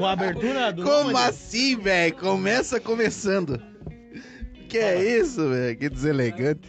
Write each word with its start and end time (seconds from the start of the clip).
Com 0.00 0.06
a 0.06 0.12
abertura 0.12 0.72
do 0.72 0.82
Como 0.82 1.16
assim, 1.16 1.76
velho? 1.76 2.14
Começa 2.16 2.80
começando. 2.80 3.60
Que 4.68 4.78
é 4.78 5.18
isso, 5.18 5.48
velho? 5.48 5.76
Que 5.76 5.88
deselegante. 5.90 6.68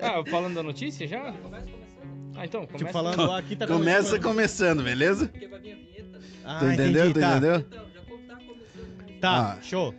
Ah, 0.00 0.22
falando 0.30 0.54
da 0.54 0.62
notícia 0.62 1.06
já? 1.06 1.34
Ah, 2.34 2.46
então, 2.46 2.62
começa. 2.66 2.78
Tipo, 2.78 2.92
falando 2.92 3.26
lá, 3.26 3.38
aqui 3.38 3.54
tá 3.56 3.66
Começa 3.66 4.18
começando, 4.18 4.82
beleza? 4.82 5.30
Ah, 6.44 6.58
Tu 6.60 6.64
entendeu? 6.66 7.04
entendi, 7.10 7.14
Tu 7.14 7.20
tá. 7.20 7.30
entendeu? 7.36 7.64
Tá, 9.20 9.52
Ah. 9.52 9.58
show. 9.62 9.94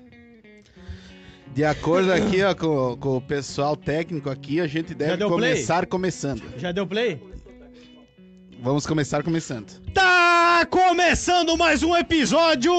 De 1.53 1.63
acordo 1.63 2.11
aqui, 2.11 2.41
ó, 2.41 2.55
com, 2.55 2.97
com 2.97 3.17
o 3.17 3.21
pessoal 3.21 3.77
técnico 3.77 4.29
aqui, 4.31 4.59
a 4.59 4.65
gente 4.65 4.95
deve 4.95 5.17
deu 5.17 5.27
play? 5.29 5.51
começar 5.51 5.85
começando. 5.85 6.41
Já 6.57 6.71
deu 6.71 6.87
play? 6.87 7.21
Vamos 8.63 8.87
começar 8.87 9.21
começando. 9.23 9.77
Tá 9.93 10.65
começando 10.69 11.57
mais 11.57 11.83
um 11.83 11.93
episódio 11.93 12.71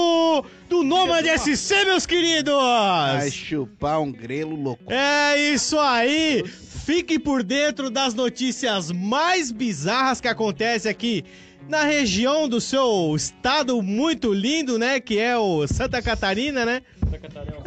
do 0.67 0.81
Nômade 0.83 1.29
SC, 1.37 1.85
meus 1.85 2.07
queridos! 2.07 2.55
Vai 2.55 3.29
chupar 3.29 4.01
um 4.01 4.11
grelo 4.11 4.55
louco. 4.55 4.91
É 4.91 5.37
isso 5.37 5.77
aí! 5.77 6.43
Fique 6.43 7.19
por 7.19 7.43
dentro 7.43 7.91
das 7.91 8.15
notícias 8.15 8.91
mais 8.91 9.51
bizarras 9.51 10.19
que 10.19 10.27
acontecem 10.27 10.89
aqui 10.89 11.23
na 11.69 11.83
região 11.83 12.49
do 12.49 12.59
seu 12.59 13.15
estado 13.15 13.79
muito 13.83 14.33
lindo, 14.33 14.79
né? 14.79 14.99
Que 14.99 15.19
é 15.19 15.37
o 15.37 15.67
Santa 15.67 16.01
Catarina, 16.01 16.65
né? 16.65 16.81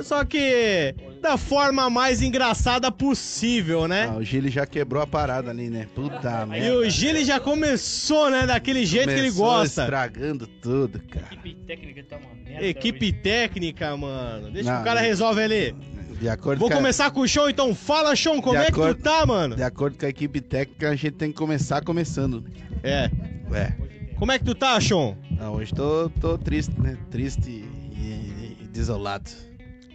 Só 0.03 0.25
que 0.25 0.93
da 1.19 1.37
forma 1.37 1.89
mais 1.91 2.23
engraçada 2.23 2.91
possível, 2.91 3.87
né? 3.89 4.09
Ah, 4.13 4.17
o 4.17 4.23
Gili 4.25 4.49
já 4.51 4.67
quebrou 4.67 5.03
a 5.03 5.07
parada 5.07 5.51
ali, 5.51 5.69
né? 5.69 5.87
Puta 5.95 6.43
E 6.45 6.47
merda. 6.51 6.77
o 6.79 6.89
Gili 6.91 7.25
já 7.25 7.39
começou, 7.41 8.31
né? 8.31 8.47
Daquele 8.47 8.85
jeito 8.87 9.09
que 9.09 9.15
ele 9.15 9.21
Começou 9.31 9.45
gosta. 9.47 9.83
estragando 9.83 10.47
tudo, 10.47 11.01
cara. 11.11 11.27
Equipe 11.33 11.55
técnica 11.67 12.05
tá 12.09 12.17
uma 12.17 12.35
merda. 12.45 12.65
Equipe 12.67 13.13
técnica, 13.13 13.97
mano. 13.97 14.51
Deixa 14.51 14.69
que 14.69 14.75
Não, 14.75 14.81
o 14.81 14.85
cara 14.85 15.01
resolve 15.01 15.43
ali. 15.43 15.75
De 16.21 16.29
acordo, 16.29 16.59
Vou 16.59 16.69
com 16.69 16.75
a, 16.75 16.79
começar 16.79 17.11
com 17.13 17.21
o 17.21 17.29
show, 17.29 17.49
então. 17.49 17.73
Fala, 17.75 18.17
Sean, 18.17 18.41
como 18.41 18.57
De 18.59 18.63
é 18.65 18.67
que 18.67 18.73
tu 18.73 18.83
acordo. 18.83 19.03
tá, 19.03 19.25
mano? 19.25 19.55
de 19.55 19.63
acordo 19.63 19.97
com 19.97 20.05
a 20.05 20.09
equipe 20.09 20.41
técnica, 20.41 20.91
a 20.91 20.97
gente 20.97 21.13
tem 21.13 21.31
que 21.31 21.37
começar 21.39 21.81
começando. 21.85 22.45
É. 22.83 23.09
É. 23.55 23.73
Como 24.17 24.33
é 24.33 24.39
que 24.39 24.45
tu 24.45 24.55
tá, 24.55 24.81
Sean? 24.81 25.17
Não, 25.31 25.55
hoje 25.55 25.73
tô, 25.73 26.11
tô 26.21 26.37
triste, 26.37 26.75
né? 26.81 26.99
Triste 27.09 27.49
e, 27.49 28.57
e 28.61 28.69
desolado. 28.73 29.31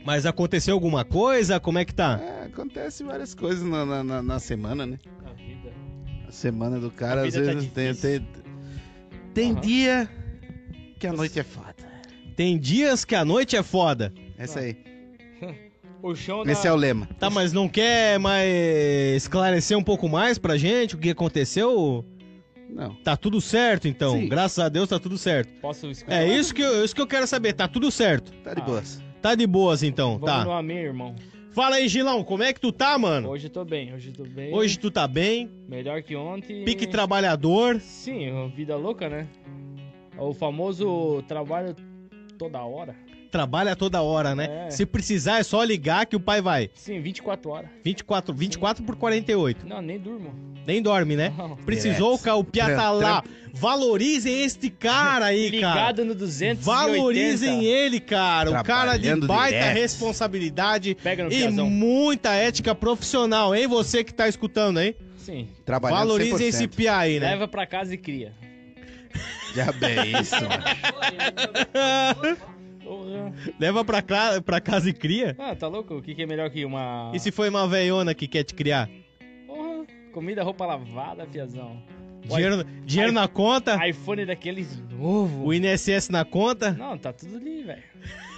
Mas 0.06 0.26
aconteceu 0.26 0.74
alguma 0.74 1.06
coisa? 1.06 1.60
Como 1.60 1.78
é 1.80 1.86
que 1.86 1.94
tá? 1.94 2.20
É, 2.22 2.46
acontece 2.46 3.04
várias 3.04 3.34
coisas 3.34 3.64
na, 3.64 3.86
na, 3.86 4.04
na- 4.04 4.22
na 4.22 4.40
semana, 4.40 4.86
né? 4.86 4.98
A 5.26 5.34
vida. 5.34 5.72
A 6.28 6.32
semana 6.32 6.80
do 6.80 6.92
cara, 6.92 7.26
às 7.26 7.34
tá 7.34 7.40
vezes 7.40 7.72
tem, 7.72 7.92
difícil. 7.94 8.10
tem, 8.20 8.28
tem 9.34 9.52
Aham. 9.54 9.62
dia 9.62 10.10
que 11.00 11.08
a 11.08 11.14
noite 11.14 11.40
é 11.40 11.44
foda. 11.44 11.76
Tem 12.36 12.58
dias 12.58 13.06
que 13.06 13.16
a 13.16 13.24
noite 13.24 13.56
é 13.56 13.64
foda. 13.64 14.14
Essa 14.38 14.60
aí. 14.62 14.76
O 16.06 16.14
chão 16.16 16.44
da... 16.44 16.52
Esse 16.52 16.68
é 16.68 16.74
o 16.74 16.76
lema. 16.76 17.08
Tá, 17.18 17.30
mas 17.30 17.54
não 17.54 17.70
quer 17.70 18.20
mais 18.20 18.46
esclarecer 19.16 19.78
um 19.78 19.84
pouco 19.84 20.10
mais 20.10 20.38
pra 20.38 20.58
gente 20.58 20.96
o 20.96 20.98
que 20.98 21.12
aconteceu? 21.12 22.04
Não. 22.70 22.94
Tá 22.96 23.16
tudo 23.16 23.40
certo, 23.40 23.88
então. 23.88 24.20
Sim. 24.20 24.28
Graças 24.28 24.60
a 24.60 24.68
Deus 24.68 24.90
tá 24.90 25.00
tudo 25.00 25.18
certo. 25.18 25.54
Posso 25.62 25.90
escutar? 25.90 26.14
É 26.22 26.28
isso 26.28 26.54
que, 26.54 26.62
eu, 26.62 26.84
isso 26.84 26.94
que 26.94 27.00
eu 27.00 27.08
quero 27.08 27.26
saber. 27.26 27.54
Tá 27.54 27.70
tudo 27.70 27.90
certo. 27.90 28.34
Tá 28.44 28.54
de 28.54 28.60
Ah. 28.60 28.66
boas. 28.66 29.02
Tá 29.24 29.36
de 29.36 29.48
boas, 29.48 29.84
então. 29.84 30.20
Vamos 30.20 30.44
no 30.44 30.52
Tá. 30.52 30.58
amém, 30.58 30.80
irmão. 30.80 31.16
Fala 31.54 31.78
aí, 31.78 31.88
Gilão. 31.88 32.26
Como 32.26 32.44
é 32.44 32.52
que 32.52 32.60
tu 32.60 32.74
tá, 32.74 32.98
mano? 32.98 33.30
Hoje 33.30 33.46
eu 33.48 33.50
tô 33.50 33.64
bem, 33.64 33.94
hoje 33.94 34.10
eu 34.10 34.14
tô 34.14 34.24
bem. 34.30 34.54
Hoje 34.54 34.78
tu 34.78 34.92
tá 34.92 35.08
bem. 35.08 35.50
Melhor 35.70 36.04
que 36.04 36.14
ontem. 36.14 36.66
Pique 36.66 36.86
trabalhador. 36.86 37.80
Sim, 37.80 38.52
vida 38.54 38.76
louca, 38.76 39.08
né? 39.08 39.30
O 40.18 40.34
famoso 40.34 41.24
trabalho 41.26 41.74
toda 42.38 42.62
hora. 42.66 42.94
Trabalha 43.34 43.76
toda 43.76 44.00
hora, 44.00 44.36
né? 44.36 44.68
É. 44.68 44.70
Se 44.70 44.86
precisar, 44.86 45.40
é 45.40 45.44
só 45.44 45.64
ligar 45.64 46.06
que 46.06 46.16
o 46.16 46.20
pai 46.20 46.40
vai. 46.40 46.70
Sim, 46.76 47.02
24 47.02 47.50
horas. 47.50 47.70
24, 47.84 48.32
24 48.32 48.84
por 48.84 48.96
48. 48.96 49.68
Não, 49.68 49.82
nem 49.82 49.98
durmo. 49.98 50.32
Nem 50.68 50.80
dorme, 50.84 51.16
né? 51.16 51.34
Não. 51.36 51.56
Precisou, 51.56 52.20
cara, 52.20 52.38
o 52.38 52.44
Pia 52.44 52.76
tá 52.76 52.92
lá. 52.92 53.24
Valorizem 53.52 54.44
este 54.44 54.70
cara 54.70 55.26
aí, 55.26 55.60
cara. 55.60 55.74
Ligado 55.74 56.06
no 56.06 56.14
280. 56.14 56.64
Valorizem 56.64 57.66
ele, 57.66 58.00
cara. 58.00 58.52
O 58.52 58.64
cara 58.64 58.98
de 58.98 59.16
baita 59.16 59.58
direto. 59.58 59.78
responsabilidade 59.78 60.96
Pega 61.02 61.24
no 61.24 61.32
e 61.34 61.40
piazão. 61.40 61.68
muita 61.72 62.34
ética 62.36 62.76
profissional, 62.76 63.56
hein? 63.56 63.66
Você 63.68 64.04
que 64.04 64.14
tá 64.14 64.28
escutando, 64.28 64.80
hein? 64.80 64.94
Sim. 65.18 65.48
Trabalhando 65.66 65.98
Valorizem 66.02 66.38
100%. 66.38 66.42
esse 66.50 66.68
pia 66.68 66.96
aí, 67.00 67.20
né? 67.20 67.32
Leva 67.32 67.48
pra 67.48 67.66
casa 67.66 67.96
e 67.96 67.98
cria. 67.98 68.32
Já 69.56 69.72
bem 69.72 70.20
isso, 70.22 70.36
mano. 70.42 72.38
Porra. 72.98 73.34
Leva 73.60 73.86
pra, 73.86 74.02
pra 74.42 74.62
casa 74.62 74.90
e 74.90 74.94
cria. 74.94 75.36
Ah, 75.40 75.56
tá 75.56 75.68
louco? 75.68 75.96
O 75.96 76.02
que, 76.02 76.14
que 76.16 76.24
é 76.24 76.26
melhor 76.26 76.50
que 76.50 76.64
uma. 76.66 77.12
E 77.14 77.20
se 77.20 77.32
foi 77.32 77.50
uma 77.50 77.68
veiona 77.68 78.14
que 78.14 78.28
quer 78.28 78.44
te 78.44 78.54
criar? 78.54 78.90
Porra. 79.48 79.86
Comida, 80.14 80.44
roupa 80.44 80.66
lavada, 80.66 81.26
fiazão. 81.26 81.82
Dinheiro, 82.26 82.64
dinheiro 82.86 83.12
na 83.12 83.28
conta? 83.28 83.86
iPhone 83.86 84.26
daqueles 84.26 84.80
novo. 84.92 85.46
O 85.46 85.54
INSS 85.54 86.08
na 86.10 86.24
conta? 86.24 86.72
Não, 86.72 86.98
tá 86.98 87.12
tudo 87.12 87.36
ali, 87.36 87.64
velho. 87.64 87.84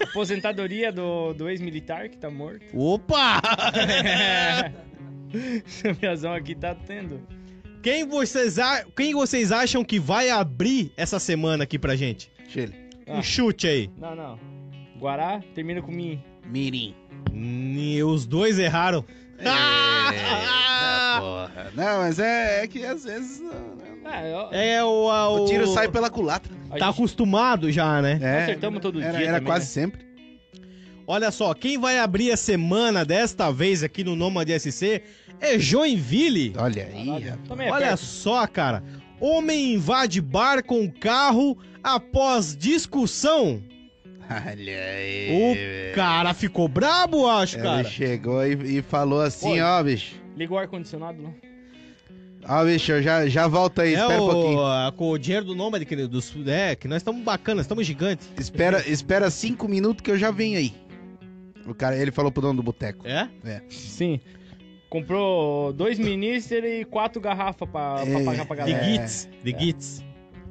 Aposentadoria 0.01 0.91
do, 0.91 1.33
do 1.33 1.47
ex-militar 1.47 2.09
que 2.09 2.17
tá 2.17 2.31
morto. 2.31 2.65
Opa! 2.73 3.39
Esse 5.65 5.93
fiazão 5.93 6.33
aqui 6.33 6.55
tá 6.55 6.73
tendo. 6.73 7.21
Quem 7.83 8.07
vocês, 8.07 8.57
a- 8.57 8.85
Quem 8.95 9.13
vocês 9.13 9.51
acham 9.51 9.83
que 9.83 9.99
vai 9.99 10.29
abrir 10.29 10.91
essa 10.97 11.19
semana 11.19 11.65
aqui 11.65 11.77
pra 11.77 11.95
gente? 11.95 12.31
Chile. 12.47 12.73
Ah. 13.07 13.17
Um 13.17 13.23
chute 13.23 13.67
aí. 13.67 13.89
Não, 13.97 14.15
não. 14.15 14.39
Guará 14.99 15.41
termina 15.53 15.81
com 15.81 15.91
mim. 15.91 16.21
Mirim. 16.45 16.95
Hum, 17.33 17.77
os 18.05 18.25
dois 18.25 18.57
erraram. 18.59 19.03
Eita, 19.37 19.51
porra. 21.19 21.71
Não, 21.75 21.97
mas 21.99 22.19
é, 22.19 22.63
é 22.63 22.67
que 22.67 22.85
às 22.85 23.03
vezes 23.03 23.39
não, 23.41 23.49
não. 23.51 23.85
Ah, 24.05 24.23
eu, 24.23 24.47
É 24.51 24.83
o. 24.83 25.09
a- 25.09 25.29
o 25.29 25.43
o 25.43 25.47
tiro 25.47 25.65
sai 25.67 25.87
pela 25.89 26.09
culatra. 26.09 26.53
a 26.69 26.77
Tá 26.77 26.85
gente- 26.87 26.95
acostumado 26.95 27.71
já, 27.71 28.01
né? 28.01 28.19
É, 28.21 28.43
acertamos 28.43 28.79
todo 28.81 29.01
era, 29.01 29.17
dia 29.17 29.27
Era 29.27 29.37
também, 29.37 29.47
quase 29.47 29.65
né? 29.65 29.71
sempre. 29.87 30.05
Olha 31.07 31.31
só, 31.31 31.53
quem 31.53 31.77
vai 31.77 31.99
abrir 31.99 32.31
a 32.31 32.37
semana 32.37 33.03
desta 33.05 33.51
vez 33.51 33.83
aqui 33.83 34.03
no 34.03 34.15
Nômade 34.15 34.51
SC 34.59 35.03
é 35.39 35.57
Joinville. 35.59 36.53
Olha 36.57 36.85
aí, 36.85 37.09
é 37.09 37.71
Olha 37.71 37.97
só, 37.97 38.45
cara. 38.47 38.83
Homem 39.19 39.73
invade 39.73 40.19
bar 40.21 40.63
com 40.63 40.89
carro 40.91 41.57
após 41.85 42.55
discussão. 42.57 43.61
Olha 44.29 44.81
aí. 44.97 45.29
O 45.31 45.53
velho. 45.53 45.95
cara 45.95 46.33
ficou 46.33 46.67
brabo, 46.67 47.27
acho, 47.29 47.57
Ele 47.57 47.63
cara. 47.63 47.83
chegou 47.83 48.45
e, 48.45 48.79
e 48.79 48.81
falou 48.81 49.21
assim, 49.21 49.53
Oi. 49.53 49.61
ó, 49.61 49.83
bicho. 49.83 50.15
Liga 50.35 50.53
o 50.53 50.57
ar-condicionado, 50.57 51.21
não? 51.21 51.33
Ó, 52.47 52.65
bicho, 52.65 52.91
eu 52.91 53.01
já, 53.03 53.27
já 53.27 53.47
volto 53.47 53.81
aí, 53.81 53.93
É 53.95 53.99
espera 53.99 54.21
um 54.21 54.29
pouquinho. 54.29 54.57
o, 54.59 54.65
a- 54.65 54.91
com 54.95 55.09
o 55.11 55.17
dinheiro 55.17 55.45
do 55.45 55.55
Nômade, 55.55 55.85
querido. 55.85 56.07
Dos, 56.07 56.33
é, 56.47 56.75
que 56.75 56.87
nós 56.87 56.97
estamos 56.97 57.23
bacanas, 57.23 57.65
estamos 57.65 57.85
gigantes. 57.85 58.31
Espera, 58.39 58.87
espera 58.89 59.29
cinco 59.29 59.67
minutos 59.67 60.01
que 60.03 60.09
eu 60.11 60.17
já 60.17 60.31
venho 60.31 60.57
aí. 60.57 60.73
O 61.67 61.73
cara, 61.73 61.95
ele 61.97 62.11
falou 62.11 62.31
pro 62.31 62.41
dono 62.41 62.57
do 62.57 62.63
boteco. 62.63 63.07
É? 63.07 63.29
Sim. 63.69 64.19
Comprou 64.89 65.73
dois 65.73 65.97
ministers 65.99 66.63
e 66.65 66.85
quatro 66.85 67.19
garrafas 67.21 67.67
pra, 67.69 67.95
pra 67.95 68.19
É, 68.19 68.23
pagar 68.23 68.45
pra 68.45 68.55
De 68.65 68.71
galera. 68.71 68.85
É. 68.87 68.91
Gits. 68.91 69.29
De 69.43 69.51
Gits. 69.59 70.03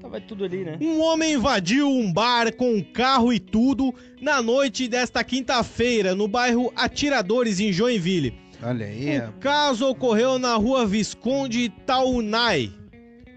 Tava 0.05 0.21
tudo 0.21 0.45
ali, 0.45 0.65
né? 0.65 0.77
Um 0.83 1.01
homem 1.01 1.33
invadiu 1.33 1.89
um 1.89 2.13
bar 2.13 2.55
com 2.55 2.85
carro 2.85 3.33
e 3.33 3.41
tudo 3.41 3.91
na 4.21 4.43
noite 4.43 4.87
desta 4.87 5.25
quinta-feira, 5.25 6.15
no 6.15 6.29
bairro 6.29 6.71
Atiradores, 6.77 7.59
em 7.59 7.73
Joinville. 7.73 8.39
Olha 8.63 8.85
aí, 8.85 9.19
O 9.21 9.33
caso 9.41 9.89
ocorreu 9.89 10.39
na 10.39 10.57
rua 10.57 10.85
Visconde 10.87 11.71
Taunay, 11.87 12.71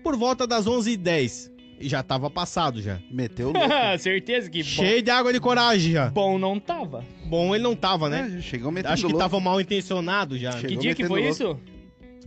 por 0.04 0.18
volta 0.18 0.46
das 0.46 0.66
11h10. 0.66 1.50
E 1.80 1.88
já 1.88 2.04
tava 2.04 2.30
passado 2.30 2.81
já. 2.81 3.00
meteu 3.10 3.48
o 3.48 3.54
louco. 3.58 3.69
Certeza 3.98 4.50
que 4.50 4.62
Cheio 4.62 5.02
de 5.02 5.10
água 5.10 5.31
de 5.31 5.40
coragem 5.40 5.94
já. 5.94 6.10
bom, 6.10 6.34
bom 6.34 6.38
não 6.38 6.60
tava. 6.60 7.02
Bom, 7.28 7.56
ele 7.56 7.64
não 7.64 7.78
tava, 7.78 8.10
né? 8.10 8.40
É, 8.40 8.42
chegou 8.42 8.74
metendo 8.74 8.94
Acho 8.94 9.06
que 9.08 9.14
louco. 9.14 9.19
tava 9.19 9.40
mal 9.40 9.62
intencionado 9.62 10.38
já. 10.38 10.52
Chegou 10.52 10.68
que 10.68 10.75
dia 10.75 10.94
que 10.94 11.06
foi 11.06 11.22
louco. 11.22 11.34
isso? 11.34 11.58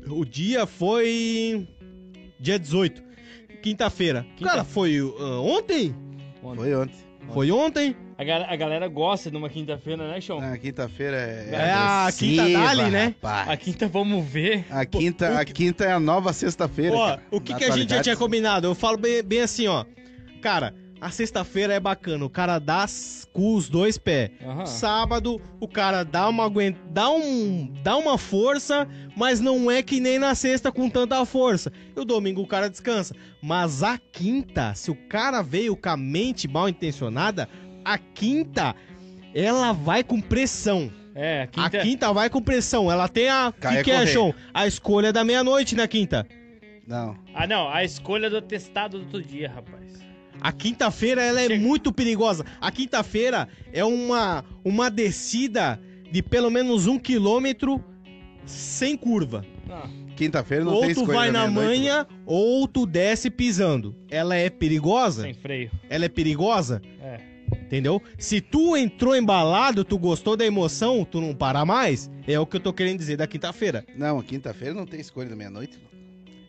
O 0.09 0.25
dia 0.25 0.65
foi. 0.67 1.69
Dia 2.39 2.59
18. 2.59 3.10
Quinta-feira. 3.63 4.27
Quinta- 4.37 4.51
Cara, 4.51 4.65
foi 4.65 4.99
ah, 4.99 5.41
ontem? 5.41 5.95
Foi 6.43 6.75
ontem. 6.75 6.95
Foi 7.33 7.51
ontem? 7.51 7.97
A, 8.19 8.25
ga- 8.25 8.47
a 8.49 8.57
galera 8.57 8.89
gosta 8.89 9.31
de 9.31 9.37
uma 9.37 9.49
quinta-feira, 9.49 10.09
né, 10.09 10.21
Sean? 10.21 10.41
Na 10.41 10.59
quinta-feira 10.59 11.17
é. 11.17 11.49
É 11.53 11.73
a 11.73 12.09
quinta 12.17 12.49
dali, 12.49 12.91
né? 12.91 13.05
rapaz. 13.07 13.49
A 13.49 13.57
quinta 13.57 13.89
vamos 13.89 14.25
ver. 14.27 14.65
A 14.71 14.85
quinta, 14.85 15.39
a 15.39 15.45
quinta 15.45 15.85
é 15.85 15.93
a 15.93 16.01
nova 16.01 16.33
sexta-feira. 16.33 16.97
Ó, 16.97 17.07
cara, 17.09 17.23
o 17.31 17.41
que, 17.41 17.55
que 17.55 17.65
a 17.65 17.71
gente 17.71 17.91
já 17.91 18.03
tinha 18.03 18.17
combinado? 18.17 18.67
Eu 18.67 18.75
falo 18.75 18.97
bem, 18.97 19.23
bem 19.23 19.43
assim, 19.43 19.67
ó. 19.69 19.85
Cara, 20.43 20.75
A 21.01 21.11
sexta-feira 21.11 21.73
é 21.73 21.81
bacana, 21.81 22.23
o 22.27 22.29
cara 22.29 22.59
dá 22.59 22.85
com 23.33 23.55
os 23.55 23.71
dois 23.71 23.97
pés. 23.97 24.33
Aham. 24.45 24.67
Sábado, 24.67 25.41
o 25.59 25.67
cara 25.67 26.05
dá 26.05 26.29
uma 26.29 26.51
dá 26.91 27.11
um 27.11 27.73
dá 27.83 27.97
uma 27.97 28.19
força, 28.19 28.87
mas 29.21 29.39
não 29.39 29.71
é 29.71 29.83
que 29.83 30.01
nem 30.01 30.19
na 30.19 30.35
sexta 30.35 30.73
com 30.73 30.89
tanta 30.89 31.23
força. 31.27 31.71
E 31.95 32.01
o 32.01 32.07
domingo 32.07 32.41
o 32.41 32.47
cara 32.47 32.71
descansa. 32.71 33.15
Mas 33.43 33.83
a 33.83 33.99
quinta, 33.99 34.75
se 34.75 34.91
o 34.91 34.95
cara 34.95 35.43
veio 35.43 35.77
com 35.77 35.91
a 35.91 35.97
mente 35.97 36.49
mal 36.49 36.71
intencionada, 36.71 37.47
a 37.85 37.99
quinta 37.99 38.75
ela 39.35 39.73
vai 39.73 40.03
com 40.03 40.23
pressão. 40.23 40.91
É, 41.15 41.43
A 41.55 41.69
quinta... 41.69 41.83
quinta 41.83 42.13
vai 42.15 42.31
com 42.31 42.41
pressão. 42.41 42.91
Ela 42.91 43.09
tem 43.09 43.29
a 43.29 43.53
Cai 43.61 43.75
que, 43.75 43.79
a 43.81 43.85
que 43.85 43.91
é. 43.91 44.07
Sean? 44.07 44.33
A 44.55 44.67
escolha 44.67 45.13
da 45.13 45.23
meia-noite 45.23 45.77
na 45.77 45.87
quinta. 45.87 46.27
Não. 46.87 47.15
Ah, 47.35 47.47
não, 47.47 47.69
a 47.69 47.85
escolha 47.85 48.31
do 48.31 48.41
testado 48.41 48.97
do 48.97 49.05
outro 49.05 49.23
dia, 49.23 49.51
rapaz. 49.51 50.01
A 50.41 50.51
quinta-feira 50.51 51.23
ela 51.23 51.43
é 51.43 51.47
Chega. 51.47 51.63
muito 51.63 51.93
perigosa. 51.93 52.47
A 52.59 52.71
quinta-feira 52.73 53.47
é 53.71 53.85
uma, 53.85 54.43
uma 54.65 54.91
descida 54.91 55.79
de 56.11 56.23
pelo 56.23 56.51
menos 56.51 56.87
um 56.87 56.99
quilômetro 56.99 57.85
sem 58.47 58.97
curva. 58.97 59.45
Ah, 59.69 59.89
Quinta-feira 60.17 60.65
não 60.65 60.75
ou 60.75 60.81
tem 60.81 60.95
tu 60.95 61.01
escolha 61.01 61.19
vai 61.19 61.31
na 61.31 61.49
manha 61.49 62.07
ou 62.27 62.69
tu 62.69 62.85
desce 62.85 63.31
pisando. 63.31 63.97
Ela 64.11 64.37
é 64.37 64.51
perigosa? 64.51 65.23
sem 65.23 65.35
freio. 65.35 65.71
Ela 65.89 66.05
é 66.05 66.09
perigosa? 66.09 66.83
É. 67.01 67.21
Entendeu? 67.63 68.03
Se 68.19 68.41
tu 68.41 68.77
entrou 68.77 69.17
embalado, 69.17 69.85
tu 69.85 69.99
gostou 69.99 70.37
da 70.37 70.45
emoção, 70.45 71.05
tu 71.05 71.21
não 71.21 71.35
para 71.35 71.65
mais. 71.65 72.11
É 72.27 72.39
o 72.39 72.47
que 72.47 72.57
eu 72.57 72.61
tô 72.61 72.73
querendo 72.73 72.99
dizer 72.99 73.17
da 73.17 73.27
quinta-feira. 73.27 73.85
Não, 73.97 74.21
quinta-feira 74.23 74.75
não 74.75 74.85
tem 74.87 75.01
escolha 75.01 75.29
da 75.29 75.37
meia-noite. 75.37 75.79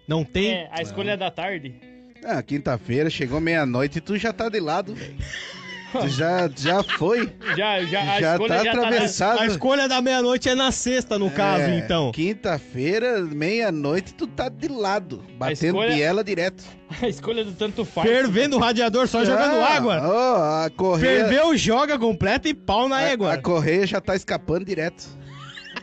Não 0.08 0.24
tem? 0.24 0.52
É, 0.52 0.70
a 0.72 0.82
escolha 0.82 1.16
da 1.16 1.32
tarde. 1.32 1.76
Ah, 2.26 2.42
quinta-feira, 2.44 3.10
chegou 3.10 3.40
meia-noite 3.40 4.00
e 4.00 4.02
tu 4.02 4.18
já 4.18 4.34
tá 4.34 4.50
de 4.50 4.60
lado, 4.60 4.94
velho. 4.94 5.16
Tu 5.92 6.08
já, 6.10 6.50
já 6.56 6.84
foi. 6.84 7.32
Já, 7.56 7.84
já, 7.84 8.02
a 8.02 8.22
Já 8.22 8.40
tá 8.40 8.64
já 8.64 8.72
atravessado. 8.72 9.40
A 9.42 9.46
escolha 9.48 9.88
da 9.88 10.02
meia-noite 10.02 10.48
é 10.50 10.56
na 10.56 10.72
sexta, 10.72 11.20
no 11.20 11.30
caso, 11.30 11.64
É, 11.64 11.78
então. 11.80 12.12
Quinta-feira, 12.12 13.22
meia-noite, 13.22 14.14
tu 14.14 14.26
tá 14.28 14.50
de 14.50 14.68
lado. 14.68 15.24
Batendo 15.38 15.78
escolha- 15.78 15.96
biela 15.96 16.24
direto. 16.24 16.64
tá 16.64 16.72
na... 17.02 17.08
A 17.08 17.10
escolha 17.10 17.44
do 17.44 17.52
tanto 17.54 17.84
faz. 17.86 18.08
Fervendo 18.10 18.58
o 18.58 18.60
radiador, 18.60 19.08
só 19.08 19.24
jogando 19.26 19.56
Ah, 19.62 19.76
água. 19.76 20.02
ó, 20.04 20.66
a 20.66 20.70
correia. 20.70 21.26
Ferveu, 21.26 21.56
joga 21.58 21.98
completa 22.00 22.48
e 22.50 22.54
pau 22.54 22.88
na 22.88 22.98
a, 22.98 23.02
égua. 23.04 23.34
a 23.34 23.38
correia 23.42 23.86
já 23.86 24.00
tá 24.02 24.16
escapando 24.16 24.66
direto. 24.66 25.04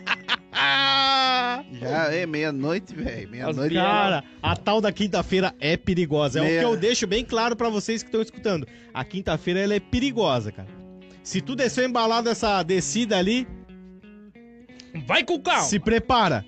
Já 1.80 2.12
é 2.12 2.26
meia-noite, 2.26 2.94
velho. 2.94 3.28
Meia-noite. 3.28 3.74
Cara, 3.74 4.24
a 4.42 4.56
tal 4.56 4.80
da 4.80 4.90
quinta-feira 4.92 5.54
é 5.60 5.76
perigosa. 5.76 6.40
É 6.40 6.42
Meia- 6.42 6.56
o 6.56 6.60
que 6.60 6.74
eu 6.74 6.76
deixo 6.80 7.06
bem 7.06 7.24
claro 7.24 7.54
pra 7.56 7.68
vocês 7.68 8.02
que 8.02 8.08
estão 8.08 8.22
escutando. 8.22 8.66
A 8.92 9.04
quinta-feira 9.04 9.60
ela 9.60 9.74
é 9.74 9.80
perigosa, 9.80 10.50
cara. 10.52 10.68
Se 11.22 11.40
tu 11.40 11.54
desceu 11.54 11.84
embalado 11.84 12.28
essa 12.28 12.62
descida 12.62 13.16
ali, 13.18 13.46
Vai 15.06 15.22
com 15.24 15.38
calma. 15.40 15.62
se 15.62 15.78
prepara. 15.78 16.44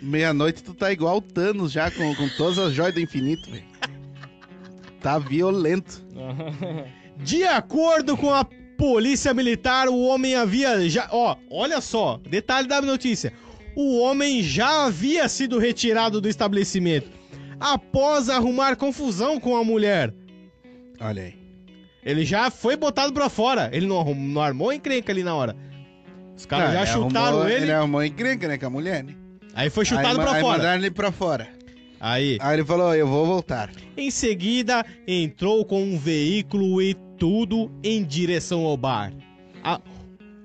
Meia-noite 0.00 0.62
tu 0.64 0.74
tá 0.74 0.90
igual 0.90 1.18
o 1.18 1.22
Thanos 1.22 1.70
já, 1.70 1.90
com, 1.90 2.14
com 2.14 2.28
todas 2.30 2.58
as 2.58 2.72
joias 2.72 2.94
do 2.94 3.00
infinito, 3.00 3.48
velho. 3.50 3.64
Tá 5.00 5.18
violento. 5.18 6.02
De 7.18 7.44
acordo 7.44 8.16
com 8.16 8.32
a 8.32 8.44
polícia 8.86 9.32
militar, 9.32 9.88
o 9.88 10.00
homem 10.00 10.34
havia 10.34 10.88
já. 10.88 11.08
Ó, 11.12 11.36
olha 11.48 11.80
só, 11.80 12.20
detalhe 12.28 12.66
da 12.66 12.82
notícia. 12.82 13.32
O 13.76 14.00
homem 14.00 14.42
já 14.42 14.86
havia 14.86 15.28
sido 15.28 15.56
retirado 15.56 16.20
do 16.20 16.28
estabelecimento 16.28 17.08
após 17.60 18.28
arrumar 18.28 18.74
confusão 18.74 19.38
com 19.38 19.56
a 19.56 19.62
mulher. 19.62 20.12
Olha 21.00 21.22
aí. 21.22 21.34
Ele 22.04 22.24
já 22.24 22.50
foi 22.50 22.74
botado 22.76 23.12
pra 23.12 23.28
fora. 23.28 23.70
Ele 23.72 23.86
não, 23.86 24.00
arrum- 24.00 24.16
não 24.16 24.42
armou 24.42 24.72
encrenca 24.72 25.12
ali 25.12 25.22
na 25.22 25.34
hora. 25.36 25.56
Os 26.36 26.44
caras 26.44 26.72
já 26.72 26.84
chutaram 26.84 27.26
arrumou- 27.38 27.48
ele, 27.48 27.64
Ele 27.66 27.72
arrumou 27.72 28.04
encrenca, 28.04 28.48
né, 28.48 28.58
com 28.58 28.66
a 28.66 28.70
mulher, 28.70 29.04
né? 29.04 29.14
aí 29.54 29.70
foi 29.70 29.84
chutado 29.84 30.08
aí, 30.08 30.14
pra 30.26 30.32
aí 30.32 30.40
fora. 30.42 30.58
mandaram 30.58 30.80
ele 30.82 30.90
pra 30.90 31.12
fora. 31.12 31.48
Aí, 32.00 32.36
Aí 32.40 32.56
ele 32.56 32.64
falou, 32.64 32.92
eu 32.96 33.06
vou 33.06 33.24
voltar. 33.26 33.70
em 33.96 34.10
seguida, 34.10 34.84
entrou 35.06 35.64
com 35.64 35.80
um 35.84 35.96
veículo 35.96 36.82
e 36.82 36.96
tudo 37.22 37.70
em 37.84 38.02
direção 38.02 38.64
ao 38.64 38.76
bar. 38.76 39.12
A- 39.62 39.80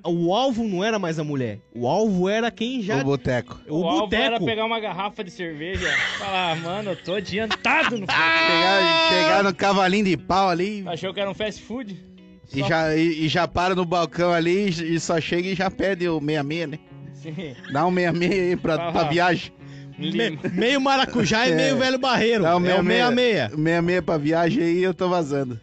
o 0.06 0.32
alvo 0.32 0.64
não 0.64 0.84
era 0.84 1.00
mais 1.00 1.18
a 1.18 1.24
mulher. 1.24 1.58
O 1.74 1.88
alvo 1.88 2.30
era 2.30 2.52
quem 2.52 2.84
já. 2.84 2.98
O 3.02 3.04
boteco. 3.04 3.60
O, 3.68 3.80
O, 3.80 3.88
alvo 3.88 4.14
era 4.14 4.30
boteco. 4.34 4.46
pegar 4.46 4.64
uma 4.64 4.80
garrafa 4.80 5.24
de 5.24 5.32
cerveja 5.32 5.88
e 5.90 6.20
falar, 6.20 6.56
mano, 6.58 6.92
eu 6.92 6.96
tô 6.96 7.16
adiantado 7.16 7.98
no 7.98 8.06
Chegar, 8.06 9.10
chegar 9.10 9.44
no 9.44 9.56
cavalinho 9.56 10.06
de 10.06 10.16
pau 10.18 10.50
ali 10.50 10.84
Achou 10.86 11.12
que 11.12 11.20
era 11.20 11.28
um 11.32 11.34
fast 11.34 11.64
food? 11.64 11.98
e 12.54 12.60
Só- 12.60 12.68
já, 12.68 12.96
e, 12.96 13.26
e 13.26 13.28
já 13.28 13.48
para 13.48 13.74
no 13.74 13.84
balcão 13.84 14.32
ali 14.32 14.68
e, 14.70 14.96
e 14.96 15.00
só 15.00 15.20
chega 15.20 15.48
e 15.48 15.56
já 15.56 15.72
pede 15.72 16.08
o 16.08 16.20
66, 16.20 16.68
né? 16.70 16.80
Sim. 17.16 17.34
Dá 17.74 17.88
um 17.88 17.92
66 17.96 18.32
aí 18.50 18.56
pra, 18.56 18.76
Ah. 18.76 18.92
pra 18.92 19.04
viagem. 19.06 19.52
Me- 19.98 20.38
meio 20.54 20.80
maracujá 20.80 21.48
e 21.48 21.54
É. 21.54 21.56
meio 21.56 21.78
velho 21.78 21.98
barreiro. 21.98 22.44
Dá 22.44 22.52
é 22.52 22.56
um 22.56 22.60
o 22.60 22.62
66. 22.62 23.16
66. 23.16 23.50
66 23.50 24.02
pra 24.06 24.18
viagem 24.20 24.64
aí 24.64 24.84
eu 24.84 24.94
tô 24.94 25.10
vazando. 25.10 25.60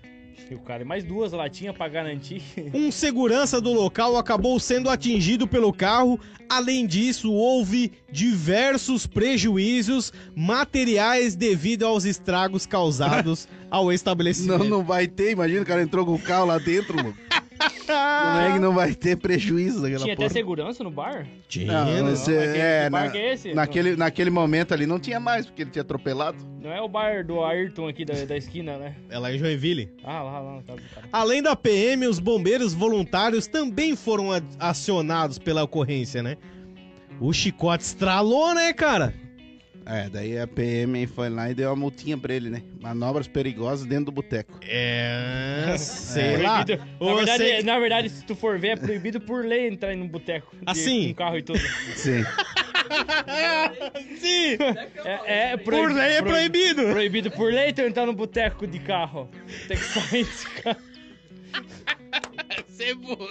E 0.50 0.54
o 0.54 0.58
cara, 0.58 0.82
e 0.82 0.84
mais 0.84 1.02
duas 1.02 1.32
latinhas 1.32 1.74
pra 1.76 1.88
garantir. 1.88 2.42
Um 2.74 2.90
segurança 2.90 3.60
do 3.60 3.72
local 3.72 4.16
acabou 4.16 4.58
sendo 4.60 4.90
atingido 4.90 5.46
pelo 5.46 5.72
carro. 5.72 6.18
Além 6.48 6.86
disso, 6.86 7.32
houve 7.32 7.92
diversos 8.10 9.06
prejuízos 9.06 10.12
materiais 10.36 11.34
devido 11.34 11.84
aos 11.84 12.04
estragos 12.04 12.66
causados 12.66 13.48
ao 13.70 13.92
estabelecimento. 13.92 14.58
Não, 14.58 14.78
não 14.78 14.84
vai 14.84 15.06
ter, 15.06 15.32
imagina 15.32 15.62
o 15.62 15.66
cara 15.66 15.82
entrou 15.82 16.04
com 16.04 16.14
o 16.14 16.18
carro 16.18 16.46
lá 16.46 16.58
dentro, 16.58 16.96
mano. 16.96 17.16
Como 17.86 18.40
é 18.40 18.52
que 18.52 18.58
não 18.58 18.72
vai 18.74 18.94
ter 18.94 19.16
prejuízo 19.16 19.82
daquela 19.82 20.02
Tinha 20.02 20.14
até 20.14 20.22
porra? 20.24 20.32
segurança 20.32 20.84
no 20.84 20.90
bar? 20.90 21.26
Tinha, 21.48 21.72
Não, 21.84 22.14
que- 22.14 22.30
é, 22.32 22.90
na- 22.90 23.08
que 23.10 23.18
é 23.18 23.32
esse? 23.34 23.54
Naquele, 23.54 23.96
naquele 23.96 24.30
momento 24.30 24.72
ali 24.72 24.86
não 24.86 24.98
tinha 24.98 25.18
mais, 25.20 25.46
porque 25.46 25.62
ele 25.62 25.70
tinha 25.70 25.82
atropelado. 25.82 26.36
Não 26.60 26.72
é 26.72 26.80
o 26.80 26.88
bar 26.88 27.24
do 27.24 27.42
Ayrton 27.44 27.88
aqui 27.88 28.04
da, 28.04 28.14
da 28.24 28.36
esquina, 28.36 28.76
né? 28.78 28.94
É 29.10 29.18
lá 29.18 29.32
em 29.32 29.38
Joinville. 29.38 29.90
Ah, 30.02 30.22
lá, 30.22 30.40
lá 30.40 30.62
casa 30.62 30.80
do 30.80 30.88
cara. 30.94 31.06
Além 31.12 31.42
da 31.42 31.54
PM, 31.54 32.06
os 32.06 32.18
bombeiros 32.18 32.72
voluntários 32.72 33.46
também 33.46 33.94
foram 33.96 34.28
acionados 34.58 35.38
pela 35.38 35.62
ocorrência, 35.62 36.22
né? 36.22 36.36
O 37.20 37.32
chicote 37.32 37.84
estralou, 37.84 38.54
né, 38.54 38.72
cara? 38.72 39.14
É, 39.86 40.08
daí 40.08 40.38
a 40.38 40.46
PM 40.46 41.06
foi 41.06 41.28
lá 41.28 41.50
e 41.50 41.54
deu 41.54 41.68
uma 41.68 41.76
multinha 41.76 42.16
pra 42.16 42.32
ele, 42.34 42.48
né? 42.48 42.62
Manobras 42.80 43.28
perigosas 43.28 43.84
dentro 43.86 44.06
do 44.06 44.12
boteco. 44.12 44.58
É, 44.62 45.74
sei 45.78 46.38
lá. 46.38 46.64
Proibido- 46.64 46.88
Ou 46.98 47.10
Na 47.10 47.16
verdade, 47.16 47.44
sei- 47.44 47.62
na 47.62 47.78
verdade, 47.78 48.08
se 48.10 48.24
tu 48.24 48.34
for 48.34 48.58
ver, 48.58 48.68
é 48.68 48.76
proibido 48.76 49.20
por 49.20 49.44
lei 49.44 49.68
entrar 49.68 49.92
em 49.92 50.00
um 50.00 50.08
boteco. 50.08 50.56
de- 50.56 50.62
Assim? 50.66 51.08
Com 51.08 51.14
carro 51.16 51.36
e 51.38 51.42
tudo. 51.42 51.58
Sim. 51.96 52.24
Sim, 54.20 54.56
É, 55.04 55.52
é 55.52 55.56
por 55.56 55.90
lei 55.92 56.12
é 56.16 56.22
proibido. 56.22 56.82
Proibido 56.90 57.30
por 57.30 57.52
lei 57.52 57.72
tu 57.72 57.80
entrar 57.82 58.06
no 58.06 58.12
boteco 58.14 58.66
de 58.66 58.78
carro. 58.78 59.28
Tem 59.68 59.76
que 59.76 59.84
sair 59.84 60.24
desse 60.24 60.48
carro. 60.62 60.78
Você 62.68 62.84
é 62.84 62.94
burro. 62.94 63.28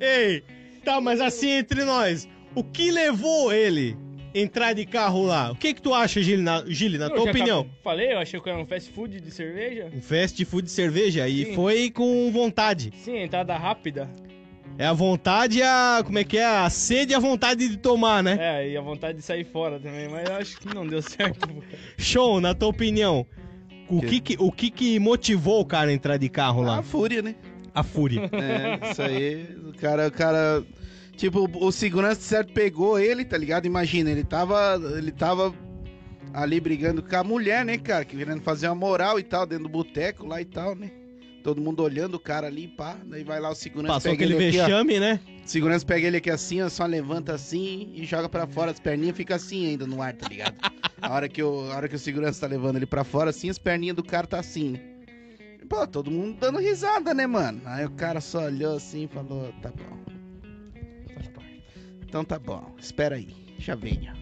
Ei, 0.00 0.42
tá, 0.84 1.00
mas 1.00 1.20
assim 1.20 1.50
entre 1.50 1.84
nós, 1.84 2.28
o 2.54 2.62
que 2.64 2.90
levou 2.90 3.52
ele 3.52 3.96
entrar 4.34 4.72
de 4.72 4.84
carro 4.86 5.24
lá? 5.24 5.50
O 5.52 5.56
que 5.56 5.74
que 5.74 5.82
tu 5.82 5.92
acha, 5.94 6.22
Gili, 6.22 6.42
na, 6.42 6.64
Gili, 6.66 6.98
na 6.98 7.06
Eu 7.06 7.14
tua 7.14 7.30
opinião? 7.30 7.66
Falei, 7.82 8.12
eu 8.12 8.18
achei 8.18 8.40
que 8.40 8.48
era 8.48 8.58
um 8.58 8.66
fast 8.66 8.90
food 8.92 9.20
de 9.20 9.30
cerveja. 9.30 9.90
Um 9.94 10.00
fast 10.00 10.44
food 10.44 10.64
de 10.66 10.70
cerveja 10.70 11.28
e 11.28 11.46
Sim. 11.46 11.54
foi 11.54 11.90
com 11.90 12.30
vontade. 12.32 12.92
Sim, 12.96 13.18
entrada 13.18 13.56
rápida. 13.56 14.08
É 14.78 14.86
a 14.86 14.92
vontade 14.92 15.58
e 15.58 15.62
a. 15.62 16.00
Como 16.04 16.18
é 16.18 16.24
que 16.24 16.38
é? 16.38 16.46
A 16.46 16.70
sede 16.70 17.12
e 17.12 17.14
a 17.14 17.18
vontade 17.18 17.68
de 17.68 17.76
tomar, 17.76 18.22
né? 18.22 18.38
É, 18.40 18.68
e 18.70 18.76
a 18.76 18.80
vontade 18.80 19.18
de 19.18 19.24
sair 19.24 19.44
fora 19.44 19.78
também, 19.78 20.08
mas 20.08 20.26
eu 20.28 20.36
acho 20.36 20.58
que 20.58 20.72
não 20.74 20.86
deu 20.86 21.02
certo. 21.02 21.46
Show, 21.98 22.40
na 22.40 22.54
tua 22.54 22.68
opinião. 22.68 23.26
O 23.88 24.00
que 24.00 24.20
que, 24.20 24.36
o 24.38 24.52
que 24.52 24.70
que 24.70 24.98
motivou 25.00 25.60
o 25.60 25.66
cara 25.66 25.90
a 25.90 25.92
entrar 25.92 26.16
de 26.16 26.28
carro 26.28 26.62
A 26.62 26.76
lá? 26.76 26.82
fúria, 26.82 27.20
né? 27.20 27.34
A 27.74 27.82
fúria. 27.82 28.30
É, 28.32 28.90
isso 28.90 29.02
aí. 29.02 29.48
O 29.68 29.72
cara, 29.76 30.06
o 30.08 30.12
cara. 30.12 30.64
Tipo, 31.20 31.46
o 31.62 31.70
segurança 31.70 32.18
certo 32.18 32.54
pegou 32.54 32.98
ele, 32.98 33.26
tá 33.26 33.36
ligado? 33.36 33.66
Imagina, 33.66 34.10
ele 34.10 34.24
tava. 34.24 34.80
Ele 34.96 35.12
tava 35.12 35.54
ali 36.32 36.58
brigando 36.58 37.02
com 37.02 37.14
a 37.14 37.22
mulher, 37.22 37.62
né, 37.62 37.76
cara? 37.76 38.06
Que 38.06 38.16
querendo 38.16 38.40
fazer 38.40 38.68
uma 38.68 38.74
moral 38.74 39.18
e 39.20 39.22
tal, 39.22 39.44
dentro 39.44 39.64
do 39.64 39.68
boteco 39.68 40.26
lá 40.26 40.40
e 40.40 40.46
tal, 40.46 40.74
né? 40.74 40.90
Todo 41.44 41.60
mundo 41.60 41.82
olhando 41.82 42.14
o 42.14 42.18
cara 42.18 42.46
ali, 42.46 42.68
pá. 42.68 42.96
Daí 43.04 43.22
vai 43.22 43.38
lá 43.38 43.50
o 43.50 43.54
segurança 43.54 43.92
Passou 43.92 44.12
pega 44.12 44.24
aquele 44.24 44.38
ele 44.38 44.48
aqui, 44.48 44.56
vexame, 44.60 44.98
né? 44.98 45.20
Segurança 45.44 45.84
pega 45.84 46.06
ele 46.06 46.16
aqui 46.16 46.30
assim, 46.30 46.62
ó, 46.62 46.70
só 46.70 46.86
levanta 46.86 47.34
assim 47.34 47.92
e 47.94 48.02
joga 48.06 48.26
pra 48.26 48.46
fora 48.46 48.70
as 48.70 48.80
perninhas, 48.80 49.14
fica 49.14 49.34
assim 49.34 49.66
ainda 49.66 49.86
no 49.86 50.00
ar, 50.00 50.14
tá 50.14 50.26
ligado? 50.26 50.56
A 51.02 51.12
hora 51.12 51.28
que 51.28 51.42
o, 51.42 51.70
a 51.70 51.76
hora 51.76 51.86
que 51.86 51.96
o 51.96 51.98
segurança 51.98 52.40
tá 52.40 52.46
levando 52.46 52.76
ele 52.76 52.86
pra 52.86 53.04
fora, 53.04 53.28
assim, 53.28 53.50
as 53.50 53.58
perninhas 53.58 53.96
do 53.96 54.02
cara 54.02 54.26
tá 54.26 54.38
assim, 54.40 54.70
né? 54.70 54.80
Pô, 55.68 55.86
todo 55.86 56.10
mundo 56.10 56.38
dando 56.40 56.58
risada, 56.58 57.12
né, 57.12 57.26
mano? 57.26 57.60
Aí 57.66 57.84
o 57.84 57.90
cara 57.90 58.22
só 58.22 58.46
olhou 58.46 58.76
assim 58.76 59.04
e 59.04 59.08
falou, 59.08 59.52
tá 59.60 59.68
bom. 59.68 60.19
Então 62.10 62.24
tá 62.24 62.40
bom, 62.40 62.74
espera 62.76 63.14
aí, 63.14 63.28
já 63.56 63.76
venho. 63.76 64.12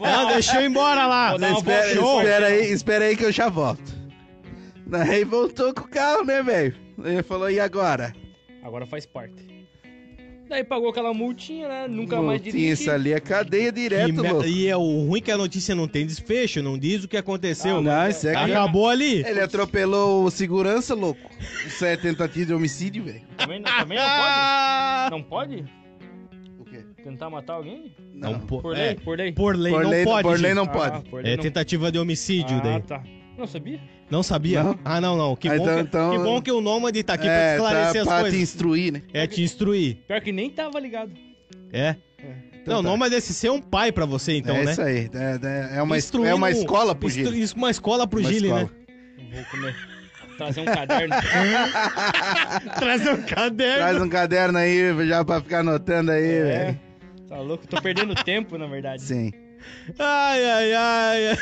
Não, 0.00 0.28
deixa 0.32 0.54
eu 0.56 0.62
ir 0.62 0.66
embora 0.70 1.06
lá. 1.08 1.34
Uma 1.34 1.50
espera, 1.50 1.90
espera 1.92 2.46
aí, 2.46 2.70
espera 2.72 3.04
aí 3.06 3.16
que 3.16 3.24
eu 3.24 3.32
já 3.32 3.48
volto. 3.48 3.92
Daí 4.86 5.24
voltou 5.24 5.74
com 5.74 5.80
o 5.82 5.88
carro, 5.88 6.24
né, 6.24 6.40
velho? 6.40 6.74
Ele 7.04 7.22
falou, 7.24 7.50
e 7.50 7.58
agora? 7.58 8.14
Agora 8.62 8.86
faz 8.86 9.04
parte. 9.06 9.48
Daí 10.48 10.62
pagou 10.64 10.88
aquela 10.88 11.12
multinha, 11.12 11.68
né? 11.68 11.88
Nunca 11.88 12.22
mais 12.22 12.40
Multinha, 12.40 12.52
dirigiu. 12.52 12.72
Isso 12.72 12.90
ali 12.90 13.12
é 13.12 13.20
cadeia 13.20 13.70
direto, 13.70 14.14
me- 14.14 14.28
louco. 14.30 14.46
E 14.46 14.66
é 14.68 14.74
o 14.76 15.06
ruim 15.06 15.20
que 15.20 15.30
a 15.30 15.36
notícia 15.36 15.74
não 15.74 15.86
tem 15.86 16.06
desfecho, 16.06 16.62
não 16.62 16.78
diz 16.78 17.04
o 17.04 17.08
que 17.08 17.18
aconteceu. 17.18 17.76
Ah, 17.78 17.82
Não, 17.82 18.08
isso 18.08 18.26
é 18.28 18.32
que- 18.32 18.52
Acabou 18.52 18.88
ali. 18.88 19.22
Ele 19.26 19.40
atropelou 19.40 20.24
o 20.24 20.30
segurança, 20.30 20.94
louco. 20.94 21.28
Isso 21.66 21.84
é 21.84 21.98
tentativa 21.98 22.46
de 22.46 22.54
homicídio, 22.54 23.04
velho. 23.04 23.20
Também, 23.36 23.60
não- 23.60 23.76
também 23.78 23.98
não 23.98 24.04
pode? 24.06 24.16
Ah! 24.38 25.08
Não 25.10 25.22
pode? 25.22 25.64
O? 27.08 27.12
Tentar 27.12 27.30
matar 27.30 27.54
alguém? 27.54 27.94
Não, 28.14 28.38
po- 28.40 28.60
Por 28.62 28.76
é, 28.76 28.86
lei? 28.88 28.94
Por 28.96 29.16
lei? 29.18 29.32
por 29.32 29.56
lei 29.56 29.72
Por 29.72 29.82
não 29.82 29.90
lei, 29.90 30.04
pode. 30.04 30.28
por 30.28 30.38
lei 30.38 30.54
não 30.54 30.64
Ah, 30.64 30.68
pode. 30.68 31.08
por 31.10 31.22
lei 31.22 31.32
É 31.32 31.36
não- 31.36 31.42
tentativa 31.42 31.90
de 31.92 31.98
homicídio 31.98 32.56
ah, 32.58 32.60
daí. 32.60 32.82
tá. 32.82 33.02
Não 33.36 33.46
sabia? 33.46 33.80
Não 34.10 34.22
sabia? 34.22 34.62
Não. 34.64 34.78
Ah, 34.84 35.00
não, 35.00 35.16
não. 35.16 35.36
Que, 35.36 35.48
Ah, 35.48 35.56
bom, 35.56 35.62
então- 35.62 35.74
que, 35.76 35.80
então- 35.82 36.10
que 36.10 36.18
bom 36.18 36.42
que 36.42 36.50
o 36.52 36.60
Nômade 36.60 37.02
tá 37.02 37.14
aqui 37.14 37.24
pra 37.24 37.32
é, 37.32 37.54
esclarecer 37.54 37.92
tá 37.92 38.00
as 38.00 38.06
pra 38.06 38.16
te 38.16 38.20
coisas. 38.22 38.40
instruir, 38.40 38.92
né? 38.92 39.02
É 39.12 39.26
te 39.26 39.42
instruir. 39.42 39.98
Pior 40.08 40.20
que 40.20 40.32
nem 40.32 40.50
tava 40.50 40.80
ligado. 40.80 41.12
É. 41.72 41.94
Então 42.62 42.76
não, 42.76 42.82
tá. 42.82 42.88
Nômade 42.88 43.14
desse 43.14 43.32
ser 43.32 43.50
um 43.50 43.60
pai 43.60 43.92
pra 43.92 44.04
você, 44.04 44.36
então, 44.38 44.56
é 44.56 44.64
né? 44.64 44.72
isso 44.72 44.82
aí. 44.82 45.08
É, 45.14 45.74
é- 45.74 45.78
é 45.78 45.82
uma, 45.82 45.96
Instruindo- 45.96 46.28
é 46.30 46.34
uma 46.34 46.50
escola 46.50 46.94
pro 46.94 47.08
Gil. 47.08 47.32
isso, 47.32 47.56
Uma 47.56 47.70
escola 47.70 48.06
pro 48.06 48.22
Gile, 48.22 48.52
né? 48.52 48.68
Vou 49.32 49.44
comer. 49.50 49.74
Trazer 50.36 50.60
um 50.60 50.64
caderno. 50.66 51.14
Trazer 52.78 53.10
um 53.12 53.22
caderno. 53.22 53.76
Traz 53.78 54.02
um 54.02 54.08
caderno 54.08 54.58
aí 54.58 55.06
já 55.08 55.24
pra 55.24 55.40
ficar 55.40 55.60
anotando 55.60 56.10
aí, 56.12 56.24
É. 56.24 56.42
velho. 56.44 56.80
Tá 57.28 57.38
louco? 57.40 57.66
Tô 57.66 57.80
perdendo 57.80 58.14
tempo, 58.24 58.56
na 58.56 58.66
verdade. 58.66 59.02
Sim. 59.02 59.32
Ai, 59.98 60.44
ai, 60.50 60.74
ai. 60.74 61.28
ai. 61.28 61.38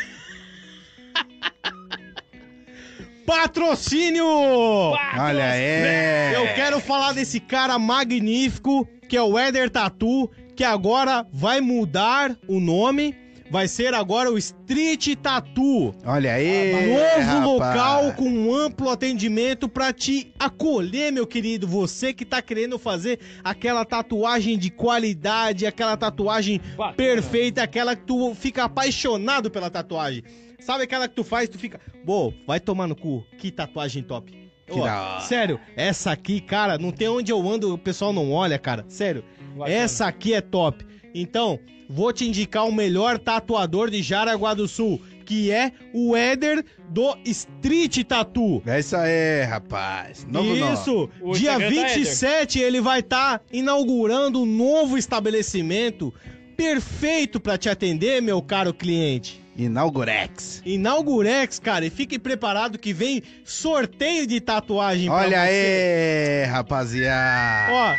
Patrocínio! 3.26 4.25
Olha, 4.25 5.57
é. 5.57 6.33
Eu 6.37 6.55
quero 6.55 6.81
falar 6.81 7.12
desse 7.12 7.40
cara 7.40 7.76
magnífico, 7.78 8.88
que 9.09 9.16
é 9.16 9.23
o 9.23 9.37
Eder 9.38 9.69
Tatu, 9.69 10.31
que 10.55 10.62
agora 10.62 11.26
vai 11.33 11.61
mudar 11.61 12.37
o 12.47 12.61
nome. 12.61 13.16
Vai 13.50 13.68
ser 13.68 13.94
agora 13.94 14.30
o 14.30 14.36
Street 14.38 15.14
Tattoo. 15.22 15.94
Olha 16.04 16.34
aí. 16.34 16.88
Novo 16.88 17.58
rapaz. 17.58 17.76
local 17.76 18.12
com 18.14 18.28
um 18.28 18.54
amplo 18.54 18.90
atendimento 18.90 19.68
pra 19.68 19.92
te 19.92 20.32
acolher, 20.38 21.12
meu 21.12 21.26
querido. 21.26 21.66
Você 21.66 22.12
que 22.12 22.24
tá 22.24 22.42
querendo 22.42 22.78
fazer 22.78 23.20
aquela 23.44 23.84
tatuagem 23.84 24.58
de 24.58 24.70
qualidade, 24.70 25.66
aquela 25.66 25.96
tatuagem 25.96 26.60
Bacana. 26.76 26.96
perfeita, 26.96 27.62
aquela 27.62 27.94
que 27.94 28.04
tu 28.04 28.34
fica 28.34 28.64
apaixonado 28.64 29.50
pela 29.50 29.70
tatuagem. 29.70 30.22
Sabe 30.58 30.84
aquela 30.84 31.06
que 31.06 31.14
tu 31.14 31.22
faz, 31.22 31.48
tu 31.48 31.58
fica, 31.58 31.80
pô, 32.04 32.32
vai 32.46 32.58
tomar 32.58 32.88
no 32.88 32.96
cu. 32.96 33.24
Que 33.38 33.52
tatuagem 33.52 34.02
top. 34.02 34.32
Que 34.66 34.80
Ó, 34.80 35.20
sério, 35.20 35.60
essa 35.76 36.10
aqui, 36.10 36.40
cara, 36.40 36.76
não 36.76 36.90
tem 36.90 37.06
onde 37.08 37.30
eu 37.30 37.48
ando, 37.48 37.74
o 37.74 37.78
pessoal 37.78 38.12
não 38.12 38.32
olha, 38.32 38.58
cara. 38.58 38.84
Sério, 38.88 39.24
Bacana. 39.56 39.76
essa 39.76 40.06
aqui 40.06 40.34
é 40.34 40.40
top. 40.40 40.84
Então, 41.20 41.58
vou 41.88 42.12
te 42.12 42.26
indicar 42.26 42.66
o 42.66 42.73
melhor 42.73 43.18
tatuador 43.18 43.90
de 43.90 44.02
Jaraguá 44.02 44.52
do 44.54 44.68
Sul, 44.68 45.00
que 45.25 45.50
é 45.50 45.73
o 45.94 46.14
Éder 46.14 46.64
do 46.90 47.16
Street 47.25 48.04
Tattoo. 48.04 48.62
É 48.66 48.78
isso 48.78 48.94
aí, 48.94 49.42
rapaz. 49.44 50.26
Novo. 50.30 50.54
Isso, 50.75 51.08
O 51.20 51.32
dia 51.32 51.52
Instagram 51.52 51.82
tá 51.82 51.88
27 51.94 52.58
ele 52.61 52.80
vai 52.80 53.00
estar 53.00 53.42
inaugurando 53.52 54.42
um 54.42 54.46
novo 54.46 54.99
estabelecimento 54.99 56.12
perfeito 56.56 57.40
para 57.40 57.58
te 57.58 57.68
atender, 57.68 58.20
meu 58.23 58.40
caro 58.42 58.73
cliente. 58.73 59.44
Inaugurex. 59.56 60.62
Inaugurex, 60.66 61.58
cara, 61.58 61.87
e 61.87 61.90
fique 61.90 62.18
preparado 62.18 62.78
que 62.78 62.92
vem 62.92 63.23
sorteio 63.42 64.26
de 64.26 64.38
tatuagem 64.38 65.06
pra 65.06 65.16
Olha 65.16 65.44
você. 65.46 66.44
aí, 66.44 66.50
rapaziada. 66.50 67.73
Ó, 67.73 67.94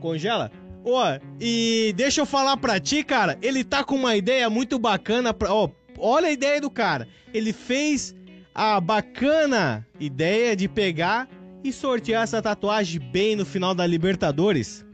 congela. 0.00 0.50
Ó, 0.84 1.18
e 1.40 1.92
deixa 1.96 2.20
eu 2.20 2.26
falar 2.26 2.56
pra 2.56 2.80
ti, 2.80 3.02
cara, 3.02 3.38
ele 3.42 3.62
tá 3.64 3.84
com 3.84 3.96
uma 3.96 4.16
ideia 4.16 4.48
muito 4.48 4.78
bacana 4.78 5.34
pra, 5.34 5.52
ó, 5.52 5.68
olha 5.98 6.28
a 6.28 6.32
ideia 6.32 6.60
do 6.60 6.70
cara. 6.70 7.08
Ele 7.32 7.52
fez 7.52 8.14
a 8.54 8.80
bacana 8.80 9.86
ideia 10.00 10.56
de 10.56 10.68
pegar 10.68 11.28
e 11.62 11.72
sortear 11.72 12.22
essa 12.24 12.40
tatuagem 12.40 13.00
bem 13.00 13.36
no 13.36 13.44
final 13.44 13.74
da 13.74 13.86
Libertadores. 13.86 14.84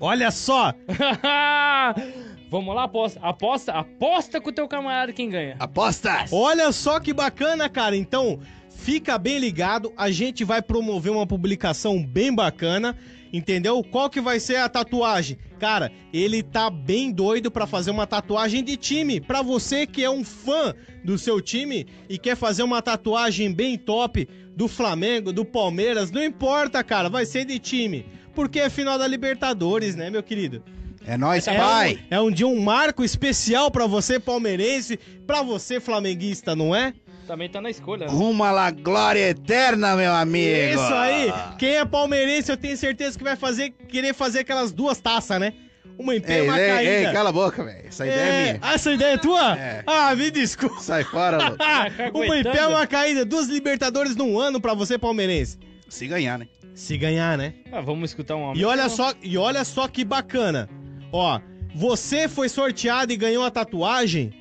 Olha 0.00 0.30
só, 0.30 0.72
Vamos 2.50 2.74
lá, 2.74 2.84
aposta. 2.84 3.20
Aposta, 3.22 3.72
aposta 3.72 4.40
com 4.40 4.48
o 4.48 4.52
teu 4.52 4.66
camarada 4.66 5.12
quem 5.12 5.28
ganha. 5.28 5.56
Apostas. 5.58 6.32
olha 6.32 6.72
só 6.72 6.98
que 6.98 7.12
bacana, 7.12 7.68
cara. 7.68 7.94
Então, 7.94 8.40
fica 8.70 9.18
bem 9.18 9.38
ligado, 9.38 9.92
a 9.96 10.10
gente 10.10 10.44
vai 10.44 10.62
promover 10.62 11.12
uma 11.12 11.26
publicação 11.26 12.02
bem 12.02 12.34
bacana. 12.34 12.96
Entendeu? 13.32 13.82
Qual 13.82 14.08
que 14.08 14.20
vai 14.20 14.40
ser 14.40 14.56
a 14.56 14.68
tatuagem? 14.68 15.38
Cara, 15.58 15.90
ele 16.12 16.42
tá 16.42 16.70
bem 16.70 17.10
doido 17.12 17.50
pra 17.50 17.66
fazer 17.66 17.90
uma 17.90 18.06
tatuagem 18.06 18.62
de 18.64 18.76
time. 18.76 19.20
Pra 19.20 19.42
você 19.42 19.86
que 19.86 20.02
é 20.02 20.10
um 20.10 20.24
fã 20.24 20.74
do 21.04 21.18
seu 21.18 21.40
time 21.40 21.86
e 22.08 22.16
quer 22.18 22.36
fazer 22.36 22.62
uma 22.62 22.80
tatuagem 22.80 23.52
bem 23.52 23.76
top 23.76 24.28
do 24.56 24.66
Flamengo, 24.68 25.32
do 25.32 25.44
Palmeiras, 25.44 26.10
não 26.10 26.22
importa, 26.24 26.82
cara, 26.82 27.08
vai 27.08 27.26
ser 27.26 27.44
de 27.44 27.58
time. 27.58 28.06
Porque 28.34 28.60
é 28.60 28.70
final 28.70 28.98
da 28.98 29.06
Libertadores, 29.06 29.94
né, 29.96 30.10
meu 30.10 30.22
querido? 30.22 30.62
É 31.06 31.16
nóis, 31.16 31.46
É 31.48 31.56
pai. 31.56 31.94
um, 32.10 32.14
é 32.14 32.20
um 32.20 32.30
dia 32.30 32.46
um 32.46 32.60
marco 32.60 33.02
especial 33.02 33.70
pra 33.70 33.86
você 33.86 34.20
palmeirense, 34.20 34.98
pra 35.26 35.42
você 35.42 35.80
flamenguista, 35.80 36.54
não 36.54 36.74
é? 36.74 36.92
Também 37.28 37.48
tá 37.48 37.60
na 37.60 37.68
escolha. 37.68 38.06
né? 38.06 38.12
Rumo 38.12 38.42
à 38.42 38.70
glória 38.70 39.28
eterna, 39.28 39.94
meu 39.94 40.12
amigo. 40.14 40.72
Isso 40.80 40.94
aí. 40.94 41.30
Quem 41.58 41.76
é 41.76 41.84
palmeirense, 41.84 42.50
eu 42.50 42.56
tenho 42.56 42.76
certeza 42.76 43.16
que 43.18 43.22
vai 43.22 43.36
fazer 43.36 43.70
querer 43.86 44.14
fazer 44.14 44.40
aquelas 44.40 44.72
duas 44.72 44.98
taças, 44.98 45.38
né? 45.38 45.52
Uma 45.98 46.16
em 46.16 46.20
pé 46.20 46.38
e 46.38 46.40
Ei, 46.40 46.48
uma 46.48 46.60
ei, 46.60 46.68
caída. 46.68 46.90
ei, 47.08 47.12
cala 47.12 47.28
a 47.28 47.32
boca, 47.32 47.62
velho. 47.62 47.86
Essa 47.86 48.06
ideia 48.06 48.20
é, 48.20 48.42
minha. 48.44 48.58
Ah, 48.62 48.74
Essa 48.74 48.92
ideia 48.92 49.14
é 49.14 49.18
tua? 49.18 49.58
É. 49.58 49.82
Ah, 49.86 50.14
me 50.14 50.30
desculpa. 50.30 50.80
Sai 50.80 51.04
fora, 51.04 51.36
louco. 51.44 52.18
Uma 52.24 52.38
em 52.38 52.42
pé 52.42 52.62
e 52.62 52.66
uma 52.66 52.86
caída. 52.86 53.24
Duas 53.26 53.46
Libertadores 53.48 54.16
num 54.16 54.38
ano 54.38 54.58
pra 54.60 54.72
você, 54.74 54.96
palmeirense. 54.96 55.58
Se 55.88 56.06
ganhar, 56.06 56.38
né? 56.38 56.46
Se 56.74 56.96
ganhar, 56.96 57.36
né? 57.36 57.52
Ah, 57.70 57.80
vamos 57.82 58.10
escutar 58.10 58.36
um 58.36 58.54
E 58.54 58.64
olha 58.64 58.88
só, 58.88 59.12
e 59.22 59.36
olha 59.36 59.64
só 59.64 59.86
que 59.88 60.04
bacana. 60.04 60.68
Ó, 61.12 61.40
você 61.74 62.26
foi 62.28 62.48
sorteado 62.48 63.12
e 63.12 63.16
ganhou 63.16 63.44
a 63.44 63.50
tatuagem. 63.50 64.32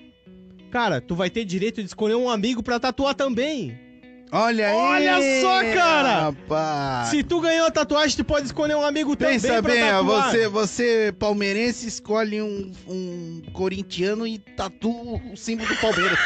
Cara, 0.72 1.00
tu 1.02 1.16
vai 1.16 1.30
ter 1.30 1.46
direito 1.46 1.82
de 1.82 1.88
escolher 1.88 2.16
um 2.16 2.30
amigo 2.30 2.62
pra 2.62 2.80
tatuar 2.80 3.14
também. 3.16 3.80
Olha 4.32 4.68
aí. 4.68 4.76
Olha 4.76 5.42
só, 5.42 5.64
cara. 5.74 6.20
Rapaz. 6.26 7.08
Se 7.10 7.24
tu 7.24 7.40
ganhou 7.40 7.68
a 7.68 7.72
tatuagem, 7.72 8.18
tu 8.18 8.26
pode 8.26 8.48
escolher 8.48 8.76
um 8.76 8.84
amigo 8.86 9.16
Pensa 9.16 9.48
também 9.48 9.62
pra 9.64 9.72
bem, 9.74 9.84
ó, 9.84 10.00
tatuar. 10.04 10.32
você, 10.32 10.48
você 10.50 11.16
palmeirense 11.18 11.88
escolhe 11.88 12.42
um, 12.42 12.72
um 12.88 13.42
corintiano 13.54 14.28
e 14.28 14.38
tatua 14.38 15.22
o 15.32 15.38
símbolo 15.38 15.70
do 15.70 15.76
Palmeiras. 15.78 16.20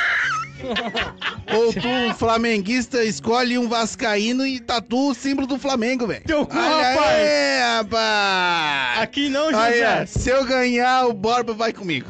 Ou 1.56 1.74
tu, 1.74 1.88
um 1.88 2.14
flamenguista, 2.14 3.04
escolhe 3.04 3.58
um 3.58 3.68
vascaíno 3.68 4.46
e 4.46 4.60
tatua 4.60 5.12
o 5.12 5.14
símbolo 5.14 5.46
do 5.48 5.58
Flamengo, 5.60 6.08
velho. 6.08 6.24
Teu 6.26 6.46
cu, 6.46 6.58
Olha 6.58 6.94
rapaz. 6.94 7.12
aí, 7.12 7.78
rapaz. 7.78 9.00
Aqui 9.00 9.30
não, 9.30 9.52
José. 9.52 10.06
se 10.08 10.30
eu 10.30 10.44
ganhar, 10.46 11.06
o 11.08 11.14
Borba 11.14 11.54
vai 11.54 11.72
comigo. 11.74 12.10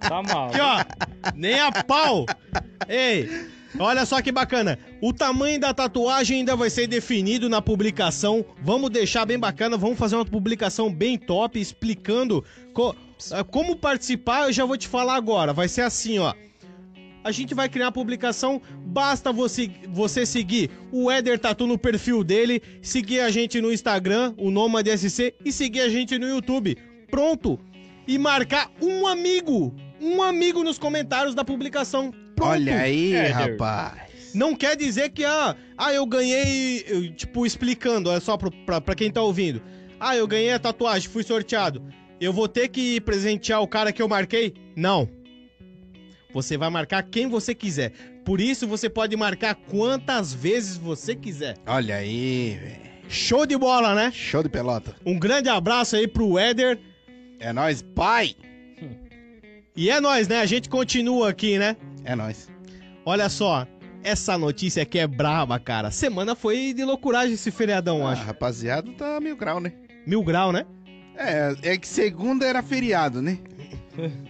Tá 0.00 0.22
mal. 0.22 0.48
Aqui, 0.48 0.60
ó. 0.60 0.84
Nem 1.34 1.58
a 1.60 1.70
pau. 1.84 2.26
Ei, 2.88 3.28
olha 3.78 4.04
só 4.06 4.20
que 4.22 4.30
bacana. 4.32 4.78
O 5.00 5.12
tamanho 5.12 5.58
da 5.60 5.74
tatuagem 5.74 6.38
ainda 6.38 6.54
vai 6.56 6.70
ser 6.70 6.86
definido 6.86 7.48
na 7.48 7.60
publicação. 7.60 8.44
Vamos 8.62 8.90
deixar 8.90 9.24
bem 9.24 9.38
bacana. 9.38 9.76
Vamos 9.76 9.98
fazer 9.98 10.16
uma 10.16 10.24
publicação 10.24 10.92
bem 10.92 11.18
top 11.18 11.60
explicando 11.60 12.44
co- 12.72 12.94
ah, 13.32 13.44
como 13.44 13.76
participar. 13.76 14.44
Eu 14.46 14.52
já 14.52 14.64
vou 14.64 14.76
te 14.76 14.86
falar 14.88 15.16
agora. 15.16 15.52
Vai 15.52 15.68
ser 15.68 15.82
assim, 15.82 16.18
ó. 16.18 16.32
A 17.24 17.32
gente 17.32 17.54
vai 17.56 17.68
criar 17.68 17.88
a 17.88 17.92
publicação, 17.92 18.62
basta 18.84 19.32
você, 19.32 19.68
você 19.88 20.24
seguir 20.24 20.70
o 20.92 21.10
Eder 21.10 21.36
Tatu 21.40 21.66
no 21.66 21.76
perfil 21.76 22.22
dele, 22.22 22.62
seguir 22.80 23.18
a 23.18 23.30
gente 23.32 23.60
no 23.60 23.72
Instagram, 23.72 24.32
o 24.36 24.48
Nomad 24.48 24.86
SC, 24.86 25.34
e 25.44 25.50
seguir 25.50 25.80
a 25.80 25.88
gente 25.88 26.16
no 26.20 26.28
YouTube. 26.28 26.78
Pronto! 27.10 27.58
E 28.06 28.18
marcar 28.18 28.70
um 28.80 29.06
amigo, 29.06 29.74
um 30.00 30.22
amigo 30.22 30.62
nos 30.62 30.78
comentários 30.78 31.34
da 31.34 31.44
publicação. 31.44 32.12
Pronto! 32.34 32.50
Olha 32.50 32.80
aí, 32.80 33.14
Éder. 33.14 33.34
rapaz. 33.34 34.34
Não 34.34 34.54
quer 34.54 34.76
dizer 34.76 35.10
que, 35.10 35.24
ah, 35.24 35.56
ah 35.78 35.92
eu 35.94 36.04
ganhei, 36.04 36.84
eu, 36.86 37.12
tipo, 37.14 37.46
explicando, 37.46 38.10
é 38.10 38.20
só 38.20 38.36
pro, 38.36 38.50
pra, 38.50 38.80
pra 38.80 38.94
quem 38.94 39.10
tá 39.10 39.22
ouvindo. 39.22 39.62
Ah, 39.98 40.14
eu 40.14 40.26
ganhei 40.26 40.52
a 40.52 40.58
tatuagem, 40.58 41.08
fui 41.08 41.22
sorteado. 41.22 41.82
Eu 42.20 42.32
vou 42.32 42.46
ter 42.46 42.68
que 42.68 43.00
presentear 43.00 43.62
o 43.62 43.68
cara 43.68 43.92
que 43.92 44.02
eu 44.02 44.08
marquei? 44.08 44.54
Não. 44.76 45.08
Você 46.32 46.58
vai 46.58 46.68
marcar 46.68 47.02
quem 47.02 47.28
você 47.28 47.54
quiser. 47.54 47.92
Por 48.24 48.40
isso, 48.40 48.66
você 48.66 48.90
pode 48.90 49.16
marcar 49.16 49.54
quantas 49.54 50.34
vezes 50.34 50.76
você 50.76 51.14
quiser. 51.14 51.56
Olha 51.66 51.96
aí, 51.96 52.58
velho. 52.60 52.86
Show 53.08 53.46
de 53.46 53.56
bola, 53.56 53.94
né? 53.94 54.10
Show 54.12 54.42
de 54.42 54.48
pelota. 54.48 54.94
Um 55.04 55.18
grande 55.18 55.48
abraço 55.48 55.96
aí 55.96 56.08
pro 56.08 56.38
Éder. 56.38 56.78
É 57.38 57.52
nóis, 57.52 57.82
pai. 57.82 58.34
E 59.76 59.90
é 59.90 60.00
nóis, 60.00 60.26
né? 60.28 60.40
A 60.40 60.46
gente 60.46 60.68
continua 60.68 61.28
aqui, 61.30 61.58
né? 61.58 61.76
É 62.04 62.14
nóis. 62.16 62.48
Olha 63.04 63.28
só, 63.28 63.66
essa 64.02 64.38
notícia 64.38 64.82
aqui 64.82 64.98
é 64.98 65.06
braba, 65.06 65.58
cara. 65.58 65.90
Semana 65.90 66.34
foi 66.34 66.72
de 66.72 66.84
loucuragem 66.84 67.34
esse 67.34 67.50
feriadão, 67.50 68.06
Ah, 68.06 68.12
acho. 68.12 68.22
rapaziada, 68.24 68.90
tá 68.92 69.20
mil 69.20 69.36
grau, 69.36 69.60
né? 69.60 69.72
Mil 70.06 70.22
grau, 70.22 70.50
né? 70.52 70.64
É, 71.16 71.54
é 71.72 71.76
que 71.78 71.86
segunda 71.88 72.44
era 72.46 72.62
feriado, 72.62 73.20
né? 73.22 73.38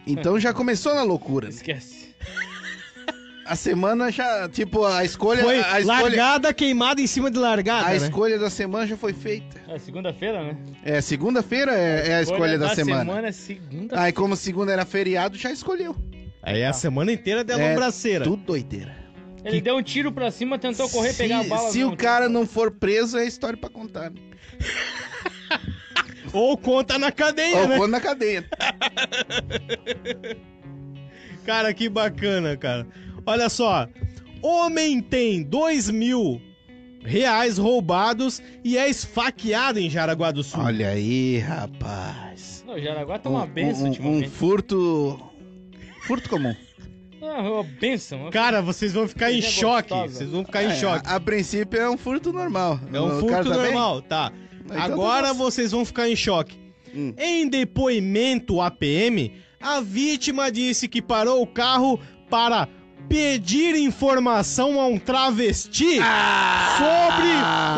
Então 0.07 0.39
já 0.39 0.53
começou 0.53 0.95
na 0.95 1.03
loucura. 1.03 1.49
Esquece. 1.49 2.06
A 3.49 3.55
semana 3.55 4.11
já, 4.11 4.49
tipo, 4.49 4.85
a 4.85 5.05
escolha. 5.05 5.43
Foi 5.43 5.61
a 5.61 5.81
escolha, 5.81 5.87
largada 5.87 6.53
queimada 6.53 7.01
em 7.01 7.07
cima 7.07 7.31
de 7.31 7.39
largada, 7.39 7.87
a 7.87 7.91
né? 7.91 7.97
escolha 7.97 8.39
da 8.39 8.51
semana 8.51 8.87
já 8.87 8.97
foi 8.97 9.13
feita. 9.13 9.61
É 9.69 9.79
segunda-feira, 9.79 10.43
né? 10.43 10.57
É, 10.85 11.01
segunda-feira 11.01 11.73
é, 11.73 12.09
é 12.09 12.15
a 12.17 12.23
escolha 12.23 12.59
da, 12.59 12.75
semana. 12.75 13.05
semana 13.05 13.29
é 13.29 13.33
segunda. 13.33 14.01
Aí, 14.01 14.13
como 14.13 14.35
segunda 14.35 14.73
era 14.73 14.85
feriado, 14.85 15.37
já 15.37 15.51
escolheu. 15.53 15.95
Aí 16.43 16.61
é 16.61 16.67
a 16.67 16.73
semana 16.73 17.13
inteira 17.13 17.45
de 17.45 17.53
É, 17.53 17.55
alombraceira. 17.55 18.25
Tudo 18.25 18.43
doideira. 18.43 18.97
Ele 19.45 19.61
deu 19.61 19.77
um 19.77 19.83
tiro 19.83 20.11
pra 20.11 20.29
cima, 20.31 20.59
tentou 20.59 20.89
correr, 20.89 21.13
se, 21.13 21.19
pegar 21.19 21.41
a 21.41 21.45
bala. 21.45 21.71
Se 21.71 21.85
o 21.85 21.97
cara 21.97 22.29
não 22.29 22.45
for 22.45 22.73
preso, 22.73 23.17
é 23.17 23.25
história 23.25 23.57
pra 23.57 23.71
contar. 23.71 24.11
Né? 24.11 24.21
Ou 26.33 26.59
conta 26.59 26.99
na 26.99 27.13
cadeia, 27.13 27.59
Ou 27.59 27.69
né? 27.69 27.77
quando 27.77 27.93
na 27.93 28.01
cadeia. 28.01 28.45
Cara, 31.47 31.73
que 31.73 31.89
bacana, 31.89 32.57
cara. 32.57 32.87
Olha 33.27 33.49
só. 33.49 33.89
Homem 34.43 35.01
tem 35.01 35.43
dois 35.43 35.91
mil 35.91 36.41
reais 37.05 37.59
roubados 37.59 38.41
e 38.65 38.77
é 38.79 38.89
esfaqueado 38.89 39.79
em 39.79 39.89
Jaraguá 39.91 40.31
do 40.31 40.43
Sul. 40.43 40.63
Olha 40.63 40.89
aí, 40.91 41.39
rapaz. 41.39 42.65
Não, 42.67 42.79
Jaraguá 42.79 43.19
tá 43.19 43.29
uma 43.31 43.45
Um- 43.45 43.49
benção 43.49 43.93
um, 44.01 44.19
um 44.19 44.29
furto. 44.31 45.21
Furto 46.07 46.29
comum. 46.31 46.55
Ah, 47.23 47.41
uma 47.43 47.63
benção. 47.65 48.31
Cara, 48.31 48.61
vocês 48.63 48.93
vão 48.93 49.09
ficar 49.09 49.33
em 49.33 49.43
choque. 49.43 49.89
gostosa. 49.91 50.15
Vocês 50.19 50.31
vão 50.31 50.45
ficar 50.45 50.63
em 50.65 50.69
É, 50.69 50.75
choque. 50.77 51.09
A, 51.09 51.17
a 51.17 51.21
princípio 51.21 51.81
é 51.81 51.91
um 51.91 51.97
furto 51.99 52.33
normal. 52.33 52.79
É 52.93 53.01
um 53.01 53.17
O 53.17 53.21
furto 53.21 53.37
tá 53.37 53.43
bem? 53.43 53.53
normal, 53.53 54.03
tá. 54.03 54.33
Então 54.65 54.79
Agora 54.81 55.29
tá 55.29 55.35
bom. 55.35 55.45
vocês 55.45 55.73
vão 55.73 55.85
ficar 55.85 56.09
em 56.09 56.15
choque. 56.17 56.57
Hum. 56.95 57.13
Em 57.19 57.49
depoimento 57.49 58.61
à 58.61 58.71
PM, 58.71 59.33
a 59.61 59.81
vítima 59.81 60.51
disse 60.53 60.87
que 60.89 61.03
parou 61.03 61.43
o 61.43 61.47
carro 61.47 61.99
para 62.31 62.69
pedir 63.09 63.75
informação 63.77 64.81
a 64.81 64.87
um 64.87 64.99
travesti 64.99 65.99
sobre 66.77 67.29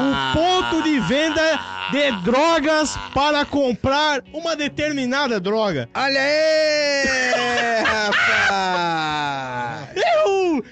o 0.01 0.33
ponto 0.35 0.83
de 0.83 0.99
venda 1.01 1.61
de 1.91 2.11
drogas 2.23 2.97
para 3.15 3.45
comprar 3.45 4.23
uma 4.33 4.57
determinada 4.57 5.39
droga. 5.41 5.89
Olha 5.95 6.21
aí, 6.21 7.83
rapaz! 7.85 9.89
Eu! 9.97 10.63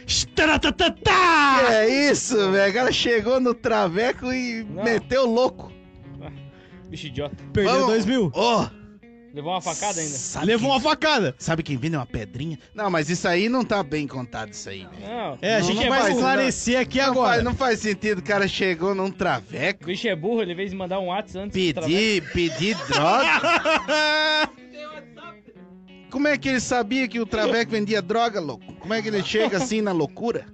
Que 1.66 1.72
é 1.72 2.10
isso, 2.10 2.50
velho? 2.50 2.74
Cara 2.74 2.92
chegou 2.92 3.40
no 3.40 3.54
traveco 3.54 4.32
e 4.32 4.64
Não. 4.64 4.82
meteu 4.84 5.26
louco. 5.26 5.72
Bicho 6.88 7.06
idiota. 7.08 7.36
Perdeu 7.52 7.72
Vamos. 7.72 7.86
dois 7.88 8.06
mil. 8.06 8.30
Ó! 8.34 8.66
Levou 9.36 9.52
uma 9.52 9.60
facada 9.60 10.00
ainda. 10.00 10.14
Sabe 10.16 10.46
Levou 10.46 10.70
quem- 10.70 10.76
uma 10.78 10.80
facada. 10.80 11.34
Sabe 11.38 11.62
quem 11.62 11.76
vende 11.76 11.94
uma 11.94 12.06
pedrinha? 12.06 12.58
Não, 12.74 12.88
mas 12.88 13.10
isso 13.10 13.28
aí 13.28 13.50
não 13.50 13.62
tá 13.62 13.82
bem 13.82 14.06
contado, 14.06 14.50
isso 14.54 14.70
aí. 14.70 14.86
velho. 14.86 15.06
Não. 15.14 15.38
É, 15.42 15.56
a 15.56 15.60
gente 15.60 15.76
não 15.84 15.88
vai 15.90 16.10
esclarecer 16.10 16.80
aqui 16.80 16.96
não 16.96 17.04
agora. 17.04 17.32
Faz, 17.32 17.44
não 17.44 17.54
faz 17.54 17.80
sentido, 17.80 18.20
o 18.20 18.22
cara 18.22 18.48
chegou 18.48 18.94
num 18.94 19.08
O 19.08 19.12
traveco, 19.12 19.84
bicho 19.84 20.08
é 20.08 20.16
burro, 20.16 20.40
ele 20.40 20.54
veio 20.54 20.74
mandar 20.74 21.00
um 21.00 21.08
WhatsApp 21.08 21.38
antes 21.44 21.74
pedir, 21.74 22.32
pedir 22.32 22.76
droga. 22.88 24.48
Como 26.10 26.28
é 26.28 26.38
que 26.38 26.48
ele 26.48 26.60
sabia 26.60 27.06
que 27.06 27.20
o 27.20 27.26
traveco 27.26 27.70
vendia 27.72 28.00
droga, 28.00 28.40
louco? 28.40 28.64
Como 28.80 28.94
é 28.94 29.02
que 29.02 29.08
ele 29.08 29.22
chega 29.22 29.58
assim 29.58 29.82
na 29.82 29.92
loucura? 29.92 30.46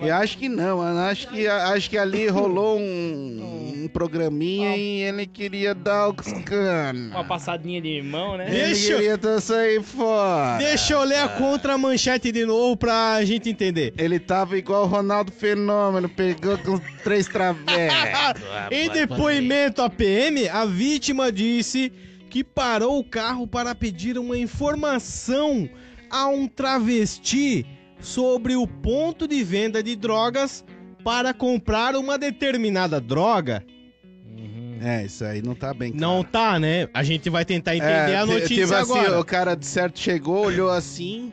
Eu 0.00 0.14
acho 0.14 0.38
que 0.38 0.48
não, 0.48 0.78
mano. 0.78 0.98
Acho 1.00 1.28
que, 1.28 1.46
acho 1.46 1.90
que 1.90 1.98
ali 1.98 2.28
rolou 2.28 2.78
um, 2.78 3.82
um 3.84 3.88
programinha 3.88 4.76
e 4.76 5.02
ele 5.02 5.26
queria 5.26 5.74
dar 5.74 6.08
o 6.08 6.14
cana. 6.14 7.10
uma 7.14 7.24
passadinha 7.24 7.80
de 7.80 8.00
mão, 8.02 8.36
né? 8.36 8.46
Deixa 8.48 8.84
Ele 8.86 8.92
eu- 8.92 8.98
queria 8.98 9.18
tá 9.18 9.40
sair 9.40 9.82
fora. 9.82 10.58
Deixa 10.58 10.92
eu 10.94 11.02
ler 11.04 11.18
a 11.18 11.28
contra-manchete 11.28 12.30
de 12.30 12.44
novo 12.46 12.76
pra 12.76 13.24
gente 13.24 13.48
entender. 13.50 13.92
Ele 13.98 14.18
tava 14.18 14.56
igual 14.56 14.84
o 14.84 14.86
Ronaldo 14.86 15.32
Fenômeno, 15.32 16.08
pegou 16.08 16.56
com 16.58 16.78
três 17.02 17.26
travecos. 17.26 17.68
Em 18.70 18.88
depoimento 18.90 19.82
à 19.82 19.90
PM, 19.90 20.48
a 20.48 20.64
vítima 20.64 21.32
disse 21.32 21.92
que 22.30 22.44
parou 22.44 22.98
o 22.98 23.04
carro 23.04 23.46
para 23.46 23.74
pedir 23.74 24.18
uma 24.18 24.36
informação 24.36 25.68
a 26.10 26.26
um 26.28 26.46
travesti 26.46 27.66
sobre 28.00 28.56
o 28.56 28.66
ponto 28.66 29.26
de 29.26 29.42
venda 29.42 29.82
de 29.82 29.94
drogas 29.96 30.64
para 31.04 31.32
comprar 31.32 31.96
uma 31.96 32.18
determinada 32.18 33.00
droga. 33.00 33.64
Uhum. 34.26 34.78
É, 34.80 35.04
isso 35.06 35.24
aí 35.24 35.42
não 35.42 35.54
tá 35.54 35.72
bem 35.74 35.92
Não 35.92 36.22
tá, 36.22 36.58
né? 36.58 36.88
A 36.94 37.02
gente 37.02 37.28
vai 37.30 37.44
tentar 37.44 37.74
entender 37.76 38.14
a 38.16 38.24
ti- 38.26 38.32
notícia 38.32 38.64
tipo 38.64 38.74
assim, 38.74 38.92
agora. 38.98 39.20
o 39.20 39.24
cara 39.24 39.54
de 39.54 39.66
certo 39.66 39.98
chegou, 39.98 40.44
olhou 40.46 40.70
assim, 40.70 41.32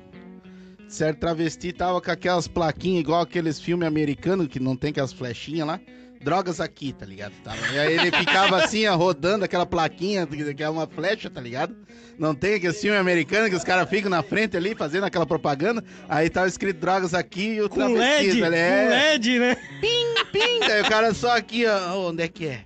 certo 0.88 1.20
travesti 1.20 1.72
tava 1.72 2.00
com 2.02 2.12
aquelas 2.12 2.48
plaquinhas 2.48 3.02
igual 3.02 3.22
aqueles 3.22 3.60
filmes 3.60 3.88
americanos 3.88 4.48
que 4.48 4.60
não 4.60 4.76
tem 4.76 4.90
aquelas 4.92 5.14
flechinhas 5.14 5.68
lá. 5.68 5.80
Drogas 6.26 6.60
aqui, 6.60 6.92
tá 6.92 7.06
ligado? 7.06 7.34
E 7.72 7.78
aí 7.78 7.94
ele 8.00 8.12
ficava 8.12 8.58
assim, 8.58 8.88
ó, 8.88 8.96
rodando 8.96 9.46
aquela 9.46 9.64
plaquinha, 9.64 10.26
que 10.26 10.64
é 10.64 10.68
uma 10.68 10.88
flecha, 10.88 11.30
tá 11.30 11.40
ligado? 11.40 11.76
Não 12.18 12.34
tem 12.34 12.56
aquele 12.56 12.74
filme 12.74 12.98
americano 12.98 13.48
que 13.48 13.56
os 13.56 13.64
caras 13.64 13.88
ficam 13.88 14.10
na 14.10 14.24
frente 14.24 14.58
ali 14.58 14.74
fazendo 14.74 15.04
aquela 15.04 15.28
propaganda. 15.28 15.84
Aí 16.10 16.28
tava 16.28 16.48
escrito 16.48 16.80
drogas 16.80 17.14
aqui 17.14 17.54
e 17.54 17.62
o 17.62 17.70
Com 17.70 17.76
travesti, 17.76 18.00
LED, 18.00 18.40
tá 18.40 18.46
com 18.48 18.52
ligado? 18.52 18.54
É. 18.56 19.12
LED, 19.12 19.40
né? 19.40 19.56
Pim, 19.80 20.64
aí 20.64 20.82
o 20.82 20.90
cara 20.90 21.14
só 21.14 21.38
aqui, 21.38 21.64
ó, 21.68 22.10
onde 22.10 22.24
é 22.24 22.28
que 22.28 22.48
é? 22.48 22.66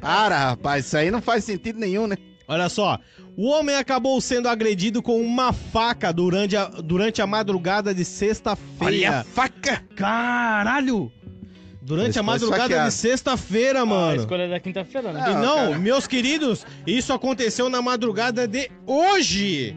Para, 0.00 0.50
rapaz, 0.50 0.86
isso 0.86 0.96
aí 0.96 1.10
não 1.10 1.20
faz 1.20 1.42
sentido 1.42 1.80
nenhum, 1.80 2.06
né? 2.06 2.16
Olha 2.46 2.68
só, 2.68 3.00
o 3.36 3.48
homem 3.48 3.74
acabou 3.74 4.20
sendo 4.20 4.48
agredido 4.48 5.02
com 5.02 5.20
uma 5.20 5.52
faca 5.52 6.12
durante 6.12 6.56
a, 6.56 6.66
durante 6.66 7.20
a 7.20 7.26
madrugada 7.26 7.92
de 7.92 8.04
sexta-feira. 8.04 9.26
faca! 9.34 9.82
Caralho! 9.96 11.10
Durante 11.84 12.16
a 12.18 12.22
madrugada 12.22 12.84
de 12.84 12.90
sexta-feira, 12.92 13.80
A 13.80 13.86
mano. 13.86 14.20
escolha 14.20 14.48
da 14.48 14.60
quinta-feira, 14.60 15.12
né? 15.12 15.20
Ah, 15.24 15.30
e 15.32 15.34
não, 15.34 15.56
cara. 15.68 15.78
meus 15.80 16.06
queridos, 16.06 16.64
isso 16.86 17.12
aconteceu 17.12 17.68
na 17.68 17.82
madrugada 17.82 18.46
de 18.46 18.70
hoje. 18.86 19.76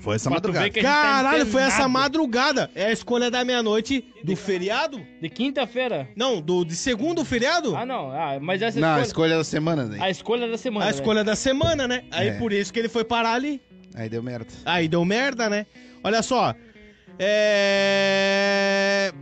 Foi 0.00 0.14
essa 0.16 0.30
a 0.30 0.34
gente 0.34 0.72
tá 0.74 0.80
Caralho, 0.82 1.44
foi 1.46 1.62
essa 1.62 1.88
madrugada. 1.88 2.70
É 2.76 2.86
a 2.86 2.92
escolha 2.92 3.28
da 3.30 3.44
meia-noite 3.44 4.04
do 4.22 4.36
feriado? 4.36 5.04
De 5.20 5.28
quinta-feira? 5.28 6.08
Não, 6.16 6.40
do 6.40 6.64
de 6.64 6.76
segundo 6.76 7.24
feriado? 7.24 7.74
Ah, 7.76 7.84
não. 7.84 8.12
Ah, 8.12 8.38
mas 8.40 8.62
essa 8.62 8.78
Não, 8.78 8.86
a 8.88 8.90
escolha... 9.02 9.06
escolha 9.06 9.36
da 9.38 9.44
semana, 9.44 9.84
né? 9.84 9.98
A 10.00 10.08
escolha 10.08 10.48
da 10.48 10.56
semana. 10.56 10.84
a 10.84 10.88
velho. 10.88 11.00
escolha 11.00 11.24
da 11.24 11.34
semana, 11.34 11.88
né? 11.88 12.04
Aí 12.12 12.28
É. 12.28 12.32
por 12.38 12.52
isso 12.52 12.72
que 12.72 12.78
ele 12.78 12.88
foi 12.88 13.04
parar 13.04 13.32
ali. 13.32 13.60
Aí 13.96 14.08
deu 14.08 14.22
merda. 14.22 14.46
Aí 14.64 14.86
deu 14.86 15.04
merda, 15.04 15.50
né? 15.50 15.66
Olha 16.04 16.22
só. 16.22 16.54
É... 17.18 19.12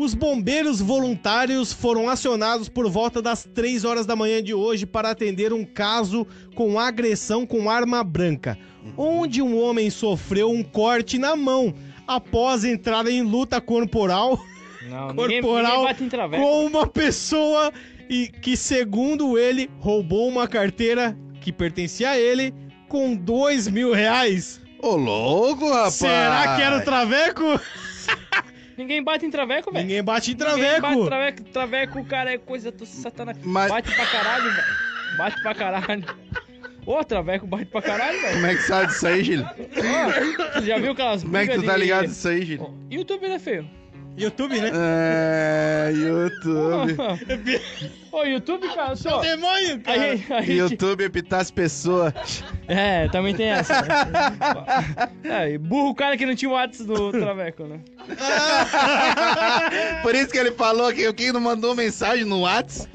Os 0.00 0.14
bombeiros 0.14 0.80
voluntários 0.80 1.74
foram 1.74 2.08
acionados 2.08 2.70
por 2.70 2.88
volta 2.88 3.20
das 3.20 3.44
3 3.44 3.84
horas 3.84 4.06
da 4.06 4.16
manhã 4.16 4.42
de 4.42 4.54
hoje 4.54 4.86
para 4.86 5.10
atender 5.10 5.52
um 5.52 5.62
caso 5.62 6.26
com 6.54 6.80
agressão 6.80 7.44
com 7.44 7.68
arma 7.68 8.02
branca, 8.02 8.56
onde 8.96 9.42
um 9.42 9.60
homem 9.62 9.90
sofreu 9.90 10.50
um 10.50 10.62
corte 10.62 11.18
na 11.18 11.36
mão 11.36 11.74
após 12.06 12.64
entrar 12.64 13.06
em 13.08 13.20
luta 13.20 13.60
corporal 13.60 14.42
Não, 14.88 15.08
ninguém, 15.08 15.42
Corporal 15.42 15.70
ninguém 15.72 15.84
bate 15.84 16.04
em 16.04 16.08
traveco. 16.08 16.42
com 16.42 16.64
uma 16.64 16.86
pessoa 16.86 17.70
e 18.08 18.26
que, 18.26 18.56
segundo 18.56 19.36
ele, 19.36 19.68
roubou 19.80 20.26
uma 20.30 20.48
carteira 20.48 21.14
que 21.42 21.52
pertencia 21.52 22.08
a 22.08 22.18
ele 22.18 22.54
com 22.88 23.14
dois 23.14 23.68
mil 23.68 23.92
reais. 23.92 24.62
Ô, 24.82 24.96
louco, 24.96 25.68
rapaz! 25.68 25.92
Será 25.92 26.56
que 26.56 26.62
era 26.62 26.78
o 26.78 26.84
Traveco? 26.86 27.44
Ninguém 28.80 29.02
bate 29.02 29.26
em 29.26 29.30
traveco, 29.30 29.70
velho. 29.70 29.84
Ninguém 29.86 30.02
bate 30.02 30.30
em 30.30 30.34
Ninguém 30.34 30.46
Traveco. 30.46 30.80
bate 30.82 30.98
em 30.98 31.04
traveco. 31.06 31.42
Traveco, 31.52 32.04
cara, 32.06 32.32
é 32.32 32.38
coisa 32.38 32.70
do 32.70 32.86
satanás. 32.86 33.36
Mas- 33.44 33.70
Bate 33.70 33.94
pra 33.94 34.06
caralho, 34.06 34.44
velho. 34.50 34.66
Bate 35.18 35.42
pra 35.42 35.54
caralho. 35.54 36.04
Ô, 36.86 37.04
traveco 37.04 37.46
bate 37.46 37.66
pra 37.66 37.82
caralho, 37.82 38.20
velho. 38.22 38.34
Como 38.34 38.46
é 38.46 38.54
que 38.54 38.62
sabe 38.62 38.86
disso 38.86 39.06
aí, 39.06 39.22
Gil? 39.22 39.42
Ó, 39.44 40.60
já 40.62 40.78
viu 40.78 40.92
aquelas 40.92 41.22
Como 41.22 41.36
é 41.36 41.46
que 41.46 41.54
tu 41.56 41.62
tá 41.62 41.76
ligado 41.76 42.06
disso 42.08 42.26
aí, 42.28 42.42
Gil? 42.44 42.74
YouTube, 42.90 43.28
né, 43.28 43.38
feio? 43.38 43.68
YouTube, 44.16 44.60
né? 44.60 44.70
É, 44.74 45.92
YouTube. 45.94 46.96
Ô, 48.12 48.24
YouTube, 48.24 48.68
cara, 48.74 48.96
só... 48.96 49.20
demônio, 49.20 49.76
A 49.76 49.78
cara. 49.78 49.98
gente, 50.16 50.32
a 50.32 50.40
gente- 50.40 50.52
YouTube 50.52 51.04
epitar 51.04 51.40
as 51.40 51.50
pessoas. 51.50 52.12
É, 52.66 53.08
também 53.08 53.34
tem 53.34 53.50
essa. 53.50 53.80
Né? 53.82 53.88
É, 55.30 55.52
e 55.52 55.58
burro 55.58 55.90
o 55.90 55.94
cara 55.94 56.16
que 56.16 56.26
não 56.26 56.34
tinha 56.34 56.48
o 56.50 56.54
WhatsApp 56.54 56.84
do 56.92 57.12
Traveco, 57.12 57.64
né? 57.64 57.80
Por 60.02 60.14
isso 60.14 60.28
que 60.28 60.38
ele 60.38 60.50
falou 60.52 60.92
que 60.92 61.06
o 61.06 61.14
que 61.14 61.30
não 61.32 61.40
mandou 61.40 61.74
mensagem 61.74 62.24
no 62.24 62.40
Whats. 62.42 62.88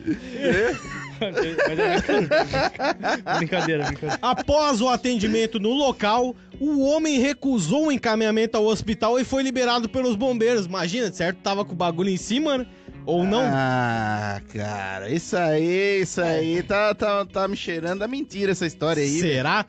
Mas 1.19 1.37
é 1.37 1.41
brincadeira, 1.41 3.35
brincadeira. 3.37 3.83
brincadeira. 3.85 4.19
Após 4.21 4.81
o 4.81 4.89
atendimento 4.89 5.59
no 5.59 5.71
local, 5.73 6.35
o 6.59 6.81
homem 6.85 7.19
recusou 7.19 7.87
o 7.87 7.91
encaminhamento 7.91 8.57
ao 8.57 8.65
hospital 8.65 9.19
e 9.19 9.23
foi 9.23 9.43
liberado 9.43 9.87
pelos 9.89 10.15
bombeiros. 10.15 10.65
Imagina, 10.65 11.11
certo? 11.11 11.37
Tava 11.37 11.63
com 11.65 11.73
o 11.73 11.75
bagulho 11.75 12.09
em 12.09 12.17
cima, 12.17 12.57
né? 12.59 12.65
Ou 13.05 13.23
não? 13.23 13.41
Ah, 13.45 14.41
cara, 14.53 15.09
isso 15.09 15.37
aí, 15.37 16.01
isso 16.01 16.19
aí 16.21 16.63
tá, 16.63 16.93
tá, 16.95 17.23
tá 17.25 17.47
me 17.47 17.55
cheirando 17.55 18.01
a 18.01 18.07
mentira 18.07 18.51
essa 18.51 18.65
história 18.65 19.03
aí. 19.03 19.19
Será? 19.19 19.65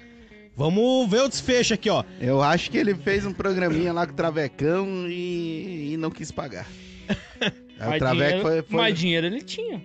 Vamos 0.56 1.11
ver 1.11 1.20
o 1.20 1.28
desfecho 1.28 1.74
aqui, 1.74 1.90
ó. 1.90 2.02
Eu 2.18 2.42
acho 2.42 2.70
que 2.70 2.78
ele 2.78 2.94
fez 2.94 3.26
um 3.26 3.32
programinha 3.35 3.92
lá 3.92 4.06
com 4.06 4.12
o 4.14 4.16
Travecão 4.16 5.06
e, 5.06 5.92
e 5.92 5.96
não 5.98 6.11
quis 6.11 6.30
pagar. 6.32 6.66
O 7.78 7.98
Traveco 7.98 8.40
foi, 8.40 8.62
foi- 8.62 8.64
mas 8.70 8.98
dinheiro 8.98 9.26
ele 9.26 9.42
tinha. 9.42 9.82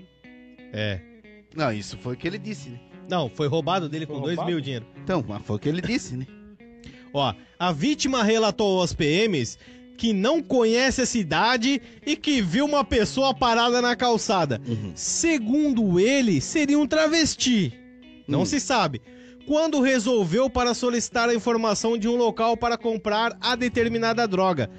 É. 0.71 1.01
Não, 1.55 1.71
isso 1.71 1.97
foi 1.97 2.13
o 2.13 2.17
que 2.17 2.27
ele 2.27 2.37
disse, 2.37 2.69
né? 2.69 2.79
Não, 3.09 3.29
foi 3.29 3.47
roubado 3.47 3.89
dele 3.89 4.05
Foi 4.05 4.15
com 4.15 4.21
dois 4.21 4.35
roubado? 4.37 4.51
mil 4.55 4.61
dinheiro. 4.61 4.85
Então, 5.03 5.23
mas 5.27 5.41
foi 5.45 5.55
o 5.55 5.59
que 5.59 5.67
ele 5.69 5.81
disse, 5.81 6.15
né? 6.15 6.25
Ó, 7.13 7.33
a 7.59 7.71
vítima 7.73 8.23
relatou 8.23 8.79
aos 8.79 8.93
PMs 8.93 9.57
que 9.97 10.13
não 10.13 10.41
conhece 10.41 11.01
a 11.01 11.05
cidade 11.05 11.81
e 12.05 12.15
que 12.15 12.41
viu 12.41 12.65
uma 12.65 12.83
pessoa 12.83 13.33
parada 13.35 13.81
na 13.81 13.95
calçada. 13.95 14.61
Uhum. 14.67 14.93
Segundo 14.95 15.99
ele, 15.99 16.39
seria 16.41 16.79
um 16.79 16.87
travesti. 16.87 17.73
Não 18.27 18.41
Hum. 18.41 18.45
se 18.45 18.59
sabe. 18.59 19.01
Quando 19.45 19.81
resolveu 19.81 20.49
para 20.49 20.73
solicitar 20.73 21.27
a 21.29 21.35
informação 21.35 21.97
de 21.97 22.07
um 22.07 22.15
local 22.15 22.55
para 22.55 22.77
comprar 22.77 23.37
a 23.41 23.55
determinada 23.55 24.25
droga. 24.27 24.69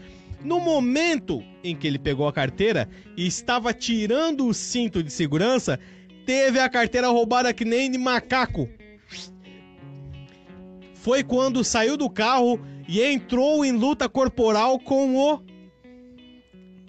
No 0.42 0.58
momento 0.58 1.40
em 1.62 1.76
que 1.76 1.86
ele 1.86 1.98
pegou 1.98 2.26
a 2.26 2.32
carteira 2.32 2.88
e 3.16 3.26
estava 3.26 3.72
tirando 3.74 4.46
o 4.46 4.54
cinto 4.54 5.02
de 5.02 5.12
segurança, 5.12 5.78
teve 6.26 6.58
a 6.60 6.68
carteira 6.68 7.08
roubada 7.08 7.52
que 7.52 7.64
nem 7.64 7.90
de 7.90 7.98
macaco. 7.98 8.68
Foi 10.94 11.22
quando 11.24 11.64
saiu 11.64 11.96
do 11.96 12.08
carro 12.08 12.60
e 12.88 13.02
entrou 13.02 13.64
em 13.64 13.72
luta 13.72 14.08
corporal 14.08 14.78
com 14.78 15.16
o, 15.16 15.42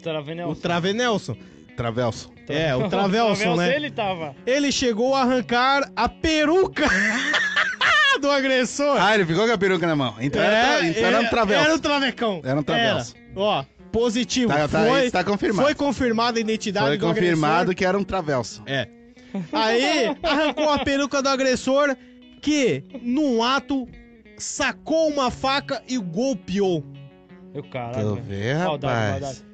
Travenel. 0.01 0.49
o 0.49 0.55
Travenelson. 0.55 1.35
Travelso. 1.75 2.31
É, 2.47 2.75
o 2.75 2.87
Travelson, 2.89 3.55
né? 3.55 3.75
ele 3.75 3.89
tava. 3.89 4.35
Ele 4.45 4.71
chegou 4.71 5.15
a 5.15 5.21
arrancar 5.21 5.89
a 5.95 6.07
peruca 6.07 6.85
do 8.21 8.29
agressor. 8.29 8.97
Ah, 9.01 9.15
ele 9.15 9.25
ficou 9.25 9.47
com 9.47 9.51
a 9.53 9.57
peruca 9.57 9.87
na 9.87 9.95
mão. 9.95 10.15
Então, 10.19 10.41
era, 10.41 10.77
tra- 10.77 10.87
então 10.87 11.03
era 11.05 11.19
um 11.21 11.29
Travelso. 11.29 11.65
Era 11.65 11.75
um 11.75 11.79
travecão. 11.79 12.41
Era 12.43 12.59
um 12.59 12.63
travelso. 12.63 13.15
Era. 13.15 13.39
Ó, 13.39 13.65
positivo. 13.91 14.53
Tá, 14.53 14.67
tá, 14.67 14.85
foi, 14.85 15.09
tá 15.09 15.23
confirmado. 15.23 15.65
foi 15.65 15.73
confirmada 15.75 16.37
a 16.37 16.41
identidade 16.41 16.85
Foi 16.85 16.97
do 16.97 17.07
confirmado 17.07 17.53
agressor. 17.53 17.75
que 17.75 17.85
era 17.85 17.97
um 17.97 18.03
Travelso. 18.03 18.61
É. 18.67 18.87
Aí, 19.51 20.15
arrancou 20.21 20.69
a 20.69 20.79
peruca 20.79 21.21
do 21.21 21.29
agressor 21.29 21.95
que, 22.41 22.83
num 23.01 23.41
ato, 23.43 23.87
sacou 24.37 25.09
uma 25.09 25.31
faca 25.31 25.81
e 25.87 25.97
golpeou. 25.97 26.83
Eu 27.53 27.63
caralho. 27.63 28.15
Maldade, 28.15 28.53
rapaz. 28.53 29.21
maldade. 29.21 29.45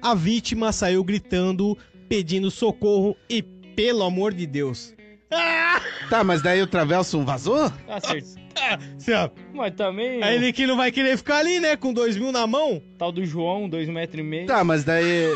A 0.00 0.14
vítima 0.14 0.72
saiu 0.72 1.02
gritando, 1.02 1.76
pedindo 2.08 2.50
socorro 2.50 3.16
e, 3.28 3.42
pelo 3.42 4.02
amor 4.02 4.32
de 4.32 4.46
Deus. 4.46 4.94
Ah! 5.30 5.80
Tá, 6.08 6.24
mas 6.24 6.40
daí 6.40 6.62
o 6.62 6.66
Travelso 6.66 7.22
vazou? 7.22 7.70
Ah, 7.88 8.00
certo. 8.98 9.40
Mas 9.52 9.74
também. 9.74 10.22
Aí 10.22 10.36
ele 10.36 10.52
que 10.52 10.66
não 10.66 10.76
vai 10.76 10.90
querer 10.90 11.16
ficar 11.16 11.38
ali, 11.38 11.60
né? 11.60 11.76
Com 11.76 11.92
dois 11.92 12.16
mil 12.16 12.32
na 12.32 12.46
mão. 12.46 12.82
Tal 12.96 13.12
do 13.12 13.24
João, 13.24 13.68
dois 13.68 13.88
metros 13.88 14.20
e 14.20 14.22
meio. 14.22 14.46
Tá, 14.46 14.64
mas 14.64 14.84
daí. 14.84 15.32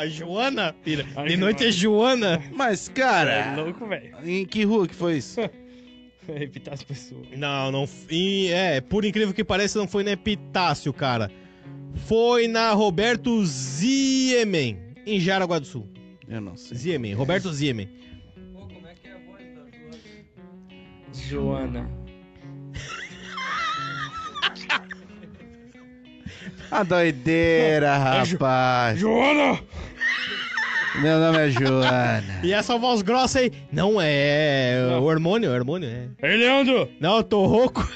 A 0.00 0.06
Joana, 0.06 0.74
filha. 0.82 1.06
A 1.14 1.26
De 1.26 1.36
noite 1.36 1.66
é 1.66 1.70
Joana. 1.70 2.42
Mas, 2.54 2.88
É 2.88 2.92
cara. 2.94 3.54
louco, 3.54 3.86
velho. 3.86 4.16
Em 4.24 4.46
que 4.46 4.64
rua 4.64 4.88
que 4.88 4.94
foi 4.94 5.18
isso? 5.18 5.38
Repitar 6.26 6.72
as 6.72 6.82
pessoas. 6.82 7.26
Não, 7.36 7.70
não. 7.70 7.86
E, 8.10 8.48
é, 8.48 8.80
por 8.80 9.04
incrível 9.04 9.34
que 9.34 9.44
pareça, 9.44 9.78
não 9.78 9.86
foi 9.86 10.02
na 10.02 10.12
Epitácio, 10.12 10.90
cara. 10.90 11.30
Foi 12.06 12.48
na 12.48 12.72
Roberto 12.72 13.44
Ziemen, 13.44 14.78
em 15.04 15.20
Jaraguá 15.20 15.58
do 15.58 15.66
Sul. 15.66 15.86
Eu 16.26 16.40
não 16.40 16.56
sei. 16.56 16.78
Ziemen, 16.78 17.12
Roberto 17.12 17.52
Ziemen. 17.52 17.86
Joana. 21.12 21.90
A 26.70 26.82
doideira, 26.84 27.98
rapaz. 27.98 28.98
Joana! 28.98 29.60
Meu 30.96 31.18
nome 31.20 31.38
é 31.38 31.50
Joana. 31.50 32.40
E 32.42 32.52
essa 32.52 32.76
voz 32.76 33.00
grossa 33.02 33.38
aí, 33.38 33.52
não 33.72 34.00
é 34.00 34.86
Não. 34.90 35.02
hormônio, 35.04 35.52
hormônio, 35.52 35.88
é. 35.88 36.08
Ei, 36.28 36.36
Leandro! 36.36 36.88
Não, 36.98 37.18
eu 37.18 37.22
tô 37.22 37.46
rouco. 37.46 37.88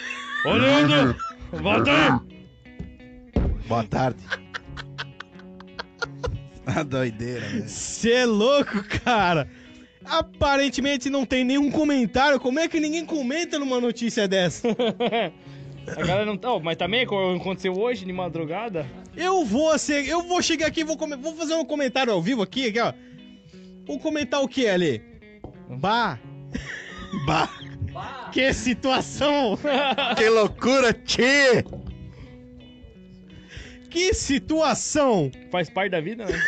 Ô, 0.46 0.52
Leandro! 0.52 1.16
Volta 1.52 1.90
aí! 1.90 3.42
Boa 3.66 3.84
tarde. 3.84 4.18
A 6.66 6.82
doideira, 6.82 7.40
velho. 7.40 7.64
Cê 7.68 8.12
é 8.12 8.26
louco, 8.26 8.82
cara. 9.04 9.48
Aparentemente 10.04 11.10
não 11.10 11.24
tem 11.24 11.44
nenhum 11.44 11.70
comentário. 11.70 12.38
Como 12.38 12.58
é 12.58 12.68
que 12.68 12.78
ninguém 12.78 13.04
comenta 13.04 13.58
numa 13.58 13.80
notícia 13.80 14.28
dessa? 14.28 14.68
A 15.86 15.94
galera 16.02 16.24
não 16.24 16.36
tá. 16.36 16.50
Ó, 16.52 16.60
mas 16.60 16.76
também 16.76 17.02
aconteceu 17.04 17.74
hoje 17.78 18.04
de 18.06 18.12
madrugada. 18.12 18.86
Eu 19.16 19.44
vou 19.44 19.78
ser, 19.78 20.06
eu 20.08 20.22
vou 20.22 20.42
chegar 20.42 20.66
aqui 20.66 20.80
e 20.80 20.84
vou, 20.84 20.96
come- 20.96 21.16
vou 21.16 21.34
fazer 21.36 21.54
um 21.54 21.64
comentário 21.64 22.12
ao 22.12 22.20
vivo 22.22 22.42
aqui, 22.42 22.68
aqui, 22.68 22.80
ó. 22.80 22.92
Vou 23.86 23.98
comentar 23.98 24.42
o 24.42 24.48
que 24.48 24.66
ali? 24.66 25.02
Bah, 25.68 26.18
Bah, 27.26 27.48
que 28.32 28.52
situação! 28.52 29.56
que 30.18 30.28
loucura, 30.28 30.92
tchê! 30.92 31.64
Que 33.88 34.12
situação! 34.12 35.30
Faz 35.52 35.70
parte 35.70 35.92
da 35.92 36.00
vida, 36.00 36.24
né? 36.24 36.42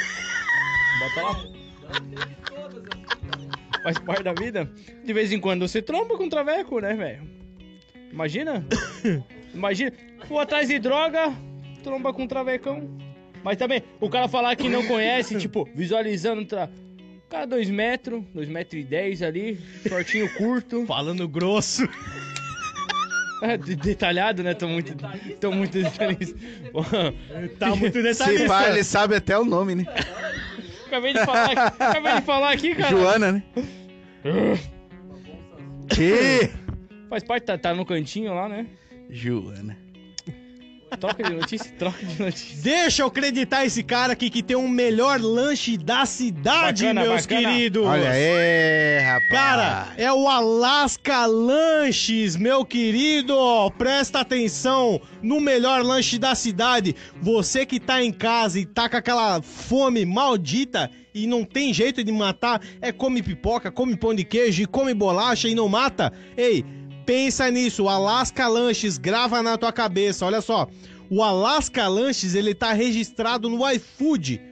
Bota 0.99 1.23
lá. 1.23 1.45
Faz 3.85 3.99
parte 3.99 4.25
da 4.25 4.33
vida. 4.33 4.69
De 5.05 5.13
vez 5.13 5.31
em 5.31 5.39
quando 5.39 5.69
você 5.69 5.81
tromba 5.81 6.17
com 6.17 6.29
traveco, 6.29 6.81
né, 6.81 6.95
velho? 6.95 7.31
Imagina? 8.11 8.67
Imagina. 9.55 9.93
For 10.27 10.41
atrás 10.41 10.67
de 10.69 10.81
droga, 10.81 11.33
tromba 11.87 12.13
com 12.13 12.25
um 12.25 12.27
travecão. 12.27 12.91
Mas 13.45 13.57
também, 13.57 13.81
o 14.01 14.11
cara 14.11 14.27
falar 14.27 14.57
que 14.57 14.69
não 14.69 14.85
conhece, 14.87 15.37
tipo, 15.39 15.69
visualizando. 15.73 16.45
Tra... 16.45 16.69
O 17.27 17.29
cara, 17.29 17.47
2 17.47 17.71
metros, 17.71 18.25
2 18.35 18.49
metros 18.49 18.81
e 18.83 18.85
10 18.85 19.23
ali, 19.23 19.61
shortinho 19.89 20.29
curto. 20.35 20.85
Falando 20.87 21.29
grosso. 21.29 21.89
É, 23.43 23.57
de- 23.57 23.77
detalhado, 23.77 24.43
né? 24.43 24.53
Tô 24.55 24.67
muito. 24.67 24.97
Tô 25.41 25.53
muito 25.53 25.81
detalhista. 25.81 26.37
Tá 27.59 27.69
muito 27.77 27.93
Se 27.95 28.03
detalhista. 28.03 28.47
pá, 28.49 28.69
ele 28.69 28.83
sabe 28.83 29.15
até 29.15 29.39
o 29.39 29.45
nome, 29.45 29.77
né? 29.77 29.87
Acabei 30.87 31.13
de 31.13 31.25
falar, 31.25 31.51
acabei 31.53 32.15
de 32.15 32.23
falar 32.23 32.53
aqui, 32.53 32.75
cara. 32.75 32.89
Joana, 32.91 33.33
né? 33.33 33.43
Tchê! 35.89 36.51
Faz 37.09 37.23
parte, 37.25 37.45
tá, 37.45 37.59
tá 37.59 37.75
no 37.75 37.85
cantinho 37.85 38.35
lá, 38.35 38.49
né? 38.49 38.67
Joana. 39.11 39.77
Troca 41.01 41.23
de 41.23 41.35
notícia, 41.35 41.71
troca 41.79 42.05
de 42.05 42.23
notícia. 42.23 42.63
Deixa 42.63 43.03
eu 43.03 43.09
acreditar 43.09 43.65
esse 43.67 43.83
cara 43.83 44.13
aqui 44.13 44.31
que 44.31 44.43
tem 44.43 44.57
o 44.57 44.69
melhor 44.69 45.21
lanche 45.21 45.77
da 45.77 46.07
cidade, 46.07 46.85
Bacana, 46.85 47.01
meus 47.03 47.27
bacana. 47.27 47.49
queridos. 47.49 47.85
Olha 47.85 48.11
aí, 48.11 48.99
rapaz. 49.01 49.29
Cara, 49.31 49.89
é 49.97 50.13
o 50.13 50.29
Alaska 50.29 51.27
Lanches, 51.27 52.37
meu 52.37 52.65
querido. 52.65 53.37
Presta 53.77 54.21
atenção 54.21 55.01
no 55.21 55.41
melhor 55.41 55.83
lanche 55.83 56.19
da 56.19 56.35
cidade. 56.35 56.95
Você 57.21 57.67
que 57.67 57.81
tá 57.81 58.03
em 58.03 58.13
casa 58.13 58.59
e 58.61 58.65
tá 58.65 58.89
com 58.89 58.97
aquela 58.97 59.43
fome 59.43 60.07
maldita 60.07 60.91
e 61.13 61.27
não 61.27 61.45
tem 61.45 61.73
jeito 61.75 62.05
de 62.05 62.13
matar, 62.13 62.61
é 62.81 62.93
come 62.93 63.23
pipoca, 63.23 63.71
come 63.73 63.97
pão 63.97 64.15
de 64.15 64.23
queijo 64.25 64.63
e 64.63 64.67
come 64.67 64.95
bolacha 64.95 65.49
e 65.49 65.55
não 65.55 65.69
mata. 65.69 66.13
Ei, 66.37 66.65
pensa 67.07 67.51
nisso. 67.51 67.85
O 67.85 67.89
Alaska 67.89 68.47
Lanches 68.49 68.99
grava 68.99 69.43
na 69.43 69.57
tua 69.57 69.73
cabeça. 69.73 70.27
Olha 70.27 70.41
só. 70.41 70.69
O 71.09 71.23
Alaska 71.23 71.87
Lanches, 71.87 72.35
ele 72.35 72.53
tá 72.53 72.73
registrado 72.73 73.49
no 73.49 73.67
iFood. 73.71 74.43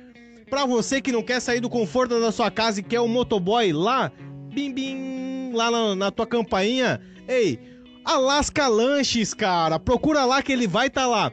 Pra 0.49 0.65
você 0.65 1.01
que 1.01 1.11
não 1.11 1.23
quer 1.23 1.41
sair 1.41 1.61
do 1.61 1.69
conforto 1.69 2.21
da 2.21 2.31
sua 2.31 2.51
casa 2.51 2.79
e 2.79 2.83
quer 2.83 3.01
um 3.01 3.09
motoboy 3.09 3.73
lá, 3.73 4.13
bim 4.55 4.73
bim, 4.73 5.53
lá 5.53 5.71
na, 5.71 5.95
na 5.97 6.11
tua 6.13 6.27
campainha. 6.27 7.01
Ei, 7.27 7.59
Alaska 8.05 8.69
Lanches, 8.69 9.35
cara, 9.35 9.81
procura 9.81 10.25
lá 10.25 10.43
que 10.43 10.53
ele 10.53 10.69
vai 10.69 10.89
tá 10.89 11.07
lá. 11.07 11.33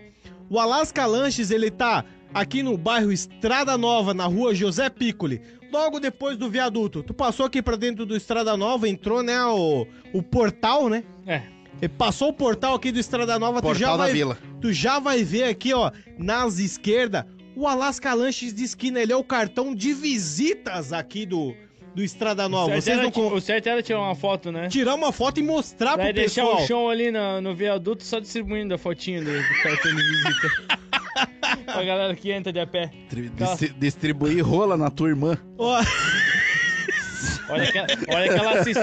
O 0.50 0.60
Alaska 0.60 1.06
Lanches, 1.06 1.52
ele 1.52 1.70
tá 1.70 2.04
aqui 2.34 2.64
no 2.64 2.78
bairro 2.78 3.12
Estrada 3.12 3.78
Nova, 3.78 4.14
na 4.14 4.26
rua 4.26 4.56
José 4.56 4.90
Piccoli. 4.90 5.42
Logo 5.72 6.00
depois 6.00 6.38
do 6.38 6.50
viaduto. 6.50 7.02
Tu 7.04 7.14
passou 7.14 7.46
aqui 7.46 7.62
pra 7.62 7.76
dentro 7.76 8.06
do 8.06 8.16
Estrada 8.16 8.58
Nova, 8.58 8.90
entrou, 8.90 9.24
né, 9.24 9.42
o, 9.46 9.88
o 10.14 10.22
portal, 10.22 10.90
né? 10.90 11.04
É. 11.26 11.44
E 11.82 11.88
passou 11.88 12.30
o 12.30 12.34
portal 12.34 12.76
aqui 12.76 12.92
do 12.92 13.00
Estrada 13.00 13.40
Nova, 13.40 13.62
tu 13.62 13.68
já 13.74 13.88
Portal 13.88 13.98
da 13.98 14.04
vai 14.04 14.14
Vila. 14.14 14.38
Tu 14.60 14.74
já 14.74 15.00
vai 15.00 15.24
ver 15.24 15.46
aqui, 15.46 15.74
ó, 15.74 15.90
nas 16.18 16.60
esquerdas, 16.60 17.24
o 17.56 17.68
Alaska 17.68 18.14
Lanches 18.14 18.54
de 18.54 18.64
esquina. 18.64 19.00
Ele 19.00 19.12
é 19.14 19.16
o 19.16 19.24
cartão 19.24 19.74
de 19.74 19.94
visitas 19.94 20.94
aqui 20.94 21.26
do, 21.26 21.56
do 21.96 22.04
Estrada 22.04 22.46
O 22.46 22.50
Nova. 22.50 22.68
certo, 22.80 22.84
Vocês 22.84 23.00
era, 23.00 23.12
con- 23.12 23.34
o 23.34 23.42
certo 23.42 23.68
era 23.68 23.82
tirar 23.82 24.00
uma 24.02 24.14
foto, 24.16 24.52
né? 24.52 24.68
tirar 24.68 24.94
uma 24.94 25.12
foto 25.12 25.40
e 25.40 25.44
mostrar 25.44 25.96
Vai 25.96 26.08
pro 26.08 26.16
deixar 26.16 26.42
pessoal. 26.44 26.64
o 26.64 26.68
chão 26.68 26.90
ali 26.90 27.10
no, 27.12 27.42
no 27.42 27.56
viaduto 27.56 28.04
só 28.04 28.20
distribuindo 28.20 28.76
a 28.76 28.78
fotinha 28.78 29.22
do, 29.24 29.32
do 29.32 29.64
cartão 29.64 29.96
de 29.96 30.04
visita. 30.04 30.82
pra 31.66 31.84
galera 31.84 32.16
que 32.16 32.32
entra 32.32 32.52
de 32.54 32.60
a 32.60 32.68
pé. 32.68 32.90
Tri- 33.10 33.30
Tá. 33.32 33.46
distri- 33.46 33.74
Distribuir 33.78 34.46
rola 34.46 34.78
na 34.78 34.90
tua 34.90 35.10
irmã. 35.10 35.38
Ó, 35.58 35.82
Olha 37.50 37.70
que, 37.72 37.80
olha 37.80 38.30
que 38.30 38.40
ela 38.40 38.60
assiste. 38.60 38.80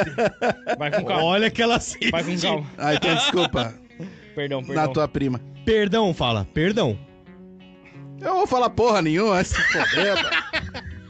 Vai 0.78 0.90
com 0.90 1.04
calma. 1.04 1.24
olha 1.24 1.50
que 1.50 1.62
ela 1.62 1.76
assiste. 1.76 2.10
Vai 2.10 2.22
com 2.22 2.38
calma. 2.38 2.66
Ah, 2.76 2.94
então 2.94 3.14
desculpa. 3.14 3.74
Perdão, 4.34 4.62
perdão. 4.62 4.86
na 4.86 4.88
tua 4.92 5.08
prima. 5.08 5.40
Perdão, 5.64 6.12
fala. 6.14 6.46
Perdão. 6.54 6.98
Eu 8.20 8.26
não 8.28 8.36
vou 8.38 8.46
falar 8.46 8.70
porra 8.70 9.00
nenhuma, 9.02 9.30
vai 9.34 9.44
se 9.44 9.54
foder, 9.54 10.14
mano. 10.14 10.28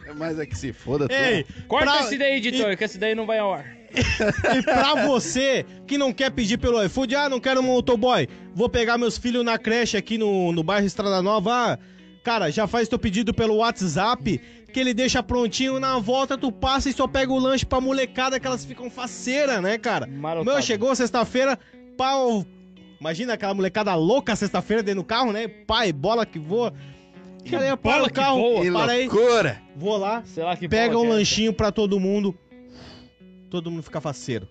É 0.06 0.12
mais 0.14 0.38
é 0.38 0.46
que 0.46 0.56
se 0.56 0.72
foda. 0.72 1.08
tu. 1.08 1.12
Ei, 1.14 1.44
Corta 1.66 1.90
pra- 1.90 2.00
esse 2.00 2.16
daí, 2.16 2.36
editor, 2.36 2.76
que 2.76 2.84
esse 2.84 2.96
daí 2.98 3.14
não 3.14 3.26
vai 3.26 3.38
ao 3.38 3.52
ar. 3.54 3.66
E 4.56 4.62
pra 4.62 5.06
você 5.06 5.64
que 5.86 5.98
não 5.98 6.12
quer 6.12 6.30
pedir 6.30 6.58
pelo 6.58 6.82
iFood, 6.84 7.14
ah, 7.14 7.28
não 7.28 7.40
quero 7.40 7.60
um 7.60 7.64
motoboy, 7.64 8.28
vou 8.54 8.68
pegar 8.68 8.98
meus 8.98 9.18
filhos 9.18 9.44
na 9.44 9.58
creche 9.58 9.96
aqui 9.96 10.18
no, 10.18 10.52
no 10.52 10.62
bairro 10.62 10.86
Estrada 10.86 11.22
Nova, 11.22 11.52
ah, 11.52 11.78
cara, 12.22 12.50
já 12.50 12.66
faz 12.66 12.88
teu 12.88 12.98
pedido 12.98 13.32
pelo 13.32 13.56
WhatsApp, 13.56 14.40
que 14.72 14.80
ele 14.80 14.92
deixa 14.92 15.22
prontinho, 15.22 15.80
na 15.80 15.98
volta 15.98 16.36
tu 16.36 16.52
passa 16.52 16.88
e 16.88 16.92
só 16.92 17.06
pega 17.06 17.32
o 17.32 17.38
lanche 17.38 17.64
pra 17.64 17.80
molecada, 17.80 18.38
que 18.38 18.46
elas 18.46 18.64
ficam 18.64 18.90
faceira, 18.90 19.60
né, 19.60 19.78
cara? 19.78 20.06
O 20.06 20.10
Marotado. 20.10 20.44
meu 20.56 20.62
chegou 20.62 20.94
sexta-feira, 20.94 21.58
pau... 21.96 22.44
Imagina 23.00 23.34
aquela 23.34 23.54
molecada 23.54 23.94
louca 23.94 24.34
sexta-feira 24.34 24.82
dentro 24.82 25.02
do 25.02 25.06
carro, 25.06 25.30
né? 25.32 25.46
Pai, 25.46 25.92
bola 25.92 26.26
que 26.26 26.36
voa. 26.36 26.72
Cara, 27.48 27.64
eu 27.64 27.76
paro 27.76 27.96
bola 27.96 28.06
o 28.06 28.08
que 28.08 28.14
carro, 28.14 28.40
voa. 28.40 28.62
Que 28.62 28.72
para 28.72 28.92
aí, 28.92 29.08
loucura. 29.08 29.62
vou 29.76 29.96
lá, 29.96 30.22
Sei 30.24 30.42
lá 30.42 30.56
que 30.56 30.68
pega 30.68 30.98
um 30.98 31.02
que 31.02 31.06
é 31.06 31.10
lanchinho 31.10 31.52
pra 31.52 31.70
todo 31.70 32.00
mundo. 32.00 32.36
Todo 33.50 33.70
mundo 33.70 33.82
fica 33.82 34.00
faceiro. 34.00 34.48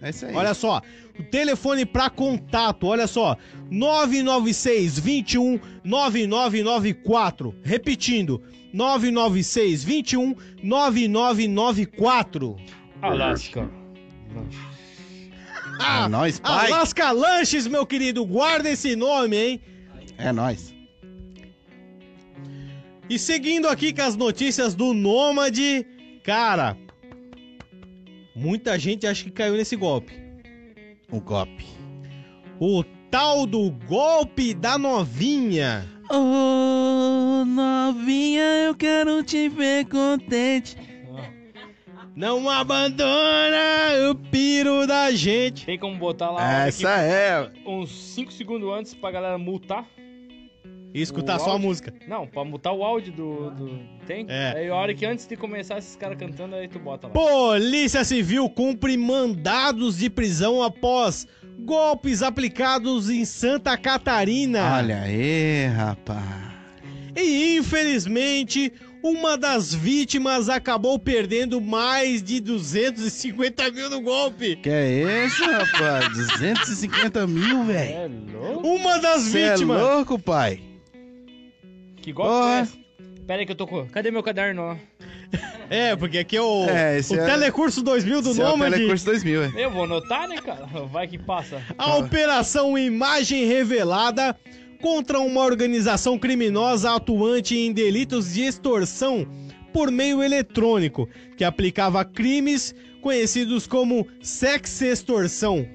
É 0.00 0.10
isso 0.10 0.26
aí. 0.26 0.34
Olha 0.34 0.54
só, 0.54 0.80
o 1.18 1.22
telefone 1.24 1.84
para 1.84 2.08
contato, 2.08 2.86
olha 2.86 3.06
só, 3.06 3.36
996 3.70 4.98
21 4.98 5.58
9994. 5.82 7.54
Repetindo, 7.62 8.42
996 8.72 9.82
21 9.84 10.34
9994. 10.62 12.56
essa. 13.02 13.12
Alasca. 13.14 13.70
É 15.80 16.08
nóis, 16.08 16.40
pai. 16.40 16.72
Alasca 16.72 17.10
Lanches, 17.10 17.66
meu 17.66 17.86
querido, 17.86 18.24
guarda 18.24 18.70
esse 18.70 18.94
nome, 18.96 19.36
hein? 19.36 19.60
É 20.16 20.32
nóis. 20.32 20.74
E 23.08 23.18
seguindo 23.18 23.68
aqui 23.68 23.92
com 23.92 24.02
as 24.02 24.16
notícias 24.16 24.74
do 24.74 24.92
Nômade, 24.92 25.86
cara, 26.22 26.76
muita 28.38 28.78
gente 28.78 29.06
acha 29.06 29.24
que 29.24 29.30
caiu 29.30 29.54
nesse 29.54 29.74
golpe. 29.74 30.12
Um 31.12 31.18
golpe. 31.20 31.66
O 32.60 32.84
tal 33.10 33.46
do 33.46 33.70
golpe 33.86 34.54
da 34.54 34.78
novinha. 34.78 35.88
Ô, 36.10 37.44
novinha, 37.44 38.42
eu 38.66 38.74
quero 38.74 39.22
te 39.22 39.48
ver 39.48 39.86
contente. 39.86 40.76
Não 42.14 42.48
abandona 42.48 44.10
o 44.10 44.14
piro 44.14 44.86
da 44.86 45.10
gente. 45.12 45.66
Tem 45.66 45.78
como 45.78 45.96
botar 45.96 46.30
lá 46.30 46.66
Essa 46.66 47.00
é. 47.00 47.50
uns 47.64 47.90
5 47.90 48.32
segundos 48.32 48.68
antes 48.72 48.94
pra 48.94 49.10
galera 49.10 49.38
multar? 49.38 49.86
E 50.94 51.02
escutar 51.02 51.36
O 51.36 51.38
só 51.40 51.50
a 51.50 51.52
áudio? 51.52 51.68
música. 51.68 51.92
Não, 52.08 52.26
pra 52.26 52.44
mutar 52.44 52.72
o 52.72 52.82
áudio 52.82 53.12
do. 53.12 53.50
do- 53.50 53.80
Tem? 54.06 54.24
É. 54.28 54.54
Aí 54.56 54.68
a 54.68 54.74
hora 54.74 54.94
que 54.94 55.04
antes 55.04 55.26
de 55.26 55.36
começar 55.36 55.78
esses 55.78 55.94
caras 55.96 56.16
cantando, 56.18 56.56
aí 56.56 56.66
tu 56.66 56.78
bota 56.78 57.06
lá. 57.08 57.12
Polícia 57.12 58.02
Civil 58.04 58.48
cumpre 58.50 58.96
mandados 58.96 59.98
de 59.98 60.08
prisão 60.08 60.62
após 60.62 61.26
golpes 61.60 62.22
aplicados 62.22 63.10
em 63.10 63.24
Santa 63.24 63.76
Catarina. 63.76 64.76
Olha 64.76 65.02
aí, 65.02 65.66
rapaz. 65.66 66.48
E 67.14 67.56
infelizmente, 67.58 68.72
uma 69.02 69.36
das 69.36 69.74
vítimas 69.74 70.48
acabou 70.48 70.98
perdendo 70.98 71.60
mais 71.60 72.22
de 72.22 72.40
250 72.40 73.70
mil 73.72 73.90
no 73.90 74.00
golpe. 74.00 74.56
Que 74.56 74.70
é 74.70 75.26
isso, 75.26 75.44
rapaz? 75.44 76.08
250 76.16 77.26
mil, 77.26 77.64
velho. 77.64 77.90
É 77.90 78.08
louco? 78.32 78.68
Uma 78.68 78.98
das 78.98 79.22
Você 79.24 79.40
é 79.40 79.50
vítimas. 79.52 79.80
louco, 79.82 80.18
pai? 80.18 80.60
Que 82.02 82.12
golpe 82.12 82.32
é? 82.48 82.66
Pera 83.26 83.40
aí 83.40 83.46
que 83.46 83.52
eu 83.52 83.56
tô 83.56 83.66
com. 83.66 83.86
Cadê 83.88 84.10
meu 84.10 84.22
caderno? 84.22 84.62
ó? 84.62 84.76
É, 85.68 85.94
porque 85.94 86.16
aqui 86.18 86.36
é 86.36 86.40
o, 86.40 86.64
É, 86.64 86.98
esse 86.98 87.14
o 87.14 87.20
é- 87.20 87.26
Telecurso 87.26 87.82
2000 87.82 88.22
do 88.22 88.30
Esse 88.30 88.40
é 88.40 88.44
o 88.44 88.48
Nômade. 88.48 88.74
Telecurso 88.76 89.04
2000, 89.04 89.42
é. 89.42 89.52
Eu 89.56 89.70
vou 89.70 89.84
anotar, 89.84 90.26
né, 90.26 90.36
cara? 90.40 90.64
Vai 90.90 91.06
que 91.06 91.18
passa. 91.18 91.62
A 91.76 91.96
operação 91.96 92.78
Imagem 92.78 93.44
Revelada 93.44 94.34
contra 94.80 95.20
uma 95.20 95.42
organização 95.44 96.18
criminosa 96.18 96.94
atuante 96.94 97.54
em 97.58 97.72
delitos 97.72 98.32
de 98.32 98.44
extorsão 98.44 99.26
por 99.72 99.90
meio 99.90 100.22
eletrônico, 100.22 101.06
que 101.36 101.44
aplicava 101.44 102.02
crimes 102.04 102.74
conhecidos 103.02 103.66
como 103.66 104.06
sexextorsão. 104.22 105.68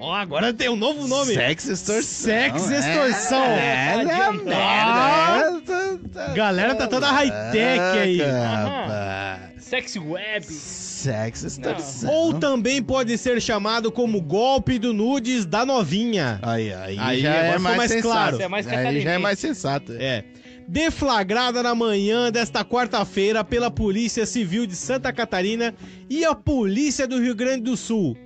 Ó, 0.00 0.14
agora 0.14 0.54
tem 0.54 0.68
um 0.68 0.76
novo 0.76 1.08
nome. 1.08 1.34
Sex 1.34 1.68
extorsão. 1.68 2.02
Sex 2.04 2.70
extorsão. 2.70 3.44
É, 3.44 3.94
é, 3.94 4.32
merda. 4.32 5.98
Galera 6.34 6.74
tá 6.74 6.86
toda 6.86 7.10
high-tech 7.10 7.98
aí. 7.98 8.20
Rapaz. 8.20 9.64
Sexy 9.64 9.98
web. 9.98 10.44
Sex 10.46 11.44
extorsão. 11.44 12.10
Ou 12.10 12.34
também 12.34 12.82
pode 12.82 13.18
ser 13.18 13.40
chamado 13.42 13.90
como 13.90 14.20
golpe 14.20 14.78
do 14.78 14.94
nudes 14.94 15.44
da 15.44 15.66
novinha. 15.66 16.38
Aí, 16.42 16.72
aí, 16.72 16.98
Aí 16.98 17.20
já 17.20 17.34
é 17.34 17.58
mais, 17.58 17.76
mais 17.76 18.00
claro. 18.00 18.36
Isso 18.36 18.42
é 18.42 18.48
mais 18.48 18.66
aí 18.66 19.00
já 19.00 19.12
é 19.12 19.18
mais 19.18 19.38
sensato. 19.38 19.92
É. 19.98 20.24
Deflagrada 20.66 21.62
na 21.62 21.74
manhã 21.74 22.30
desta 22.30 22.64
quarta-feira 22.64 23.42
pela 23.42 23.70
Polícia 23.70 24.24
Civil 24.26 24.66
de 24.66 24.76
Santa 24.76 25.12
Catarina 25.12 25.74
e 26.08 26.24
a 26.24 26.34
Polícia 26.34 27.06
do 27.06 27.20
Rio 27.20 27.34
Grande 27.34 27.62
do 27.64 27.76
Sul. 27.76 28.16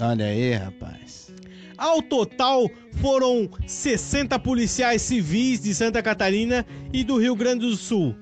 Olha 0.00 0.26
aí, 0.26 0.52
rapaz. 0.52 1.32
Ao 1.76 2.00
total, 2.02 2.70
foram 3.00 3.48
60 3.66 4.38
policiais 4.38 5.02
civis 5.02 5.60
de 5.60 5.74
Santa 5.74 6.02
Catarina 6.02 6.66
e 6.92 7.04
do 7.04 7.18
Rio 7.18 7.34
Grande 7.36 7.66
do 7.66 7.76
Sul. 7.76 8.14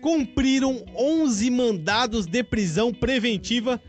Cumpriram 0.00 0.84
11 0.96 1.50
mandados 1.50 2.26
de 2.26 2.42
prisão 2.44 2.92
preventiva 2.92 3.80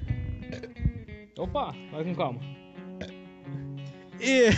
Opa, 1.39 1.74
vai 1.92 2.04
com 2.04 2.15
calma. 2.15 2.42
e 4.20 4.50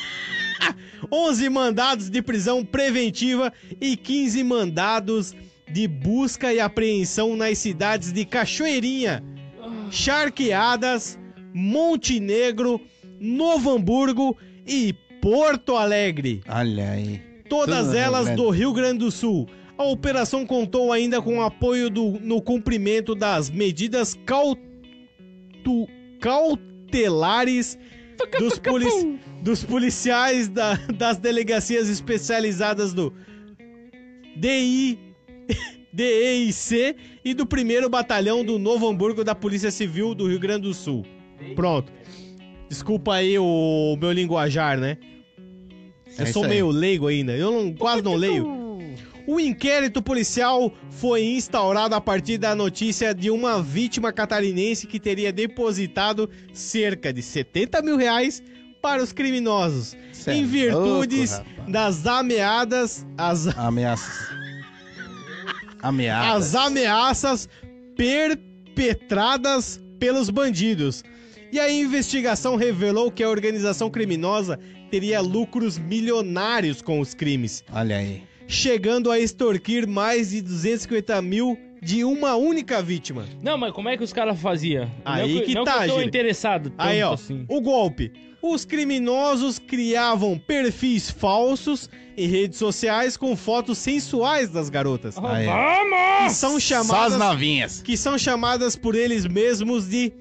11 1.10 1.48
mandados 1.48 2.10
de 2.10 2.20
prisão 2.20 2.62
preventiva 2.64 3.50
e 3.80 3.96
15 3.96 4.44
mandados 4.44 5.34
de 5.72 5.88
busca 5.88 6.52
e 6.52 6.60
apreensão 6.60 7.36
nas 7.36 7.56
cidades 7.58 8.12
de 8.12 8.26
Cachoeirinha, 8.26 9.24
Charqueadas, 9.90 11.18
Montenegro, 11.54 12.80
Novo 13.18 13.70
Hamburgo 13.70 14.36
e 14.66 14.94
Porto 15.20 15.76
Alegre. 15.76 16.40
Olha 16.48 16.90
aí. 16.92 17.20
Todas 17.48 17.86
Tudo 17.86 17.96
elas 17.98 18.26
Rio 18.28 18.36
do 18.36 18.50
Rio 18.50 18.72
Grande 18.72 18.98
do 19.00 19.10
Sul. 19.10 19.48
A 19.76 19.84
operação 19.84 20.46
contou 20.46 20.92
ainda 20.92 21.20
com 21.22 21.38
o 21.38 21.42
apoio 21.42 21.88
do, 21.90 22.18
no 22.20 22.40
cumprimento 22.42 23.14
das 23.14 23.48
medidas 23.50 24.14
cautu, 24.26 24.60
cautelares 26.20 27.78
dos, 28.38 28.58
polici- 28.58 29.18
dos 29.42 29.64
policiais 29.64 30.48
da- 30.48 30.76
das 30.96 31.16
delegacias 31.18 31.88
especializadas 31.88 32.92
do 32.92 33.12
DI, 34.36 34.98
DEIC 35.92 36.96
e 37.24 37.34
do 37.34 37.44
1 37.44 37.88
Batalhão 37.88 38.44
do 38.44 38.58
Novo 38.58 38.88
Hamburgo 38.88 39.24
da 39.24 39.34
Polícia 39.34 39.70
Civil 39.70 40.14
do 40.14 40.28
Rio 40.28 40.38
Grande 40.38 40.62
do 40.62 40.74
Sul. 40.74 41.04
Pronto. 41.54 41.92
Desculpa 42.68 43.14
aí 43.14 43.38
o 43.38 43.96
meu 44.00 44.12
linguajar, 44.12 44.78
né? 44.78 44.96
Eu 46.18 46.26
É 46.26 46.32
sou 46.32 46.46
meio 46.46 46.68
leigo 46.70 47.06
ainda, 47.06 47.32
eu 47.36 47.50
não- 47.50 47.72
quase 47.74 48.02
não 48.02 48.14
leio. 48.14 48.58
O 49.26 49.38
inquérito 49.38 50.02
policial 50.02 50.72
foi 50.90 51.22
instaurado 51.24 51.94
a 51.94 52.00
partir 52.00 52.36
da 52.38 52.54
notícia 52.54 53.14
de 53.14 53.30
uma 53.30 53.62
vítima 53.62 54.12
catarinense 54.12 54.86
que 54.86 54.98
teria 54.98 55.32
depositado 55.32 56.28
cerca 56.52 57.12
de 57.12 57.22
70 57.22 57.80
mil 57.82 57.96
reais 57.96 58.42
para 58.82 59.02
os 59.02 59.12
criminosos, 59.12 59.94
Cê 60.12 60.32
em 60.32 60.42
é 60.42 60.46
virtudes 60.46 61.32
louco, 61.32 61.70
das 61.70 62.06
ameaças, 62.06 63.06
as, 63.16 63.46
Ameaças. 63.58 64.30
Ameaças. 65.82 66.54
as 66.54 66.54
ameaças 66.54 67.48
perpetradas 67.96 69.80
pelos 69.98 70.30
bandidos. 70.30 71.02
E 71.52 71.58
a 71.58 71.70
investigação 71.70 72.56
revelou 72.56 73.10
que 73.10 73.22
a 73.22 73.28
organização 73.28 73.90
criminosa 73.90 74.58
teria 74.90 75.20
lucros 75.20 75.78
milionários 75.78 76.80
com 76.82 77.00
os 77.00 77.14
crimes. 77.14 77.64
Olha 77.72 77.96
aí. 77.96 78.22
chegando 78.46 79.10
a 79.10 79.18
extorquir 79.18 79.86
mais 79.86 80.30
de 80.30 80.40
250 80.42 81.20
mil 81.22 81.56
de 81.82 82.04
uma 82.04 82.34
única 82.36 82.82
vítima. 82.82 83.24
Não, 83.42 83.56
mas 83.56 83.72
como 83.72 83.88
é 83.88 83.96
que 83.96 84.02
os 84.04 84.12
caras 84.12 84.38
faziam? 84.40 84.90
Aí 85.04 85.34
não 85.34 85.42
que 85.44 85.54
não 85.54 85.64
tá, 85.64 85.86
eu 85.86 85.92
tô 85.94 85.98
Gil. 86.00 86.06
interessado 86.08 86.70
tanto 86.70 86.80
Aí, 86.80 87.02
ó, 87.02 87.14
assim. 87.14 87.44
o 87.48 87.60
golpe. 87.60 88.12
Os 88.42 88.64
criminosos 88.64 89.58
criavam 89.58 90.38
perfis 90.38 91.10
falsos 91.10 91.88
em 92.16 92.26
redes 92.26 92.58
sociais 92.58 93.16
com 93.16 93.36
fotos 93.36 93.78
sensuais 93.78 94.50
das 94.50 94.68
garotas. 94.68 95.16
Ah, 95.18 95.32
Aí, 95.34 95.46
ó. 95.46 95.52
Que 95.52 96.18
Vamos! 96.18 96.32
são 96.34 96.50
Só 96.50 96.56
as 96.56 96.62
chamadas, 96.62 97.18
novinhas. 97.18 97.82
que 97.82 97.96
são 97.96 98.18
chamadas 98.18 98.76
por 98.76 98.94
eles 98.94 99.26
mesmos 99.26 99.88
de 99.88 100.12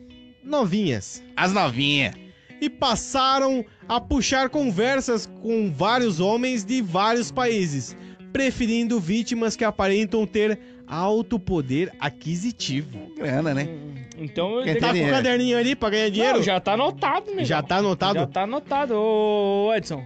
novinhas. 0.49 1.23
As 1.35 1.53
novinhas. 1.53 2.13
E 2.62 2.69
passaram 2.69 3.63
a 3.88 4.01
puxar 4.01 4.49
conversas 4.49 5.25
com 5.41 5.71
vários 5.71 6.19
homens 6.19 6.65
de 6.65 6.81
vários 6.81 7.31
países, 7.31 7.95
preferindo 8.33 8.99
vítimas 8.99 9.55
que 9.55 9.63
aparentam 9.63 10.25
ter 10.27 10.59
alto 10.85 11.39
poder 11.39 11.93
aquisitivo. 11.99 13.13
Grana, 13.15 13.53
né? 13.53 13.69
Então 14.17 14.59
eu 14.59 14.79
Tá 14.79 14.93
com 14.93 14.99
o 15.01 15.09
caderninho 15.09 15.57
ali 15.57 15.75
pra 15.75 15.89
ganhar 15.89 16.09
dinheiro? 16.09 16.38
Não, 16.38 16.43
já 16.43 16.59
tá 16.59 16.73
anotado, 16.73 17.33
né? 17.33 17.45
Já 17.45 17.63
tá 17.63 17.77
anotado? 17.77 18.19
Já 18.19 18.27
tá 18.27 18.43
anotado. 18.43 18.93
Ô, 18.95 19.73
Edson, 19.73 20.03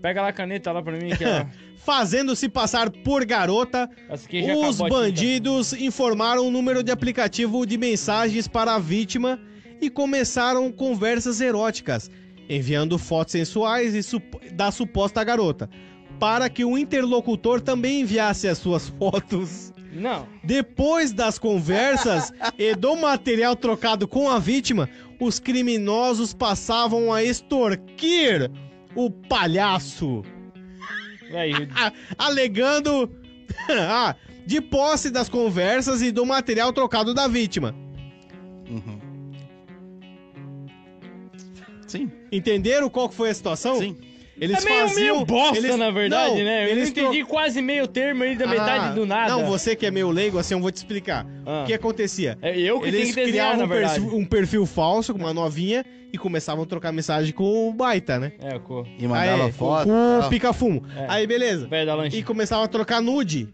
pega 0.00 0.22
lá 0.22 0.28
a 0.28 0.32
caneta 0.32 0.70
lá 0.70 0.80
pra 0.80 0.92
mim. 0.92 1.16
Que 1.16 1.24
é... 1.24 1.46
Fazendo 1.84 2.36
se 2.36 2.48
passar 2.48 2.90
por 2.90 3.24
garota, 3.24 3.90
Os 4.08 4.24
tinta. 4.24 4.88
bandidos 4.88 5.72
informaram 5.72 6.46
o 6.46 6.50
número 6.50 6.80
de 6.80 6.92
aplicativo 6.92 7.66
de 7.66 7.76
mensagens 7.76 8.46
para 8.46 8.76
a 8.76 8.78
vítima 8.78 9.40
e 9.82 9.90
começaram 9.90 10.70
conversas 10.72 11.40
eróticas, 11.40 12.08
enviando 12.48 12.96
fotos 12.98 13.32
sensuais 13.32 13.94
e 13.94 14.02
sup- 14.02 14.40
da 14.54 14.70
suposta 14.70 15.22
garota, 15.24 15.68
para 16.20 16.48
que 16.48 16.64
o 16.64 16.78
interlocutor 16.78 17.60
também 17.60 18.00
enviasse 18.02 18.46
as 18.46 18.58
suas 18.58 18.88
fotos. 18.98 19.72
Não. 19.92 20.26
Depois 20.42 21.12
das 21.12 21.38
conversas 21.38 22.32
e 22.56 22.74
do 22.74 22.96
material 22.96 23.54
trocado 23.56 24.08
com 24.08 24.30
a 24.30 24.38
vítima, 24.38 24.88
os 25.20 25.38
criminosos 25.38 26.32
passavam 26.32 27.12
a 27.12 27.22
extorquir 27.22 28.50
o 28.94 29.10
palhaço 29.10 30.22
Aí, 31.34 31.52
a- 31.74 31.92
alegando 32.26 33.10
ah, 33.68 34.14
de 34.46 34.60
posse 34.60 35.10
das 35.10 35.28
conversas 35.28 36.00
e 36.02 36.10
do 36.10 36.24
material 36.24 36.72
trocado 36.72 37.12
da 37.12 37.26
vítima. 37.28 37.74
Uhum. 38.68 38.98
Sim, 41.92 42.10
Entenderam 42.30 42.88
qual 42.88 43.08
que 43.08 43.14
foi 43.14 43.30
a 43.30 43.34
situação? 43.34 43.76
sim. 43.78 43.96
Eles 44.40 44.64
é 44.64 44.68
meio, 44.68 44.88
faziam 44.88 45.14
meio 45.16 45.26
bosta, 45.26 45.58
eles- 45.58 45.76
na 45.76 45.90
verdade, 45.90 46.30
Não, 46.38 46.44
né? 46.44 46.64
Eu 46.64 46.68
Eles 46.70 46.88
entendi 46.88 47.22
quase 47.22 47.60
meio 47.60 47.86
termo 47.86 48.24
aí 48.24 48.34
da 48.34 48.46
metade 48.46 48.86
Ah, 48.86 48.90
do 48.92 49.04
nada. 49.06 49.30
Não, 49.30 49.44
você 49.46 49.76
que 49.76 49.84
é 49.84 49.90
meio 49.90 50.10
leigo, 50.10 50.38
assim, 50.38 50.54
eu 50.54 50.60
vou 50.60 50.72
te 50.72 50.76
explicar. 50.78 51.26
Ah. 51.46 51.62
O 51.62 51.66
que 51.66 51.74
acontecia? 51.74 52.36
É 52.40 52.58
eu 52.58 52.80
que 52.80 52.90
tenho 52.90 52.96
Eles 53.02 53.14
que 53.14 53.20
desenhar, 53.24 53.54
criavam 53.54 53.58
na 53.58 53.64
um 53.64 53.68
perfil, 53.68 54.18
um 54.18 54.24
perfil 54.24 54.66
falso 54.66 55.12
com 55.12 55.20
uma 55.20 55.34
novinha 55.34 55.84
e 56.12 56.16
começavam 56.18 56.64
a 56.64 56.66
trocar 56.66 56.90
mensagem 56.92 57.32
com 57.32 57.68
o 57.68 57.72
baita, 57.74 58.18
né? 58.18 58.32
É, 58.40 58.58
com 58.58 58.82
E 58.98 59.06
mandava 59.06 59.44
Aí, 59.44 59.52
foto. 59.52 59.84
Com 59.86 60.18
o 60.20 60.28
pica-fumo. 60.30 60.82
É. 60.96 61.06
Aí, 61.08 61.26
beleza. 61.26 61.68
E 62.12 62.22
começava 62.22 62.64
a 62.64 62.68
trocar 62.68 63.00
nude. 63.02 63.48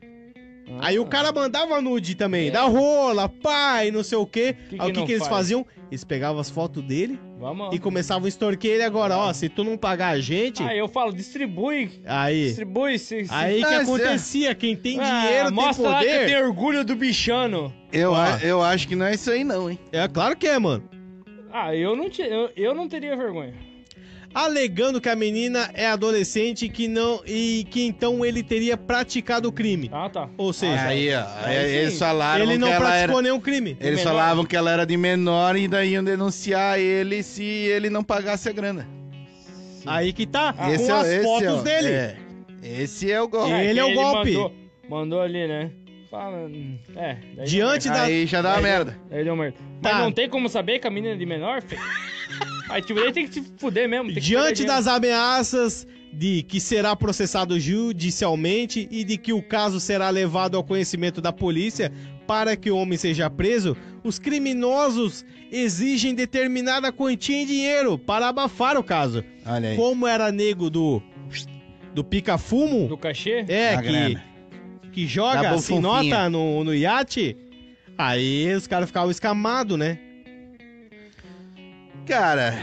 Ah. 0.74 0.88
Aí 0.88 0.98
o 0.98 1.06
cara 1.06 1.32
mandava 1.32 1.80
nude 1.80 2.14
também, 2.14 2.48
É. 2.48 2.50
da 2.50 2.62
rola, 2.62 3.28
pai, 3.28 3.90
não 3.90 4.02
sei 4.02 4.18
o 4.18 4.26
quê. 4.26 4.54
Que 4.68 4.76
que 4.76 4.82
Aí 4.82 4.90
o 4.90 4.94
que, 4.94 5.04
que 5.06 5.12
eles 5.12 5.24
faz? 5.26 5.36
faziam? 5.36 5.66
Eles 5.90 6.04
pegavam 6.04 6.38
as 6.38 6.50
fotos 6.50 6.82
dele 6.82 7.18
Vamos. 7.38 7.74
e 7.74 7.78
começavam 7.78 8.26
a 8.26 8.28
extorquir 8.28 8.72
ele 8.72 8.82
agora, 8.82 9.16
ó, 9.16 9.32
se 9.32 9.48
tu 9.48 9.64
não 9.64 9.76
pagar 9.78 10.08
a 10.08 10.20
gente, 10.20 10.62
Aí 10.62 10.78
eu 10.78 10.86
falo, 10.88 11.12
distribui. 11.12 11.90
aí, 12.04 12.44
Distribui. 12.48 12.98
Se, 12.98 13.24
se... 13.24 13.32
aí 13.34 13.64
que 13.64 13.74
Ah, 13.74 13.80
acontecia, 13.80 14.54
quem 14.54 14.76
tem 14.76 15.00
Ah, 15.00 15.22
dinheiro 15.24 15.46
tem 15.46 15.54
mostra 15.54 15.88
lá 15.88 15.98
que 16.00 16.04
poder. 16.06 16.26
tem 16.26 16.42
orgulho 16.42 16.84
do 16.84 16.94
bichano. 16.94 17.72
Eu, 17.90 18.12
eu 18.42 18.62
acho 18.62 18.86
que 18.86 18.94
não 18.94 19.06
é 19.06 19.14
isso 19.14 19.30
aí, 19.30 19.42
não, 19.44 19.70
hein? 19.70 19.78
É 19.90 20.06
claro 20.06 20.36
que 20.36 20.46
é, 20.46 20.58
mano. 20.58 20.84
Ah, 21.50 21.74
eu 21.74 21.96
não, 21.96 22.10
te, 22.10 22.20
eu, 22.20 22.50
eu 22.54 22.74
não 22.74 22.86
teria 22.86 23.16
vergonha. 23.16 23.54
Alegando 24.38 25.00
que 25.00 25.08
a 25.08 25.16
menina 25.16 25.68
é 25.74 25.86
adolescente 25.88 26.66
e 26.66 26.68
que 26.68 26.86
não 26.86 27.20
e 27.26 27.66
que 27.70 27.82
então 27.82 28.24
ele 28.24 28.40
teria 28.42 28.76
praticado 28.76 29.48
o 29.48 29.52
crime. 29.52 29.90
Ah, 29.92 30.08
tá. 30.08 30.28
Ou 30.36 30.52
seja, 30.52 30.80
Aí, 30.82 31.12
ó. 31.12 31.24
aí 31.44 31.56
aí 31.56 31.68
sim. 31.70 31.74
eles 31.76 31.98
falaram 31.98 32.44
ele 32.44 32.56
não 32.56 32.68
que 32.68 32.74
ela 32.74 32.84
praticou 32.86 33.14
era... 33.18 33.22
nenhum 33.22 33.40
crime. 33.40 33.76
Eles 33.80 34.00
falavam 34.02 34.44
que 34.44 34.54
ela 34.56 34.70
era 34.70 34.86
de 34.86 34.96
menor 34.96 35.56
e 35.56 35.66
daí 35.66 35.90
iam 35.94 36.04
denunciar 36.04 36.78
ele 36.78 37.22
se 37.24 37.42
ele 37.42 37.90
não 37.90 38.04
pagasse 38.04 38.48
a 38.48 38.52
grana. 38.52 38.86
Aí 39.84 40.12
que 40.12 40.24
tá, 40.26 40.50
Ah, 40.56 40.66
com 40.76 40.92
as 40.94 41.08
é- 41.08 41.22
fotos 41.22 41.48
ó, 41.48 41.62
dele. 41.62 41.88
É. 41.88 42.16
Esse 42.62 43.10
é 43.10 43.20
o 43.20 43.26
golpe. 43.26 43.50
Ele 43.52 43.72
que 43.74 43.78
é 43.80 43.84
o 43.84 43.94
golpe. 43.94 44.32
Mandou, 44.34 44.52
mandou 44.88 45.20
ali, 45.20 45.48
né? 45.48 45.70
Fala. 46.10 46.36
hum, 46.46 46.78
É. 46.96 47.16
daí 47.36 47.46
Diante 47.46 47.88
da- 47.88 48.02
Aí 48.02 48.24
já 48.26 48.40
dá 48.40 48.50
uma 48.50 48.56
Aí 48.58 48.62
merda. 48.62 48.98
Aí 49.10 49.24
deu 49.24 49.34
merda. 49.36 49.56
Tá. 49.82 49.92
Mas 49.94 49.98
não 50.02 50.12
tem 50.12 50.28
como 50.28 50.48
saber 50.48 50.78
que 50.78 50.86
a 50.86 50.90
menina 50.90 51.14
é 51.14 51.16
de 51.16 51.26
menor, 51.26 51.60
filho? 51.62 51.80
Aí 52.68 52.82
tipo, 52.82 53.00
ele 53.00 53.12
tem 53.12 53.26
que 53.26 53.34
se 53.34 53.44
fuder 53.56 53.88
mesmo. 53.88 54.12
Diante 54.12 54.64
das 54.64 54.86
ameaças 54.86 55.86
de 56.12 56.42
que 56.42 56.60
será 56.60 56.96
processado 56.96 57.58
judicialmente 57.60 58.88
e 58.90 59.04
de 59.04 59.16
que 59.16 59.32
o 59.32 59.42
caso 59.42 59.78
será 59.78 60.10
levado 60.10 60.56
ao 60.56 60.64
conhecimento 60.64 61.20
da 61.20 61.32
polícia 61.32 61.92
para 62.26 62.56
que 62.56 62.70
o 62.70 62.76
homem 62.76 62.98
seja 62.98 63.30
preso, 63.30 63.76
os 64.04 64.18
criminosos 64.18 65.24
exigem 65.50 66.14
determinada 66.14 66.92
quantia 66.92 67.36
em 67.36 67.46
dinheiro 67.46 67.98
para 67.98 68.28
abafar 68.28 68.76
o 68.76 68.84
caso. 68.84 69.24
Olha 69.46 69.70
aí. 69.70 69.76
Como 69.76 70.06
era 70.06 70.30
nego 70.30 70.68
do 70.68 71.02
do 71.94 72.04
pica-fumo. 72.04 72.86
Do 72.86 72.98
cachê? 72.98 73.44
é 73.48 73.76
que 73.76 73.82
grana. 73.82 74.24
que 74.92 75.06
joga 75.06 75.50
bufunfinha. 75.50 75.80
nota 75.80 76.30
no, 76.30 76.62
no 76.62 76.74
iate, 76.74 77.36
aí 77.96 78.54
os 78.54 78.66
caras 78.66 78.88
ficavam 78.88 79.10
escamados, 79.10 79.78
né? 79.78 79.98
Cara, 82.08 82.54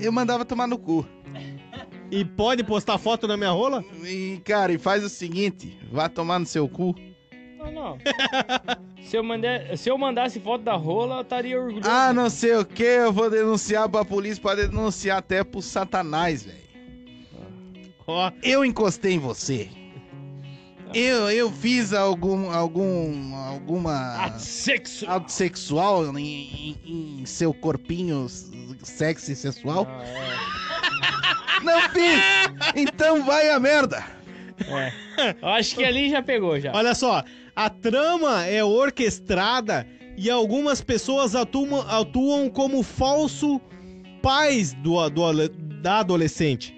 eu 0.00 0.12
mandava 0.12 0.44
tomar 0.44 0.68
no 0.68 0.78
cu. 0.78 1.04
E 2.08 2.24
pode 2.24 2.62
postar 2.62 2.98
foto 2.98 3.26
na 3.26 3.36
minha 3.36 3.50
rola? 3.50 3.84
E, 4.04 4.40
cara, 4.44 4.72
e 4.72 4.78
faz 4.78 5.02
o 5.02 5.08
seguinte: 5.08 5.76
vá 5.90 6.08
tomar 6.08 6.38
no 6.38 6.46
seu 6.46 6.68
cu. 6.68 6.94
Não, 7.58 7.72
não. 7.72 7.98
se, 9.02 9.16
eu 9.16 9.24
mandar, 9.24 9.76
se 9.76 9.90
eu 9.90 9.98
mandasse 9.98 10.38
foto 10.38 10.62
da 10.62 10.74
rola, 10.76 11.16
eu 11.16 11.22
estaria 11.22 11.60
orgulhoso. 11.60 11.90
Ah, 11.90 12.12
não 12.12 12.30
sei 12.30 12.54
o 12.54 12.64
que, 12.64 12.84
eu 12.84 13.12
vou 13.12 13.28
denunciar 13.28 13.88
pra 13.88 14.04
polícia, 14.04 14.40
pode 14.40 14.68
denunciar 14.68 15.18
até 15.18 15.42
pro 15.42 15.60
satanás, 15.60 16.44
velho. 16.44 16.60
Ó, 18.06 18.30
Eu 18.40 18.64
encostei 18.64 19.14
em 19.14 19.18
você. 19.18 19.68
Eu, 20.94 21.30
eu 21.30 21.50
fiz 21.52 21.92
algum, 21.92 22.50
algum, 22.50 23.34
alguma 23.34 24.38
sexo! 24.38 25.08
ato 25.08 25.30
sexual 25.30 26.06
em, 26.18 26.76
em- 26.86 27.20
em 27.22 27.26
seu 27.26 27.52
corpinho 27.54 28.26
sexy 28.82 29.34
sensual? 29.36 29.86
Ah, 29.88 30.02
é. 30.04 31.62
Não 31.64 31.80
fiz! 31.90 32.20
Então 32.74 33.24
vai 33.24 33.50
a 33.50 33.60
merda! 33.60 34.04
É. 34.66 34.92
Eu 35.40 35.48
acho 35.48 35.74
que 35.76 35.84
ali 35.84 36.10
já 36.10 36.22
pegou 36.22 36.58
já. 36.60 36.72
Olha 36.74 36.94
só, 36.94 37.22
a 37.56 37.70
trama 37.70 38.44
é 38.46 38.62
orquestrada 38.64 39.86
e 40.16 40.30
algumas 40.30 40.80
pessoas 40.82 41.34
atuam, 41.34 41.80
atuam 41.88 42.50
como 42.50 42.82
falso 42.82 43.60
pais 44.22 44.72
do, 44.74 45.08
do- 45.08 45.48
da 45.80 46.00
adolescente. 46.00 46.74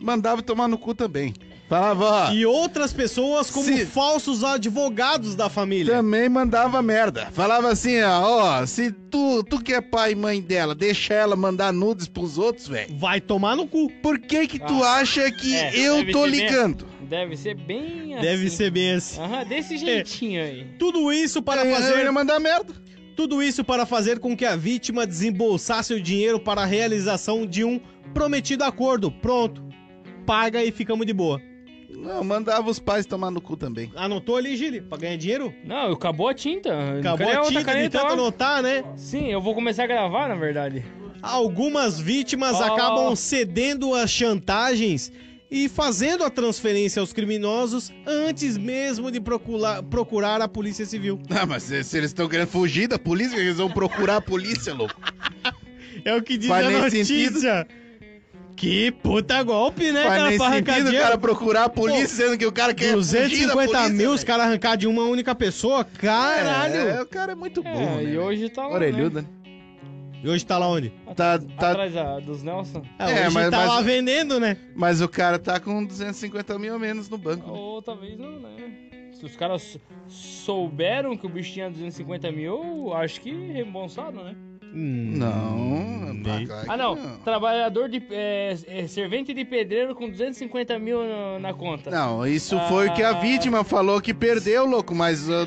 Mandava 0.00 0.40
tomar 0.42 0.68
no 0.68 0.78
cu 0.78 0.94
também. 0.94 1.32
Falava, 1.68 2.04
ó, 2.04 2.32
E 2.32 2.46
outras 2.46 2.92
pessoas 2.92 3.50
como 3.50 3.66
Se- 3.66 3.84
falsos 3.86 4.44
advogados 4.44 5.34
da 5.34 5.48
família. 5.48 5.94
também 5.94 6.28
mandava 6.28 6.80
merda. 6.80 7.28
Falava 7.32 7.70
assim, 7.72 8.00
ó, 8.02 8.60
ó, 8.60 8.66
se 8.66 8.92
tu, 8.92 9.42
tu 9.42 9.58
que 9.60 9.72
é 9.74 9.80
pai 9.80 10.12
e 10.12 10.14
mãe 10.14 10.40
dela, 10.40 10.76
deixa 10.76 11.12
ela 11.14 11.34
mandar 11.34 11.72
nudes 11.72 12.06
pros 12.06 12.38
outros, 12.38 12.68
velho. 12.68 12.96
Vai 12.98 13.20
tomar 13.20 13.56
no 13.56 13.66
cu. 13.66 13.90
Por 14.00 14.18
que 14.20 14.46
que 14.46 14.60
tu 14.60 14.84
Ah, 14.84 14.98
acha 14.98 15.28
que 15.32 15.56
é, 15.56 15.76
eu 15.76 16.08
tô 16.12 16.24
ligando? 16.24 16.86
Deve 17.00 17.36
ser 17.36 17.54
bem 17.56 18.14
assim. 18.14 18.22
Deve 18.22 18.50
ser 18.50 18.70
bem 18.70 18.92
assim. 18.92 19.20
Aham, 19.20 19.44
desse 19.44 19.76
jeitinho 19.76 20.42
aí. 20.42 20.66
Tudo 20.78 21.12
isso 21.12 21.42
para 21.42 21.62
Eu- 21.64 21.70
Eu 21.70 21.74
fazer 21.76 22.04
ia 22.04 22.12
mandar 22.12 22.38
merda. 22.38 22.72
Tudo 23.16 23.42
isso 23.42 23.64
para 23.64 23.84
fazer 23.86 24.18
com 24.20 24.36
que 24.36 24.44
a 24.44 24.54
vítima 24.54 25.06
desembolsasse 25.06 25.94
o 25.94 26.00
dinheiro 26.00 26.38
para 26.38 26.62
a 26.62 26.66
realização 26.66 27.44
de 27.46 27.64
um 27.64 27.80
prometido 28.14 28.62
acordo. 28.62 29.10
Pronto. 29.10 29.64
Paga 30.26 30.62
e 30.64 30.70
ficamos 30.70 31.06
de 31.06 31.12
boa. 31.12 31.40
Não, 31.96 32.22
mandava 32.22 32.70
os 32.70 32.78
pais 32.78 33.06
tomar 33.06 33.30
no 33.30 33.40
cu 33.40 33.56
também. 33.56 33.90
Anotou 33.96 34.36
ali, 34.36 34.56
Gili? 34.56 34.80
Pra 34.80 34.98
ganhar 34.98 35.16
dinheiro? 35.16 35.52
Não, 35.64 35.92
acabou 35.92 36.28
a 36.28 36.34
tinta. 36.34 36.98
Acabou 36.98 37.28
a 37.28 37.42
tinta 37.42 37.74
de 37.74 37.88
tanto 37.88 38.12
anotar, 38.12 38.62
né? 38.62 38.84
Sim, 38.96 39.32
eu 39.32 39.40
vou 39.40 39.54
começar 39.54 39.84
a 39.84 39.86
gravar, 39.86 40.28
na 40.28 40.34
verdade. 40.34 40.84
Algumas 41.22 41.98
vítimas 41.98 42.54
Ó. 42.56 42.64
acabam 42.64 43.16
cedendo 43.16 43.94
às 43.94 44.10
chantagens 44.10 45.10
e 45.50 45.68
fazendo 45.68 46.24
a 46.24 46.30
transferência 46.30 47.00
aos 47.00 47.12
criminosos 47.12 47.92
antes 48.06 48.58
mesmo 48.58 49.10
de 49.10 49.20
procurar, 49.20 49.82
procurar 49.82 50.42
a 50.42 50.48
Polícia 50.48 50.84
Civil. 50.84 51.18
Ah, 51.30 51.46
mas 51.46 51.62
se, 51.62 51.82
se 51.82 51.96
eles 51.96 52.10
estão 52.10 52.28
querendo 52.28 52.48
fugir 52.48 52.88
da 52.88 52.98
polícia, 52.98 53.36
eles 53.36 53.56
vão 53.56 53.70
procurar 53.70 54.16
a 54.16 54.20
polícia, 54.20 54.74
louco. 54.74 55.00
É 56.04 56.14
o 56.14 56.22
que 56.22 56.36
diz 56.36 56.48
Faz 56.48 56.66
a 56.66 56.70
nem 56.70 56.78
notícia. 56.78 57.66
Que 58.56 58.90
puta 58.90 59.42
golpe, 59.42 59.92
né, 59.92 60.02
Faz 60.04 60.16
cara? 60.16 60.28
nem 60.30 60.38
Pra 60.38 60.46
arrancar 60.46 60.74
sentido 60.76 60.96
o 60.96 60.98
cara 61.00 61.18
procurar 61.18 61.64
a 61.64 61.68
polícia, 61.68 62.08
sendo 62.08 62.38
que 62.38 62.46
o 62.46 62.52
cara 62.52 62.72
quer 62.72 62.94
fugir 62.94 63.12
da 63.46 63.52
250 63.54 63.66
polícia, 63.68 63.88
mil, 63.90 64.10
os 64.10 64.16
velho. 64.16 64.26
caras 64.26 64.46
arrancar 64.46 64.76
de 64.76 64.86
uma 64.86 65.02
única 65.04 65.34
pessoa? 65.34 65.84
Caralho! 65.84 66.74
É, 66.88 67.02
o 67.02 67.06
cara 67.06 67.32
é 67.32 67.34
muito 67.34 67.62
burro, 67.62 67.76
É, 67.78 67.96
né? 67.96 68.04
e 68.04 68.18
hoje 68.18 68.48
tá 68.48 68.66
lá, 68.66 68.74
Orelhuda. 68.74 69.20
né? 69.22 69.28
E 70.24 70.28
hoje 70.28 70.44
tá 70.46 70.56
lá 70.58 70.66
onde? 70.68 70.88
Tá, 71.14 71.38
tá, 71.38 71.70
Atrás 71.70 71.92
da- 71.92 72.18
dos 72.18 72.42
Nelson. 72.42 72.82
É, 72.98 73.04
É, 73.04 73.26
hoje 73.26 73.34
mas- 73.34 73.50
tá 73.50 73.58
mas- 73.58 73.68
lá 73.68 73.80
vendendo, 73.82 74.40
né? 74.40 74.56
mas 74.74 75.02
o 75.02 75.08
cara 75.08 75.38
tá 75.38 75.60
com 75.60 75.84
250 75.84 76.58
mil 76.58 76.74
a 76.74 76.78
menos 76.78 77.08
no 77.10 77.18
banco. 77.18 77.46
né? 77.46 77.58
Ou 77.58 77.82
talvez 77.82 78.18
não, 78.18 78.40
né? 78.40 78.56
Se 79.12 79.24
os 79.24 79.36
caras 79.36 79.62
sou- 79.62 79.80
souberam 80.08 81.16
que 81.16 81.26
o 81.26 81.28
bicho 81.28 81.52
tinha 81.52 81.70
250 81.70 82.32
mil, 82.32 82.92
acho 82.94 83.20
que 83.20 83.30
reembolsaram, 83.30 84.24
né? 84.24 84.34
Hum, 84.78 85.12
Não, 85.16 86.12
nem- 86.12 86.46
pagar 86.46 86.64
Ah, 86.68 86.76
não. 86.76 86.94
não. 86.96 87.16
Trabalhador 87.20 87.88
de. 87.88 88.02
É, 88.10 88.54
é, 88.66 88.86
servente 88.86 89.32
de 89.32 89.42
pedreiro 89.42 89.94
com 89.94 90.06
250 90.10 90.78
mil 90.78 91.02
na, 91.02 91.38
na 91.38 91.54
conta. 91.54 91.90
Não, 91.90 92.26
isso 92.26 92.58
foi 92.68 92.88
o 92.88 92.92
que 92.92 93.02
a 93.02 93.10
Ah. 93.10 93.12
vítima 93.20 93.64
falou 93.64 94.02
que 94.02 94.12
perdeu, 94.12 94.66
louco, 94.66 94.94
mas 94.94 95.26
uh, 95.30 95.46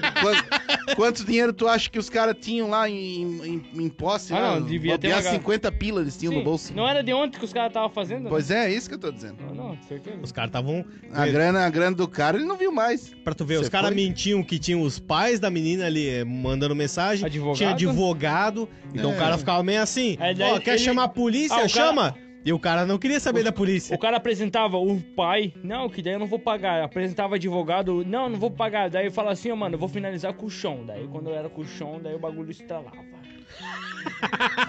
quanto, 0.96 1.24
dinheiro 1.26 1.52
tu 1.54 1.68
acha 1.68 1.90
que 1.90 1.98
os 2.00 2.10
caras 2.10 2.36
tinham 2.40 2.70
lá 2.70 2.90
em, 2.90 3.22
em, 3.24 3.64
em 3.84 3.90
posse? 3.90 4.34
Ah, 4.34 4.40
lá? 4.40 4.60
não, 4.60 4.66
devia 4.66 4.98
ter 4.98 5.12
uma- 5.14 5.22
50 5.22 5.72
pila 5.72 6.02
eles 6.02 6.18
tinham 6.18 6.32
Sim, 6.34 6.40
no 6.40 6.44
bolso. 6.44 6.74
Não 6.74 6.88
era 6.88 7.04
de 7.04 7.14
ontem 7.14 7.38
que 7.40 7.46
os 7.46 7.54
caras 7.54 7.70
estavam 7.70 7.90
fazendo? 7.90 8.30
Pois 8.30 8.50
é, 8.52 8.70
é 8.72 8.74
isso 8.74 8.88
que 8.90 8.96
eu 8.96 9.00
tô 9.00 9.12
dizendo. 9.12 9.38
Não, 9.42 9.54
não, 9.70 9.78
certeza. 9.88 10.18
Os 10.22 10.32
caras 10.32 10.50
estavam. 10.50 10.86
A 11.14 11.26
grana, 11.28 11.66
a 11.66 11.70
grana 11.70 11.96
do 11.96 12.08
cara 12.08 12.38
ele 12.38 12.46
não 12.46 12.58
viu 12.58 12.72
mais. 12.72 13.14
Pra 13.24 13.34
tu 13.34 13.46
ver, 13.46 13.58
Você 13.58 13.64
os 13.64 13.70
caras 13.70 13.94
mentiam 13.94 14.44
que 14.44 14.58
tinham 14.60 14.82
os 14.82 15.00
pais 15.00 15.40
da 15.40 15.50
menina 15.50 15.86
ali 15.86 16.08
eh, 16.08 16.24
mandando 16.24 16.76
mensagem. 16.76 17.26
Advogado? 17.26 17.58
Tinha 17.58 17.70
advogado. 17.72 18.70
Então 18.94 19.12
É. 19.12 19.16
o 19.16 19.18
cara 19.18 19.38
ficava 19.38 19.64
meio 19.64 19.82
assim: 19.82 20.18
daí 20.20 20.54
Ó, 20.54 20.60
quer 20.60 20.72
ele- 20.76 20.80
chamar 20.80 21.04
a 21.06 21.10
polícia? 21.10 21.54
Ah, 21.56 21.58
o 21.58 21.60
cara- 21.62 21.70
Chama! 21.70 22.16
E 22.44 22.54
o 22.54 22.60
cara 22.60 22.86
não 22.86 22.98
queria 22.98 23.20
saber 23.20 23.44
da 23.44 23.52
polícia. 23.52 23.96
O 23.96 24.00
cara 24.00 24.18
apresentava 24.18 24.78
o 24.78 25.00
pai, 25.02 25.54
não, 25.64 25.90
que 25.90 26.02
daí 26.02 26.14
eu 26.14 26.20
não 26.20 26.28
vou 26.28 26.40
pagar. 26.40 26.84
Apresentava 26.84 27.36
advogado, 27.36 28.04
não, 28.06 28.30
não 28.30 28.40
vou 28.40 28.50
pagar. 28.50 28.90
Daí 28.90 29.10
fala 29.10 29.32
assim, 29.32 29.52
ó, 29.52 29.56
mano, 29.56 29.76
eu 29.76 29.80
vou 29.80 29.90
finalizar 29.90 30.34
com 30.34 30.46
o 30.46 30.50
chão. 30.50 30.84
Daí 30.86 31.08
quando 31.08 31.30
eu 31.30 31.36
era 31.36 31.50
com 31.50 31.62
o 31.62 31.66
chão, 31.66 32.00
daí 32.02 32.16
o 32.16 32.20
bagulho 32.20 32.52
estralava. 32.52 32.98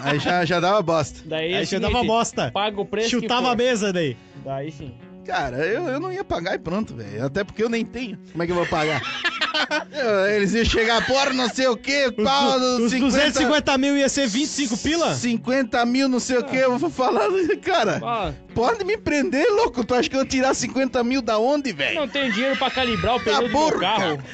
Aí 0.02 0.18
já, 0.18 0.44
já 0.44 0.58
dava 0.58 0.82
bosta. 0.82 1.20
Daí, 1.24 1.54
Aí 1.54 1.62
o 1.62 1.66
já 1.66 1.78
dava 1.78 2.02
bosta. 2.02 2.50
Paga 2.50 2.80
o 2.80 2.84
preço 2.84 3.10
Chutava 3.10 3.52
a 3.52 3.56
mesa 3.56 3.92
daí. 3.92 4.16
Daí 4.44 4.72
sim. 4.72 4.94
Cara, 5.26 5.58
eu, 5.58 5.86
eu 5.88 6.00
não 6.00 6.12
ia 6.12 6.24
pagar 6.24 6.54
e 6.54 6.58
pronto, 6.58 6.94
velho. 6.94 7.24
Até 7.26 7.44
porque 7.44 7.62
eu 7.62 7.68
nem 7.68 7.84
tenho. 7.84 8.18
Como 8.32 8.42
é 8.42 8.46
que 8.46 8.52
eu 8.52 8.56
vou 8.56 8.66
pagar? 8.66 9.00
Eles 10.34 10.52
iam 10.54 10.64
chegar, 10.64 11.04
porra, 11.06 11.30
não 11.32 11.48
sei 11.48 11.66
o 11.68 11.76
que, 11.76 12.06
Os, 12.16 12.24
pau, 12.24 12.56
os 12.58 12.90
50, 12.90 12.98
250 13.06 13.78
mil 13.78 13.96
ia 13.96 14.08
ser 14.08 14.26
25 14.26 14.76
pila? 14.78 15.14
50 15.14 15.84
mil, 15.86 16.08
não 16.08 16.20
sei 16.20 16.38
o 16.38 16.44
que, 16.44 16.56
eu 16.56 16.78
vou 16.78 16.90
falar, 16.90 17.28
cara, 17.62 18.00
Ah, 18.02 18.32
pode 18.54 18.84
me 18.84 18.96
prender, 18.96 19.46
louco, 19.50 19.84
tu 19.84 19.94
acha 19.94 20.08
que 20.08 20.16
eu 20.16 20.20
vou 20.20 20.28
tirar 20.28 20.54
50 20.54 21.02
mil 21.04 21.20
da 21.20 21.38
onde, 21.38 21.72
velho? 21.72 22.00
não 22.00 22.08
tenho 22.08 22.32
dinheiro 22.32 22.56
pra 22.56 22.70
calibrar 22.70 23.16
o 23.16 23.18
Tá 23.18 23.24
pneu 23.24 23.42
do 23.42 23.48
burro, 23.50 23.80
carro. 23.80 24.18
cara. 24.18 24.24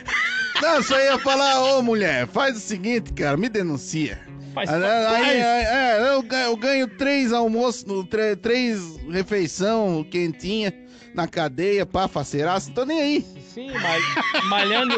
Não, 0.62 0.82
só 0.82 0.98
ia 0.98 1.18
falar, 1.18 1.60
ô 1.60 1.82
mulher, 1.82 2.26
faz 2.28 2.56
o 2.56 2.60
seguinte, 2.60 3.12
cara, 3.12 3.36
me 3.36 3.48
denuncia. 3.48 4.18
Faz, 4.56 4.70
Aí, 4.72 4.80
faz. 4.80 5.06
aí, 5.06 5.42
aí, 5.42 5.64
é, 5.66 6.14
eu, 6.14 6.22
ganho, 6.22 6.44
eu 6.46 6.56
ganho 6.56 6.88
três 6.88 7.30
almoços, 7.30 7.84
no- 7.84 8.02
tre- 8.06 8.36
três 8.36 8.96
refeição 9.10 10.02
quentinha 10.10 10.72
na 11.14 11.28
cadeia, 11.28 11.84
pá, 11.84 12.08
faceiraço, 12.08 12.68
não 12.68 12.74
tô 12.74 12.84
nem 12.86 13.00
aí. 13.02 13.26
Sim, 13.52 13.70
mal- 13.72 14.44
malhando, 14.48 14.94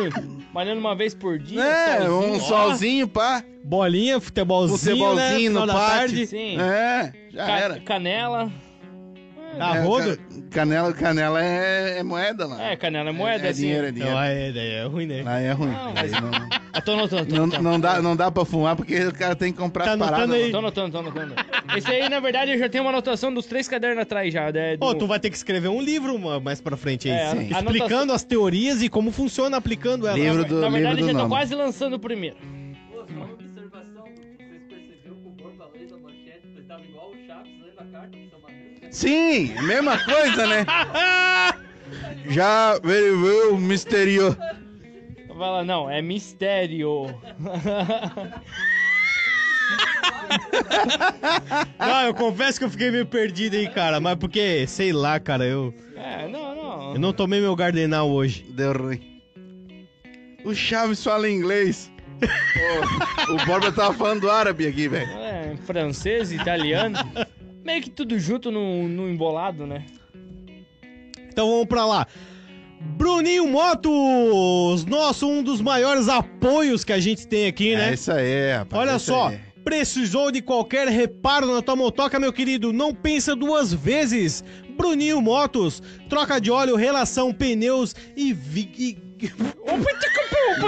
malhando 0.55 0.79
uma 0.81 0.95
vez 0.95 1.13
por 1.13 1.41
dia. 1.41 1.61
É, 1.61 2.09
um 2.09 2.37
ó. 2.37 2.39
solzinho, 2.41 3.09
pá, 3.09 3.43
Bolinha, 3.65 4.21
futebolzinho, 4.21 4.79
futebolzinho 4.79 5.53
né? 5.53 5.61
no 5.61 5.67
pátio. 5.67 5.87
tarde. 5.89 6.27
Sim. 6.29 6.57
É, 6.61 7.13
já 7.33 7.47
Ca- 7.47 7.59
era. 7.59 7.81
Canela. 7.81 8.53
Ah, 9.59 9.77
É, 9.77 9.81
rodo? 9.83 10.17
ca- 10.17 10.23
Canela, 10.51 10.93
canela 10.93 11.45
é, 11.45 11.99
é 11.99 12.03
moeda 12.05 12.47
lá. 12.47 12.63
É, 12.63 12.77
canela 12.77 13.11
é 13.11 13.13
moeda, 13.13 13.47
é, 13.47 13.51
assim. 13.51 13.63
dinheiro, 13.63 13.87
é 13.89 13.91
dinheiro. 13.91 14.15
Não, 14.15 14.23
é, 14.23 14.53
daí 14.53 14.71
é 14.71 14.85
ruim, 14.85 15.07
né? 15.07 15.23
Aí 15.27 15.45
é 15.47 15.53
ruim. 15.53 15.73
Não, 15.73 15.93
mas- 15.95 16.15
Aí 16.15 16.21
não, 16.21 16.31
Ah, 16.33 16.58
tô 16.81 16.93
anotando, 16.93 17.26
tô 17.26 17.35
não, 17.37 17.47
não 17.62 17.81
dá, 17.81 18.03
não 18.03 18.16
dá 18.16 18.31
pra 18.31 18.45
fumar 18.45 18.74
porque 18.76 18.97
o 19.07 19.12
cara 19.14 19.35
tem 19.37 19.53
que 19.53 19.59
comprar 19.59 19.85
Tá 19.85 19.93
as 19.93 19.99
paradas. 19.99 20.31
aí? 20.35 20.47
lá. 20.47 20.51
Tô 20.53 20.59
anotando, 20.59 20.91
tô 20.93 20.99
anotando. 20.99 21.35
Esse 21.76 21.91
aí, 21.91 22.09
na 22.09 22.20
verdade, 22.20 22.53
eu 22.53 22.59
já 22.59 22.68
tenho 22.68 22.85
uma 22.85 22.91
anotação 22.91 23.33
dos 23.33 23.47
três 23.47 23.68
cadernos 23.68 24.03
atrás 24.03 24.33
já. 24.33 24.51
né, 24.53 24.76
do- 24.76 24.81
Pô, 24.81 24.95
tu 24.95 25.07
vai 25.07 25.18
ter 25.20 25.31
que 25.31 25.37
escrever 25.37 25.68
um 25.68 25.81
livro 25.81 26.18
ma- 26.18 26.41
mais 26.41 26.61
pra 26.61 26.76
frente 26.76 27.09
aí. 27.11 27.16
É, 27.16 27.31
sim. 27.31 27.51
Explicando 27.51 28.12
as 28.12 28.24
teorias 28.24 28.83
e 28.83 28.89
como 28.89 29.11
funciona 29.12 29.57
aplicando 29.57 30.07
elas. 30.07 30.20
Livro 30.20 30.45
do- 30.45 30.61
Na 30.61 30.68
verdade, 30.68 30.97
livro 30.97 31.07
do 31.07 31.12
já 31.12 31.12
tô 31.12 31.18
nome. 31.29 31.31
quase 31.31 31.55
lançando 31.55 31.95
o 31.95 31.99
primeiro. 31.99 32.37
Pô, 32.91 32.97
só 32.99 33.05
uma 33.14 33.24
observação, 33.33 34.05
vocês 34.05 34.62
perceberam 34.68 35.16
que 35.16 35.26
o 35.26 35.31
Borba 35.31 35.70
da 35.91 35.97
manchete 35.99 36.61
estava 36.61 36.83
igual 36.85 37.11
o 37.11 37.26
Chaves 37.26 37.53
lendo 37.62 37.79
a 37.79 37.99
carta 37.99 38.18
São 38.31 38.41
Mateus? 38.41 38.97
Sim, 38.97 39.55
mesma 39.62 39.99
coisa, 40.05 40.47
né? 40.47 40.66
Já 42.31 42.79
veio 42.81 43.55
o 43.55 43.59
misterio. 43.59 44.37
Vai 45.39 45.51
lá, 45.51 45.64
não, 45.64 45.89
é 45.89 46.03
mistério. 46.03 47.07
Não, 51.78 52.01
eu 52.07 52.12
confesso 52.12 52.59
que 52.59 52.64
eu 52.64 52.70
fiquei 52.70 52.91
meio 52.91 53.07
perdido 53.07 53.55
aí, 53.55 53.68
cara. 53.68 54.01
Mas 54.01 54.16
porque, 54.16 54.66
sei 54.66 54.93
lá, 54.93 55.20
cara, 55.20 55.45
eu, 55.47 55.72
é, 55.95 56.26
não, 56.26 56.57
não. 56.57 56.95
eu 56.95 56.99
não 56.99 57.12
tomei 57.12 57.41
meu 57.41 57.55
gardenal 57.55 58.11
hoje. 58.11 58.45
Deu 58.51 58.72
ruim. 58.72 59.22
O 60.45 60.53
Chaves 60.53 61.05
fala 61.05 61.30
inglês. 61.30 61.89
Pô, 62.18 63.34
o 63.34 63.47
Borba 63.47 63.70
tava 63.70 63.95
falando 63.95 64.28
árabe 64.28 64.66
aqui, 64.66 64.89
velho. 64.89 65.09
É, 65.12 65.57
francês, 65.64 66.32
italiano. 66.32 66.99
Meio 67.64 67.80
que 67.80 67.91
tudo 67.91 68.18
junto 68.18 68.51
no, 68.51 68.89
no 68.89 69.09
embolado, 69.09 69.68
né? 69.68 69.86
Então 71.30 71.49
vamos 71.49 71.68
pra 71.68 71.86
lá. 71.86 72.09
Bruninho 72.81 73.49
Motos, 73.49 74.85
nosso 74.87 75.29
um 75.29 75.43
dos 75.43 75.61
maiores 75.61 76.09
apoios 76.09 76.85
que 76.85 76.93
a 76.93 77.01
gente 77.01 77.26
tem 77.26 77.47
aqui, 77.47 77.74
né? 77.74 77.91
É 77.91 77.95
isso 77.95 78.12
aí, 78.12 78.53
rapaz. 78.53 78.81
Olha 78.81 78.91
é 78.93 78.99
só, 78.99 79.29
aí. 79.29 79.41
precisou 79.64 80.31
de 80.31 80.41
qualquer 80.41 80.89
reparo 80.89 81.53
na 81.53 81.61
tua 81.61 81.76
motoca, 81.76 82.18
meu 82.20 82.33
querido? 82.33 82.72
Não 82.72 82.95
pensa 82.95 83.35
duas 83.35 83.72
vezes. 83.72 84.45
Bruninho 84.76 85.20
Motos, 85.20 85.83
troca 86.09 86.41
de 86.41 86.51
óleo, 86.51 86.76
relação, 86.76 87.33
pneus 87.33 87.95
e... 88.16 88.31
E- 88.31 89.08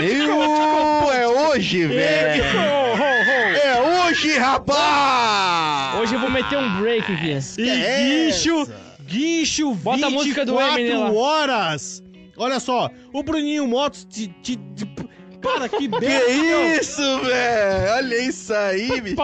Meu, 0.01 1.13
é 1.13 1.27
hoje, 1.29 1.87
velho. 1.87 2.45
Ho, 2.45 2.95
ho, 2.95 2.97
ho. 2.97 3.57
É 3.57 4.07
hoje, 4.09 4.37
rapaz! 4.39 6.01
Hoje 6.01 6.15
eu 6.15 6.21
vou 6.21 6.31
meter 6.31 6.59
um 6.59 6.81
break 6.81 7.13
aqui. 7.13 7.39
E 7.59 7.69
é 7.69 8.27
guincho, 8.31 8.69
guincho, 9.03 9.75
Bota 9.75 10.07
a 10.07 10.11
música 10.11 10.45
do 10.45 10.53
24 10.57 10.81
Eminem 10.81 10.99
lá. 10.99 11.13
horas. 11.13 12.03
Olha 12.37 12.59
só, 12.59 12.91
o 13.13 13.23
Bruninho 13.23 13.67
Motos 13.67 14.05
te... 14.05 14.29
te- 14.43 14.57
te- 14.57 15.11
Cara, 15.41 15.69
que 15.69 15.89
Que 15.89 16.77
isso, 16.81 17.01
velho? 17.21 17.93
Olha 17.97 18.19
isso 18.29 18.53
aí, 18.53 19.01
bicho. 19.01 19.17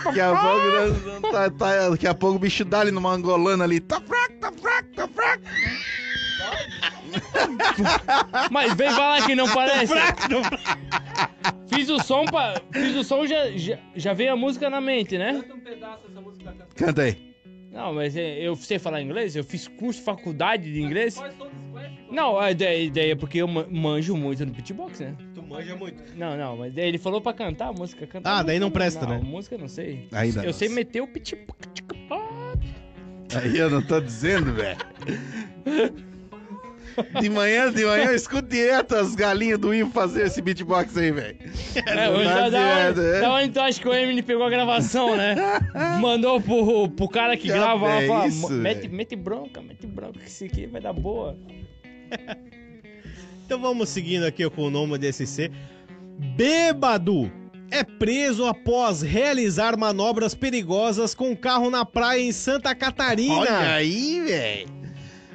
Daqui 0.04 0.20
a 0.20 0.32
pouco, 0.36 0.68
né, 0.68 1.30
tá, 1.32 1.50
tá- 1.52 1.89
daqui 1.89 2.08
a 2.08 2.14
pouco 2.14 2.36
o 2.38 2.39
bicho 2.39 2.66
dá 2.66 2.80
ali 2.82 2.92
numa 2.92 3.14
angolana 3.14 3.64
ali. 3.64 3.80
Tá 3.80 4.02
fraco, 4.02 4.34
tá 4.42 4.52
fraco, 4.52 4.89
tá 4.96 5.08
fraco. 5.08 5.44
Mas 8.52 8.74
vem 8.76 8.89
falar 8.92 9.26
que 9.26 9.36
não 9.36 9.48
parece. 9.54 9.94
Fiz 11.68 11.89
o 11.89 12.00
som 12.00 12.26
pra. 12.26 12.62
Fiz 12.72 12.96
o 12.96 13.04
som, 13.04 13.26
já, 13.26 13.50
já, 13.52 13.78
já 13.96 14.14
veio 14.14 14.34
a 14.34 14.36
música 14.36 14.70
na 14.70 14.82
mente, 14.82 15.18
né? 15.18 15.34
Canta 15.34 15.54
um 15.54 15.60
pedaço 15.60 16.08
dessa 16.08 16.22
música. 16.22 16.56
Canta 16.76 17.02
aí. 17.04 17.32
Não, 17.72 17.94
mas 17.94 18.18
é, 18.18 18.39
eu 18.46 18.54
sei 18.58 18.78
falar 18.78 19.02
inglês, 19.02 19.34
eu 19.34 19.46
fiz 19.46 19.66
curso, 19.68 20.02
faculdade 20.02 20.72
de 20.74 20.82
inglês. 20.82 21.16
Faz 21.18 21.34
todo 21.36 21.50
esse 21.50 21.72
flash. 21.72 21.92
pô. 22.06 22.14
Não, 22.14 22.38
a 22.38 22.52
ideia, 22.52 22.78
a 22.78 22.82
ideia 22.82 23.12
é 23.14 23.16
porque 23.16 23.38
eu 23.38 23.48
ma- 23.48 23.66
manjo 23.70 24.18
muito 24.18 24.46
no 24.46 24.52
beatbox, 24.52 25.00
né? 25.00 25.16
tu 25.34 25.42
manja 25.42 25.74
muito. 25.78 26.04
Não, 26.18 26.36
não, 26.36 26.58
mas 26.58 26.74
daí 26.74 26.89
ele 26.89 26.98
falou 26.98 27.22
pra 27.22 27.32
cantar 27.32 27.70
a 27.70 27.74
música. 27.74 28.06
Cantar 28.06 28.30
Ah, 28.30 28.39
a 28.39 28.44
daí 28.44 28.60
música 28.60 28.66
não 28.66 28.72
presta, 28.72 29.06
não, 29.08 29.16
né? 29.16 29.22
música 29.24 29.56
eu 29.56 29.60
não 29.60 29.70
sei. 29.70 30.06
Ainda 30.12 30.42
eu 30.42 30.46
não. 30.48 30.54
sei 30.54 30.68
meter 30.68 31.02
o 31.02 31.08
beatbox. 31.08 31.58
Aí 33.42 33.58
eu 33.58 33.70
não 33.70 33.82
tô 33.82 34.02
dizendo, 34.02 34.54
velho. 34.54 34.78
De 37.20 37.30
manhã, 37.30 37.72
de 37.72 37.86
manhã, 37.86 38.06
eu 38.06 38.16
escuto 38.16 38.48
direto 38.48 38.96
as 38.96 39.16
galinhas 39.16 39.60
do 39.60 39.74
Ivo 39.74 39.92
fazer 39.92 40.26
esse 40.26 40.42
beatbox 40.42 40.98
aí, 40.98 41.12
velho. 41.12 41.38
É, 41.86 41.96
Não 41.96 42.14
hoje 42.16 42.26
da, 42.26 42.50
da, 42.50 42.92
direto, 42.92 43.00
é. 43.00 43.12
onde, 43.12 43.22
da 43.22 43.34
onde 43.34 43.50
tu 43.50 43.60
acha 43.60 43.82
que 43.82 43.88
o 43.88 43.94
Eminem 43.94 44.24
pegou 44.24 44.46
a 44.46 44.50
gravação, 44.50 45.16
né? 45.16 45.36
Mandou 46.02 46.42
pro, 46.42 46.89
pro 46.89 47.08
cara 47.08 47.36
que 47.36 47.44
Que 47.44 47.48
grava 47.50 47.86
lá, 47.86 48.02
é 48.02 48.08
fala, 48.08 48.28
isso, 48.28 48.52
mete, 48.52 48.82
velho?" 48.82 48.94
mete 48.94 49.16
bronca, 49.16 49.62
mete 49.62 49.88
bronca, 49.88 50.20
que 50.20 50.30
isso 50.30 50.46
aqui 50.46 50.68
vai 50.68 50.82
dar 50.82 50.94
boa. 50.94 51.38
Então 53.44 53.60
vamos 53.60 53.89
seguindo 53.89 54.24
aqui 54.24 54.50
com 54.50 54.62
o 54.62 54.70
nome 54.70 54.98
desse 54.98 55.28
C. 55.28 55.52
Bêbado 56.38 57.30
é 57.70 57.84
preso 57.84 58.46
após 58.46 59.02
realizar 59.02 59.78
manobras 59.78 60.34
perigosas 60.34 61.14
com 61.14 61.36
carro 61.36 61.70
na 61.70 61.84
praia 61.84 62.22
em 62.22 62.32
Santa 62.32 62.74
Catarina. 62.74 63.36
Olha 63.36 63.74
aí, 63.74 64.22
velho. 64.22 64.81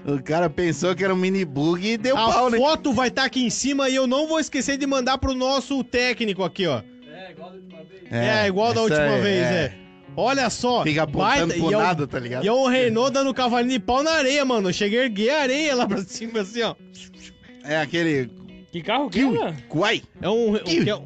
O 0.07 0.23
cara 0.23 0.49
pensou 0.49 0.95
que 0.95 1.03
era 1.05 1.13
um 1.13 1.17
mini 1.17 1.45
bug 1.45 1.85
e 1.85 1.97
deu 1.97 2.17
A 2.17 2.33
pau, 2.33 2.51
né? 2.51 2.59
foto 2.59 2.93
vai 2.93 3.09
estar 3.09 3.25
aqui 3.25 3.43
em 3.45 3.51
cima 3.51 3.89
e 3.89 3.95
eu 3.97 4.07
não 4.07 4.29
vou 4.29 4.39
esquecer 4.39 4.77
de 4.79 4.87
mandar 4.87 5.19
pro 5.19 5.35
nosso 5.35 5.83
técnico 5.83 6.45
aqui, 6.45 6.67
ó. 6.67 6.81
É, 7.13 7.33
igual 7.33 7.51
da 7.53 7.57
última 7.57 7.83
vez. 7.83 8.13
É, 8.13 8.47
igual 8.47 8.75
da 8.75 8.83
última 8.83 9.03
aí, 9.17 9.21
vez, 9.21 9.47
é. 9.47 9.75
Olha 10.17 10.49
só. 10.49 10.83
Fica 10.85 11.03
apontando 11.03 11.49
baita- 11.49 11.61
por 11.61 11.73
e 11.73 11.75
é 11.75 11.79
nada, 11.79 12.07
tá 12.07 12.19
ligado? 12.21 12.45
E 12.45 12.49
é 12.49 12.53
o 12.53 12.67
Renault 12.69 13.13
dando 13.13 13.35
cavalinho 13.35 13.73
de 13.73 13.85
pau 13.85 14.03
na 14.03 14.13
areia, 14.13 14.45
mano. 14.45 14.69
Eu 14.69 14.73
cheguei 14.73 15.01
a 15.01 15.05
erguer 15.05 15.31
a 15.31 15.41
areia 15.43 15.75
lá 15.75 15.87
pra 15.89 15.99
cima, 15.99 16.41
assim, 16.41 16.63
ó. 16.63 16.75
É 17.65 17.77
aquele 17.79 18.31
Que 18.71 18.81
carro 18.83 19.11
que 19.11 19.19
Kiwi. 19.19 19.37
era? 19.39 19.57
É 20.23 20.29
um... 20.29 20.55
um 20.55 20.59
Kiwi. 20.61 20.85
que 20.85 20.91
é 20.91 20.95
um 20.97 21.05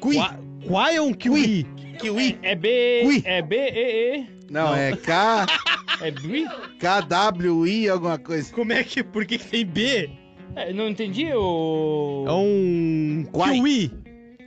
Kui. 0.00 0.14
Qua- 0.16 0.38
Qual 0.68 0.86
é 0.86 1.00
um 1.00 1.12
kiwi? 1.12 1.66
Kiwi. 1.98 2.38
É 2.42 2.54
B. 2.54 3.00
Cui. 3.02 3.22
É 3.26 3.42
B, 3.42 3.56
E, 3.56 4.16
E. 4.20 4.26
Não, 4.50 4.68
Não. 4.68 4.74
é 4.76 4.94
K, 4.96 5.46
É 6.00 6.10
B? 6.10 6.44
KWI, 6.80 7.88
alguma 7.88 8.18
coisa. 8.18 8.52
Como 8.52 8.72
é 8.72 8.82
que... 8.84 9.02
Por 9.02 9.24
que 9.24 9.38
que 9.38 9.46
tem 9.46 9.64
B? 9.66 10.10
É, 10.56 10.72
não 10.72 10.88
entendi 10.88 11.32
o. 11.34 12.24
É 12.28 12.32
um... 12.32 13.26
Quai. 13.32 13.54
Kiwi. 13.54 13.90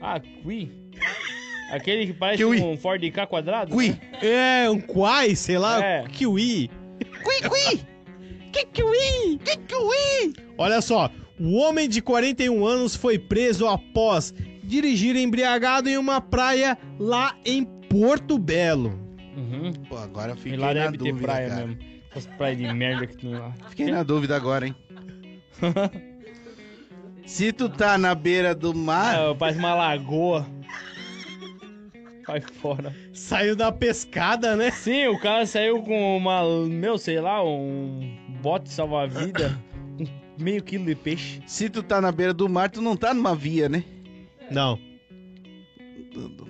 Ah, 0.00 0.18
Qui. 0.20 0.70
Aquele 1.70 2.06
que 2.06 2.12
parece 2.14 2.38
Kiwi. 2.42 2.62
um 2.62 2.76
Ford 2.78 3.02
K 3.10 3.26
quadrado? 3.26 3.72
Kui. 3.72 3.90
né? 3.90 3.98
É, 4.22 4.70
um 4.70 4.80
quai, 4.80 5.36
sei 5.36 5.58
lá. 5.58 5.84
É. 5.84 6.04
Kiwi. 6.08 6.70
Kui, 7.22 7.48
kui. 7.48 7.80
Que 8.52 8.64
kiwi? 8.64 9.38
Que 9.44 9.56
kiwi? 9.58 10.32
Olha 10.56 10.80
só, 10.80 11.10
o 11.38 11.56
homem 11.56 11.88
de 11.88 12.00
41 12.00 12.64
anos 12.66 12.96
foi 12.96 13.18
preso 13.18 13.68
após 13.68 14.32
dirigir 14.64 15.14
embriagado 15.14 15.88
em 15.90 15.98
uma 15.98 16.20
praia 16.20 16.78
lá 16.98 17.36
em 17.44 17.64
Porto 17.64 18.38
Belo. 18.38 18.98
Uhum. 19.60 19.72
Pô, 19.88 19.96
agora 19.96 20.32
eu 20.32 20.36
fiquei 20.36 20.56
lá 20.56 20.68
na 20.68 20.72
deve 20.74 20.98
ter 20.98 21.10
dúvida, 21.12 21.20
praia 21.26 21.48
cara. 21.48 21.66
mesmo. 21.66 21.82
Essas 22.10 22.26
praias 22.36 22.58
de 22.58 22.72
merda 22.72 23.06
que 23.06 23.16
tem 23.16 23.34
lá. 23.34 23.52
Fiquei 23.70 23.90
na 23.90 24.02
dúvida 24.02 24.34
agora, 24.36 24.66
hein. 24.66 24.74
Se 27.26 27.52
tu 27.52 27.68
tá 27.68 27.98
na 27.98 28.14
beira 28.14 28.54
do 28.54 28.74
mar, 28.74 29.14
Ah, 29.16 29.34
parece 29.34 29.58
uma 29.58 29.74
lagoa. 29.74 30.46
Vai 32.26 32.40
fora. 32.40 32.94
Saiu 33.12 33.54
da 33.56 33.70
pescada, 33.72 34.54
né? 34.56 34.70
Sim, 34.70 35.06
o 35.08 35.18
cara 35.18 35.46
saiu 35.46 35.82
com 35.82 36.16
uma, 36.16 36.42
meu, 36.66 36.96
sei 36.98 37.20
lá, 37.20 37.42
um 37.44 38.16
bote 38.42 38.70
salva-vida, 38.70 39.58
um 39.98 40.06
meio 40.42 40.62
quilo 40.62 40.84
de 40.86 40.94
peixe. 40.94 41.42
se 41.46 41.68
tu 41.70 41.82
tá 41.82 42.00
na 42.00 42.12
beira 42.12 42.32
do 42.34 42.48
mar, 42.48 42.70
tu 42.70 42.80
não 42.82 42.96
tá 42.96 43.12
numa 43.14 43.34
via, 43.34 43.68
né? 43.68 43.82
Não. 44.50 44.78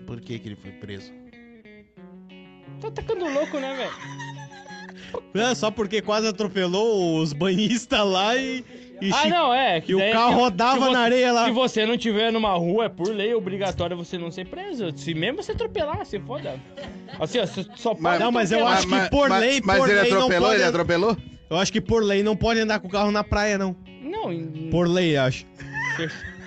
Por 0.07 0.21
que 0.21 0.39
que 0.39 0.49
ele 0.49 0.57
foi 0.57 0.73
preso? 0.73 1.13
Tá 2.81 2.91
tacando 2.91 3.29
louco, 3.29 3.59
né, 3.59 3.75
velho? 3.75 3.93
É, 5.35 5.55
só 5.55 5.71
porque 5.71 6.03
quase 6.03 6.27
atropelou 6.29 7.19
os 7.21 7.33
banhistas 7.33 8.05
lá 8.07 8.37
e. 8.37 8.65
E, 9.01 9.11
Ah, 9.13 9.27
não, 9.29 9.55
é. 9.55 9.81
que 9.81 9.93
e 9.93 9.95
o 9.95 10.01
é 10.01 10.11
carro 10.11 10.35
rodava 10.35 10.81
você- 10.81 10.91
na 10.93 10.99
areia 11.01 11.33
lá. 11.33 11.45
Se 11.45 11.53
você 11.53 11.87
não 11.87 11.97
tiver 11.97 12.33
numa 12.33 12.53
rua, 12.55 12.87
é 12.87 12.89
por 12.89 13.07
lei 13.09 13.33
obrigatório 13.33 13.97
você 13.97 14.19
não 14.19 14.29
ser 14.31 14.47
preso. 14.49 14.93
Se 14.97 15.15
mesmo 15.15 15.41
você 15.43 15.53
atropelar, 15.53 16.05
se 16.05 16.19
foda. 16.19 16.59
Assim, 17.21 17.39
ó, 17.39 17.47
você 17.47 17.65
só 17.77 17.91
pode 17.91 18.03
Mas- 18.03 18.21
Não, 18.21 18.33
mas 18.33 18.51
eu 18.53 18.67
acho 18.67 18.89
que 18.89 19.11
por 19.11 19.31
lei- 19.31 19.61
Mas 19.65 19.79
por 19.79 19.89
ele 19.89 20.01
lei 20.01 20.11
não 20.11 20.19
atropelou, 20.19 20.49
pode- 20.49 20.61
ele 20.61 20.69
atropelou? 20.69 21.17
Eu 21.49 21.57
acho 21.57 21.73
que 21.73 21.81
por 21.81 22.03
lei 22.03 22.23
não 22.25 22.37
pode 22.37 22.59
andar 22.61 22.81
com 22.81 22.89
o 22.89 22.91
carro 22.91 23.13
na 23.13 23.23
praia, 23.23 23.57
não. 23.57 23.77
Não, 24.03 24.33
em- 24.33 24.69
Por 24.71 24.89
lei, 24.89 25.17
acho. 25.17 25.47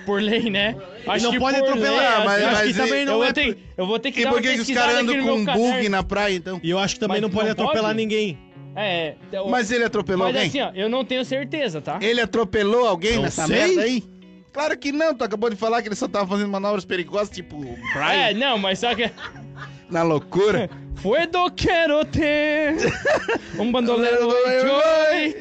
Por 0.02 0.20
lei, 0.22 0.50
né? 0.50 0.74
Acho 1.06 1.24
não 1.24 1.32
que 1.32 1.38
pode 1.38 1.58
por 1.58 1.64
atropelar, 1.68 1.98
lei, 1.98 2.06
Ah, 2.06 2.22
mas- 2.24 2.42
eu 2.42 2.48
acho 2.48 2.56
mas 2.58 2.66
que 2.72 2.74
também 2.82 3.04
não 3.04 3.12
eu, 3.14 3.18
vou 3.18 3.26
é. 3.26 3.32
ter, 3.32 3.58
eu 3.76 3.86
vou 3.86 3.98
ter 3.98 4.12
que 4.12 4.20
E 4.20 4.24
dar 4.24 4.30
por 4.30 4.36
uma 4.36 4.42
que 4.42 4.48
que 4.48 4.54
os 4.54 4.58
pesquisada 4.60 4.86
caras 4.92 5.02
andam 5.02 5.22
com 5.24 5.32
um 5.32 5.44
bug 5.44 5.88
na 5.88 6.02
praia, 6.02 6.34
então? 6.34 6.60
E 6.62 6.70
eu 6.70 6.78
acho 6.78 6.94
que 6.94 7.00
também 7.00 7.16
Mas 7.16 7.22
não 7.22 7.30
pode 7.30 7.46
não 7.46 7.52
atropelar 7.52 7.86
pode? 7.92 7.96
ninguém. 7.96 8.38
É, 8.74 9.14
eu- 9.32 9.48
Mas 9.48 9.70
ele 9.70 9.84
atropelou 9.84 10.26
mas 10.26 10.34
alguém? 10.36 10.48
assim, 10.48 10.60
ó, 10.62 10.70
eu 10.74 10.88
não 10.88 11.04
tenho 11.04 11.24
certeza, 11.24 11.80
tá? 11.80 11.98
Ele 12.00 12.20
atropelou 12.20 12.86
alguém 12.86 13.16
Não 13.16 13.22
nessa 13.22 13.46
sei. 13.46 13.56
merda 13.56 13.82
aí? 13.82 14.02
Claro 14.52 14.76
que 14.78 14.92
não, 14.92 15.14
tu 15.14 15.24
acabou 15.24 15.48
de 15.50 15.56
falar 15.56 15.80
que 15.82 15.88
ele 15.88 15.94
só 15.94 16.06
tava 16.06 16.26
fazendo 16.26 16.48
manobras 16.50 16.84
perigosas, 16.84 17.30
tipo 17.34 17.56
o 17.56 17.76
Brian, 17.94 18.12
É, 18.12 18.34
não, 18.34 18.58
mas 18.58 18.78
só 18.78 18.94
que 18.94 19.10
na 19.92 20.02
loucura. 20.02 20.68
foi 20.96 21.26
do 21.26 21.50
quero 21.50 22.04
ter 22.04 22.76
um 23.58 23.70
bandoleiro 23.70 24.30
joy. 24.62 25.34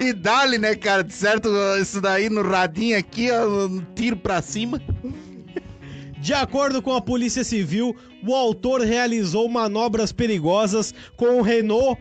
E 0.00 0.12
dali, 0.12 0.58
né, 0.58 0.74
cara? 0.74 1.02
De 1.02 1.12
certo, 1.14 1.48
isso 1.80 2.00
daí 2.00 2.28
no 2.28 2.42
radinho 2.42 2.98
aqui, 2.98 3.30
ó, 3.30 3.66
um 3.66 3.80
tiro 3.94 4.16
pra 4.16 4.42
cima. 4.42 4.80
De 6.18 6.34
acordo 6.34 6.80
com 6.80 6.94
a 6.94 7.00
Polícia 7.00 7.42
Civil, 7.42 7.96
o 8.24 8.34
autor 8.34 8.80
realizou 8.82 9.48
manobras 9.48 10.12
perigosas 10.12 10.94
com 11.16 11.38
o 11.38 11.42
Renault, 11.42 12.00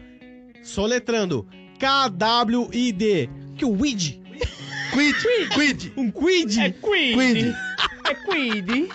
soletrando 0.61 1.47
KWID. 1.79 3.29
Que 3.57 3.65
o 3.65 3.71
WID? 3.71 4.21
Quid, 4.91 5.15
quid. 5.53 5.93
Um 5.95 6.11
Quid? 6.11 6.59
É 6.59 6.69
Quid. 6.69 7.15
Quid. 7.15 7.55
É 8.09 8.13
Quid. 8.13 8.89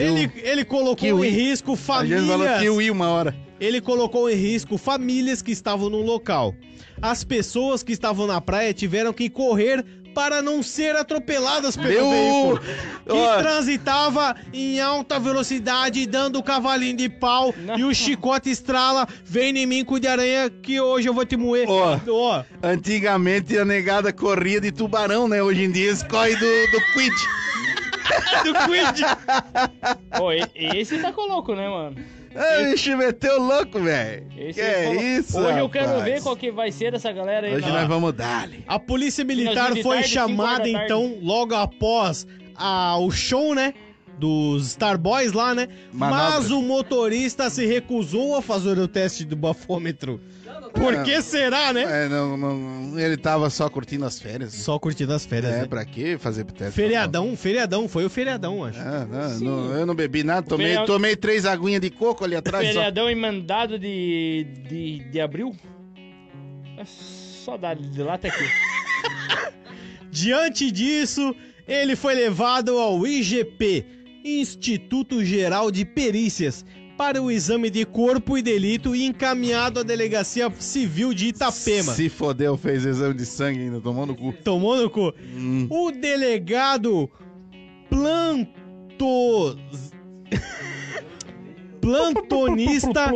Ele, 0.00 0.30
ele 0.36 0.64
colocou 0.64 0.96
Kiwi. 0.96 1.28
em 1.28 1.30
risco 1.30 1.72
A 1.72 2.04
gente 2.04 2.26
falou 2.26 2.46
famílias. 2.46 2.60
kiwi 2.60 2.90
uma 2.90 3.08
hora. 3.10 3.34
Ele 3.60 3.80
colocou 3.80 4.30
em 4.30 4.34
risco 4.34 4.78
famílias 4.78 5.42
que 5.42 5.50
estavam 5.50 5.90
no 5.90 6.00
local. 6.00 6.54
As 7.02 7.24
pessoas 7.24 7.82
que 7.82 7.92
estavam 7.92 8.26
na 8.26 8.40
praia 8.40 8.72
tiveram 8.72 9.12
que 9.12 9.28
correr 9.28 9.84
para 10.14 10.42
não 10.42 10.62
ser 10.64 10.96
atropeladas 10.96 11.76
pelo 11.76 12.10
Meu... 12.10 12.10
veículo. 12.10 12.60
Que 13.06 13.42
transitava 13.42 14.34
em 14.52 14.80
alta 14.80 15.18
velocidade, 15.18 16.04
dando 16.06 16.42
cavalinho 16.42 16.96
de 16.96 17.08
pau. 17.08 17.54
Não. 17.56 17.78
E 17.78 17.84
o 17.84 17.94
chicote 17.94 18.50
estrala. 18.50 19.06
Vem 19.24 19.56
em 19.56 19.66
mim, 19.66 19.84
cu 19.84 20.00
de 20.00 20.08
aranha, 20.08 20.50
que 20.50 20.80
hoje 20.80 21.08
eu 21.08 21.14
vou 21.14 21.24
te 21.24 21.36
moer. 21.36 21.68
Ó. 21.68 22.42
Antigamente 22.62 23.56
a 23.56 23.64
negada 23.64 24.12
corria 24.12 24.60
de 24.60 24.72
tubarão, 24.72 25.28
né? 25.28 25.42
Hoje 25.42 25.64
em 25.64 25.70
dia 25.70 25.86
eles 25.86 26.02
correm 26.02 26.34
do, 26.34 26.40
do 26.40 26.80
quid. 26.94 27.14
do 28.44 28.52
Quid. 28.54 29.04
Pô, 30.16 30.32
e- 30.32 30.46
esse 30.54 30.98
tá 30.98 31.12
com 31.12 31.22
louco, 31.28 31.54
né, 31.54 31.68
mano? 31.68 31.96
Ah, 32.34 32.62
bicho 32.70 32.96
meteu 32.96 33.40
louco, 33.42 33.80
velho. 33.80 34.26
Esse 34.36 34.54
Que 34.60 34.60
é 34.60 34.94
isso, 35.18 35.38
Hoje 35.40 35.58
eu 35.58 35.68
quero 35.68 35.86
rapaz? 35.88 36.04
ver 36.04 36.22
qual 36.22 36.36
que 36.36 36.52
vai 36.52 36.70
ser 36.70 36.92
dessa 36.92 37.10
galera 37.10 37.46
aí. 37.46 37.54
Hoje 37.56 37.66
na- 37.66 37.80
nós 37.80 37.88
vamos 37.88 38.12
dar-lhe. 38.12 38.62
A 38.68 38.78
polícia 38.78 39.24
militar 39.24 39.74
foi 39.82 39.96
tarde, 39.96 40.08
chamada, 40.08 40.68
então, 40.68 41.18
logo 41.22 41.54
após 41.54 42.26
a, 42.54 42.96
o 42.98 43.10
show, 43.10 43.54
né? 43.54 43.74
dos 44.18 44.70
Starboys 44.70 45.32
lá, 45.32 45.54
né? 45.54 45.68
Mas 45.92 46.10
Manobras. 46.10 46.50
o 46.50 46.60
motorista 46.60 47.48
se 47.48 47.64
recusou 47.66 48.34
a 48.34 48.42
fazer 48.42 48.76
o 48.76 48.88
teste 48.88 49.24
do 49.24 49.36
bafômetro. 49.36 50.20
Por 50.72 51.02
que 51.02 51.20
será, 51.22 51.72
né? 51.72 52.04
É, 52.04 52.08
não, 52.08 52.36
não, 52.36 52.98
ele 52.98 53.16
tava 53.16 53.50
só 53.50 53.68
curtindo 53.68 54.04
as 54.04 54.20
férias. 54.20 54.52
Só 54.54 54.78
curtindo 54.78 55.12
as 55.12 55.24
férias, 55.26 55.52
É, 55.52 55.60
né? 55.62 55.66
pra 55.66 55.84
que 55.84 56.16
fazer 56.18 56.44
teste? 56.44 56.74
Feriadão, 56.74 57.36
feriadão, 57.36 57.88
foi 57.88 58.04
o 58.04 58.10
feriadão, 58.10 58.64
acho. 58.64 58.78
Ah, 58.80 59.06
não, 59.06 59.38
não, 59.40 59.74
eu 59.74 59.86
não 59.86 59.94
bebi 59.94 60.22
nada, 60.22 60.46
tomei, 60.46 60.66
feriado- 60.68 60.86
tomei 60.86 61.16
três 61.16 61.44
aguinhas 61.46 61.80
de 61.80 61.90
coco 61.90 62.24
ali 62.24 62.36
atrás. 62.36 62.66
Só. 62.68 62.72
Feriadão 62.74 63.10
emendado 63.10 63.78
de, 63.78 64.46
de, 64.68 64.98
de 65.10 65.20
abril. 65.20 65.54
É 66.76 66.84
só 66.84 67.56
dar 67.56 67.74
de 67.76 68.02
lá 68.02 68.14
até 68.14 68.28
aqui. 68.28 68.44
Diante 70.10 70.70
disso, 70.70 71.34
ele 71.66 71.94
foi 71.96 72.14
levado 72.14 72.78
ao 72.78 73.06
IGP, 73.06 73.84
Instituto 74.24 75.24
Geral 75.24 75.70
de 75.70 75.84
Perícias, 75.84 76.64
para 76.98 77.22
o 77.22 77.30
exame 77.30 77.70
de 77.70 77.86
corpo 77.86 78.36
e 78.36 78.42
delito 78.42 78.94
e 78.94 79.06
encaminhado 79.06 79.78
à 79.78 79.82
Delegacia 79.84 80.52
Civil 80.58 81.14
de 81.14 81.28
Itapema. 81.28 81.94
Se 81.94 82.08
fodeu, 82.08 82.56
fez 82.56 82.84
exame 82.84 83.14
de 83.14 83.24
sangue 83.24 83.60
ainda, 83.60 83.80
tomou 83.80 84.04
no 84.04 84.16
cu. 84.16 84.34
Tomou 84.42 84.76
no 84.76 84.90
cu. 84.90 85.14
Hum. 85.36 85.68
O 85.70 85.92
delegado 85.92 87.08
Planto... 87.88 89.56
Plantonista 91.80 93.12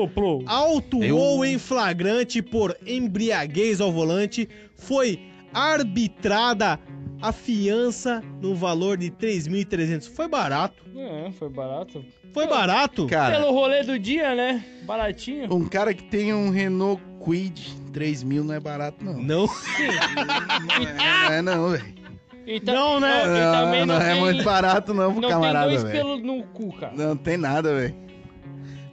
autuou 0.47 1.45
em 1.45 1.59
flagrante 1.59 2.41
por 2.41 2.75
embriaguez 2.87 3.81
ao 3.81 3.93
volante, 3.93 4.49
foi 4.77 5.19
arbitrada 5.53 6.79
a 7.23 7.33
fiança 7.33 8.23
no 8.41 8.55
valor 8.55 8.97
de 8.97 9.11
3.300. 9.11 10.09
Foi 10.15 10.29
barato. 10.29 10.83
É, 10.97 11.31
foi 11.33 11.49
barato. 11.49 12.05
Foi 12.35 12.47
barato. 12.47 13.07
Cara, 13.07 13.39
Pelo 13.39 13.53
rolê 13.53 13.83
do 13.85 13.99
dia, 13.99 14.35
né? 14.35 14.65
Baratinho. 14.85 15.55
um 15.55 15.67
cara 15.67 15.93
que 15.95 16.03
tem 16.05 16.33
um 16.35 16.51
Renault 16.51 17.01
Quid 17.25 17.61
3 17.93 18.23
mil 18.23 18.43
não 18.43 18.55
é 18.55 18.61
barato, 18.61 19.05
não. 19.05 19.15
Não. 19.15 19.47
Não 19.47 21.33
é, 21.33 21.43
não, 21.43 21.71
velho. 21.71 22.03
E 22.45 22.59
ta- 22.59 22.73
Não, 22.73 22.99
né? 22.99 23.23
E 23.25 23.29
Não, 23.29 23.53
também 23.53 23.87
não, 23.87 23.95
é 24.01 24.13
tem, 24.13 24.21
muito 24.21 24.43
barato, 24.43 24.93
não, 24.93 25.13
pro 25.13 25.21
não 25.23 25.29
camarada, 25.29 25.69
tem 25.69 25.79
dois 25.79 25.83
velho. 25.93 26.05
pelos 26.05 26.23
no 26.25 26.43
cu, 26.49 26.73
cara. 26.77 26.93
Não 26.97 27.17
tem 27.17 27.37
nada, 27.37 27.73
velho. 27.75 27.95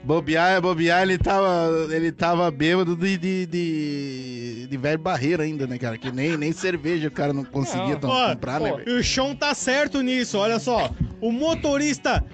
Bobear, 0.02 0.62
bobear, 0.62 1.02
ele 1.02 1.18
tava, 1.18 1.70
ele 1.90 2.10
tava 2.10 2.50
bêbado 2.50 2.96
de, 2.96 3.18
de, 3.18 3.46
de, 3.46 4.66
de 4.66 4.76
velho 4.78 4.98
barreiro 4.98 5.42
ainda, 5.42 5.66
né, 5.66 5.76
cara? 5.76 5.98
Que 5.98 6.10
nem, 6.10 6.38
nem 6.38 6.52
cerveja 6.52 7.08
o 7.08 7.10
cara 7.10 7.34
não 7.34 7.44
conseguia 7.44 7.94
Não. 7.94 8.00
tom- 8.00 8.08
Ó, 8.08 8.30
comprar, 8.32 8.60
né, 8.60 8.72
velho? 8.72 8.88
E 8.88 8.98
o 8.98 9.04
Sean 9.04 9.34
tá 9.34 9.54
certo 9.54 10.00
nisso, 10.00 10.38
olha 10.38 10.58
só. 10.58 10.90
O 11.20 11.30
motorista, 11.30 12.24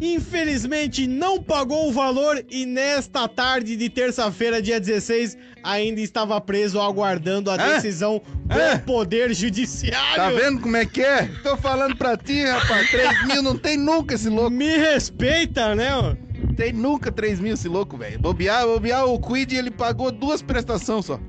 infelizmente, 0.00 1.08
não 1.08 1.42
pagou 1.42 1.88
o 1.88 1.92
valor 1.92 2.40
e 2.48 2.64
nesta 2.64 3.26
tarde 3.26 3.74
de 3.76 3.88
terça-feira, 3.90 4.62
dia 4.62 4.78
16, 4.78 5.36
ainda 5.64 6.00
estava 6.00 6.40
preso 6.40 6.80
aguardando 6.80 7.50
a 7.50 7.56
decisão 7.56 8.22
do 8.44 8.54
Hã? 8.54 8.78
Poder 8.78 9.34
Judiciário. 9.34 10.14
Tá 10.16 10.30
vendo 10.30 10.60
como 10.60 10.76
é 10.76 10.86
que 10.86 11.02
é? 11.02 11.28
Tô 11.42 11.56
falando 11.56 11.96
pra 11.96 12.16
ti, 12.16 12.44
rapaz. 12.44 12.88
3 12.92 13.26
mil 13.26 13.42
não 13.42 13.58
tem 13.58 13.76
nunca 13.76 14.14
esse 14.14 14.28
louco. 14.28 14.50
Me 14.50 14.76
respeita, 14.76 15.74
né? 15.74 16.16
Tem 16.58 16.72
nunca 16.72 17.12
3 17.12 17.38
mil 17.38 17.54
esse 17.54 17.68
louco, 17.68 17.96
velho. 17.96 18.18
Bobear, 18.18 18.66
bobear, 18.66 19.06
o 19.06 19.16
Quid 19.20 19.52
ele 19.54 19.70
pagou 19.70 20.10
duas 20.10 20.42
prestações 20.42 21.04
só. 21.06 21.20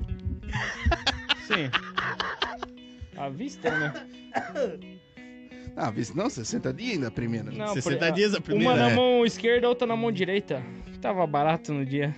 Sim. 1.46 1.70
À 3.16 3.28
vista, 3.28 3.70
né? 3.70 3.92
Ah, 5.76 5.88
vice 5.88 6.16
não, 6.16 6.28
60 6.28 6.72
dias 6.72 6.94
ainda 6.94 7.06
a 7.06 7.10
primeira. 7.12 7.52
Não, 7.52 7.74
60 7.74 8.06
por- 8.06 8.12
dias 8.12 8.34
a 8.34 8.38
Uma 8.38 8.42
primeira. 8.42 8.74
na 8.74 8.90
é. 8.90 8.94
mão 8.96 9.24
esquerda, 9.24 9.68
outra 9.68 9.86
na 9.86 9.94
mão 9.94 10.10
direita. 10.10 10.60
Tava 11.00 11.24
barato 11.28 11.72
no 11.72 11.86
dia. 11.86 12.12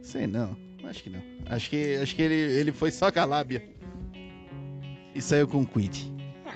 Sei 0.00 0.26
não, 0.26 0.56
acho 0.84 1.02
que 1.02 1.10
não. 1.10 1.22
Acho 1.50 1.68
que, 1.68 1.96
acho 1.96 2.16
que 2.16 2.22
ele, 2.22 2.34
ele 2.34 2.72
foi 2.72 2.90
só 2.90 3.12
com 3.12 3.20
a 3.20 3.26
lábia. 3.26 3.62
E 5.14 5.20
saiu 5.20 5.46
com 5.46 5.60
o 5.60 5.66
Quid. 5.66 6.10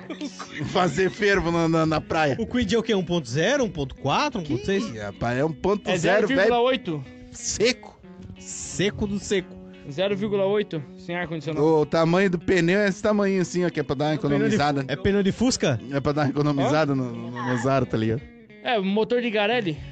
Fazer 0.72 1.11
fervo 1.11 1.50
na, 1.50 1.68
na, 1.68 1.86
na 1.86 2.00
praia. 2.00 2.36
O 2.38 2.46
Quid 2.46 2.74
é 2.74 2.78
o 2.78 2.82
quê? 2.82 2.92
1.0, 2.92 3.70
1.4, 3.70 4.42
1.6? 4.46 4.94
Ih, 4.94 4.98
rapaz, 4.98 5.38
é 5.38 5.44
um 5.44 5.52
ponto 5.52 5.88
É 5.88 5.96
zero, 5.96 6.26
velho. 6.28 6.50
0,8. 6.54 7.04
Seco. 7.32 7.98
Seco 8.38 9.06
do 9.06 9.18
seco. 9.18 9.56
0,8 9.90 10.82
sem 10.98 11.16
ar-condicionado. 11.16 11.64
O 11.64 11.86
tamanho 11.86 12.28
do 12.28 12.38
pneu 12.38 12.80
é 12.80 12.88
esse 12.88 13.02
tamanho 13.02 13.40
assim, 13.40 13.64
ó, 13.64 13.70
que 13.70 13.80
é 13.80 13.82
pra 13.82 13.94
dar 13.94 14.04
uma 14.06 14.14
economizada. 14.16 14.84
É 14.86 14.94
pneu 14.96 15.22
de 15.22 15.32
Fusca? 15.32 15.80
É 15.90 15.98
pra 16.00 16.12
dar 16.12 16.22
uma 16.24 16.30
economizada 16.30 16.94
no, 16.94 17.11
no, 17.11 17.30
nos 17.30 17.66
aros, 17.66 17.88
tá 17.88 17.96
ligado? 17.96 18.20
É, 18.62 18.78
motor 18.78 19.22
de 19.22 19.30
Garelli. 19.30 19.76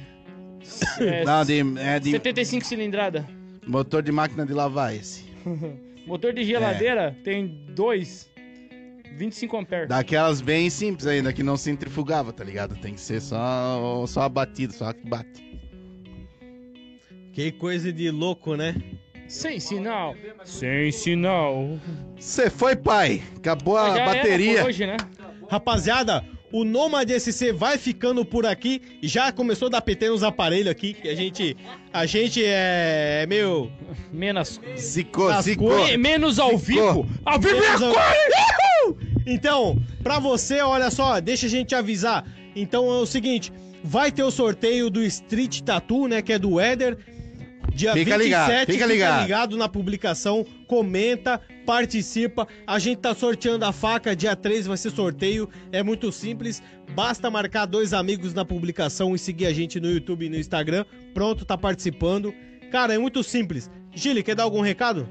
É, 0.99 1.23
Não, 1.23 1.45
de, 1.45 1.61
é 1.79 1.97
de 1.99 2.11
75 2.11 2.65
cilindrada. 2.65 3.25
motor 3.65 4.03
de 4.03 4.11
máquina 4.11 4.45
de 4.45 4.51
lavar 4.53 4.93
esse. 4.93 5.23
Motor 6.05 6.33
de 6.33 6.43
geladeira 6.43 7.15
tem 7.23 7.47
dois. 7.69 8.26
25 9.15 9.57
amperes. 9.57 9.87
Daquelas 9.89 10.41
bem 10.41 10.69
simples 10.69 11.07
ainda, 11.07 11.31
que 11.33 11.43
não 11.43 11.57
centrifugava, 11.57 12.31
tá 12.33 12.43
ligado? 12.43 12.75
Tem 12.75 12.93
que 12.93 13.01
ser 13.01 13.21
só, 13.21 14.05
só 14.07 14.21
abatido, 14.21 14.73
só 14.73 14.91
que 14.93 15.07
bate. 15.07 15.47
Que 17.33 17.51
coisa 17.51 17.91
de 17.93 18.09
louco, 18.09 18.55
né? 18.55 18.75
Sem 19.27 19.59
sinal. 19.59 20.15
Sem 20.43 20.91
sinal. 20.91 21.77
Você 22.19 22.49
foi, 22.49 22.75
pai! 22.75 23.21
Acabou 23.35 23.77
a 23.77 23.89
Já 23.89 24.01
era 24.01 24.05
bateria. 24.13 24.61
por 24.61 24.67
hoje, 24.69 24.85
né? 24.87 24.97
Rapaziada, 25.49 26.23
o 26.51 26.63
Nomad 26.63 27.09
SC 27.11 27.51
vai 27.51 27.77
ficando 27.77 28.23
por 28.25 28.45
aqui. 28.45 28.81
Já 29.03 29.31
começou 29.31 29.67
a 29.67 29.71
dar 29.71 29.81
PT 29.81 30.09
nos 30.09 30.23
aparelhos 30.23 30.67
aqui, 30.71 30.93
que 30.93 31.09
a 31.09 31.15
gente, 31.15 31.55
a 31.93 32.05
gente 32.05 32.41
é 32.43 33.25
meio... 33.27 33.69
Menos, 34.11 34.59
Zicou, 34.77 35.29
zicou. 35.41 35.97
menos 35.97 36.39
ao 36.39 36.57
vivo. 36.57 37.05
Ao 37.25 37.37
vivo 37.39 37.57
é 37.57 37.59
menos 37.61 37.81
a 37.83 37.87
ao- 37.87 37.93
cor! 37.93 38.01
Então, 39.27 39.77
pra 40.01 40.19
você, 40.19 40.61
olha 40.61 40.89
só, 40.89 41.19
deixa 41.19 41.47
a 41.47 41.49
gente 41.49 41.75
avisar. 41.75 42.25
Então 42.55 42.89
é 42.89 42.99
o 42.99 43.05
seguinte, 43.05 43.51
vai 43.83 44.09
ter 44.09 44.23
o 44.23 44.31
sorteio 44.31 44.89
do 44.89 45.03
Street 45.03 45.61
Tattoo, 45.61 46.07
né, 46.07 46.21
que 46.21 46.31
é 46.31 46.39
do 46.39 46.59
Éder. 46.59 46.97
Dia 47.73 47.93
Fica 47.93 48.17
27, 48.17 48.23
ligado, 48.23 48.71
fica 48.71 48.85
ligado. 48.87 49.21
ligado 49.21 49.57
na 49.57 49.69
publicação, 49.69 50.43
comenta, 50.65 51.39
participa. 51.63 52.47
A 52.65 52.79
gente 52.79 52.99
tá 52.99 53.13
sorteando 53.13 53.65
a 53.65 53.71
faca, 53.71 54.15
dia 54.15 54.35
3 54.35 54.65
vai 54.65 54.77
ser 54.77 54.89
sorteio. 54.89 55.47
É 55.71 55.83
muito 55.83 56.11
simples, 56.11 56.63
basta 56.95 57.29
marcar 57.29 57.67
dois 57.67 57.93
amigos 57.93 58.33
na 58.33 58.43
publicação 58.43 59.13
e 59.13 59.19
seguir 59.19 59.45
a 59.45 59.53
gente 59.53 59.79
no 59.79 59.91
YouTube 59.91 60.25
e 60.25 60.29
no 60.29 60.37
Instagram. 60.37 60.85
Pronto, 61.13 61.45
tá 61.45 61.55
participando. 61.55 62.33
Cara, 62.71 62.95
é 62.95 62.97
muito 62.97 63.21
simples. 63.23 63.69
Gili, 63.93 64.23
quer 64.23 64.35
dar 64.35 64.43
algum 64.43 64.61
recado? 64.61 65.07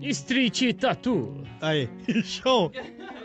Street 0.00 0.74
Tattoo. 0.78 1.42
Aí, 1.60 1.88
show. 2.22 2.70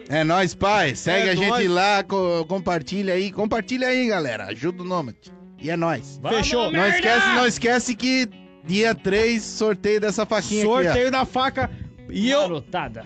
É 0.10 0.24
nóis, 0.24 0.54
pai. 0.54 0.96
Segue 0.96 1.30
É 1.30 1.32
a 1.32 1.36
gente 1.36 1.50
nóis. 1.50 1.70
lá, 1.70 2.04
co- 2.04 2.46
compartilha 2.48 3.14
aí. 3.14 3.32
Compartilha 3.32 3.88
aí, 3.88 4.08
galera. 4.08 4.46
Ajuda 4.46 4.84
o 4.84 4.86
Nomad. 4.86 5.16
E 5.60 5.70
é 5.70 5.76
nóis. 5.76 6.20
Fechou. 6.30 6.60
Vamos, 6.66 6.74
Não 6.74 6.82
merda! 6.82 6.98
esquece, 6.98 7.28
não 7.36 7.48
esquece 7.48 7.96
que 7.96 8.30
dia 8.64 8.94
3, 8.94 9.42
sorteio 9.42 10.00
dessa 10.00 10.26
faquinha 10.26 10.64
Sorteio 10.64 11.10
da 11.12 11.26
faca. 11.26 11.70
E 12.10 12.30
eu 12.30 12.42
Garotada. 12.42 13.06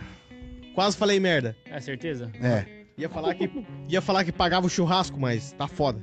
quase 0.75 0.97
falei 0.97 1.19
merda. 1.19 1.55
É 1.69 1.79
certeza? 1.79 2.25
aqui. 2.33 2.45
É. 2.45 2.65
Ia 2.97 3.07
falar 3.07 3.33
que 3.33 3.49
ia 3.87 4.01
falar 4.01 4.25
que 4.25 4.31
pagava 4.31 4.67
o 4.67 4.69
churrasco, 4.69 5.17
mas 5.17 5.53
tá 5.53 5.67
foda. 5.69 6.01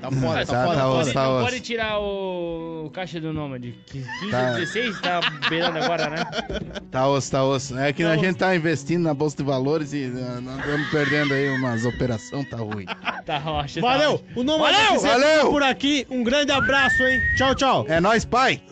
Tá 0.00 0.10
foda, 0.10 0.46
tá, 0.46 0.52
tá, 0.52 0.64
foda. 0.64 0.74
tá, 0.76 0.80
tá 0.82 0.88
osso, 0.88 1.12
foda. 1.12 1.12
tá 1.14 1.28
não 1.28 1.44
pode 1.44 1.60
tirar 1.60 1.98
o, 2.00 2.84
o 2.86 2.90
caixa 2.90 3.20
do 3.20 3.32
Nômade. 3.32 3.74
15 3.86 4.08
Tá. 4.30 4.52
16 4.52 5.00
tá 5.00 5.20
beirando 5.48 5.78
agora, 5.78 6.08
né? 6.10 6.24
Tá 6.90 7.06
osso, 7.08 7.30
tá 7.30 7.44
osso. 7.44 7.76
É 7.78 7.92
que 7.92 8.02
Tá 8.02 8.10
a 8.10 8.14
osso. 8.14 8.24
gente 8.24 8.36
tá 8.36 8.54
investindo 8.54 9.02
na 9.02 9.14
Bolsa 9.14 9.36
de 9.36 9.42
Valores 9.42 9.92
e 9.92 10.04
uh, 10.06 10.40
nós 10.40 10.58
estamos 10.60 10.88
perdendo 10.90 11.34
aí 11.34 11.48
umas 11.56 11.84
operações, 11.84 12.48
tá 12.48 12.56
ruim. 12.58 12.86
Tá 13.26 13.38
rocha. 13.38 13.80
Valeu! 13.80 14.18
Tá 14.18 14.24
O 14.40 14.44
Valeu, 14.44 14.94
é 14.94 14.98
valeu! 14.98 15.50
por 15.50 15.62
aqui. 15.62 16.06
Um 16.10 16.22
grande 16.22 16.52
abraço, 16.52 17.02
hein? 17.02 17.20
Tchau, 17.36 17.54
tchau. 17.54 17.86
É 17.88 18.00
nóis, 18.00 18.24
pai! 18.24 18.62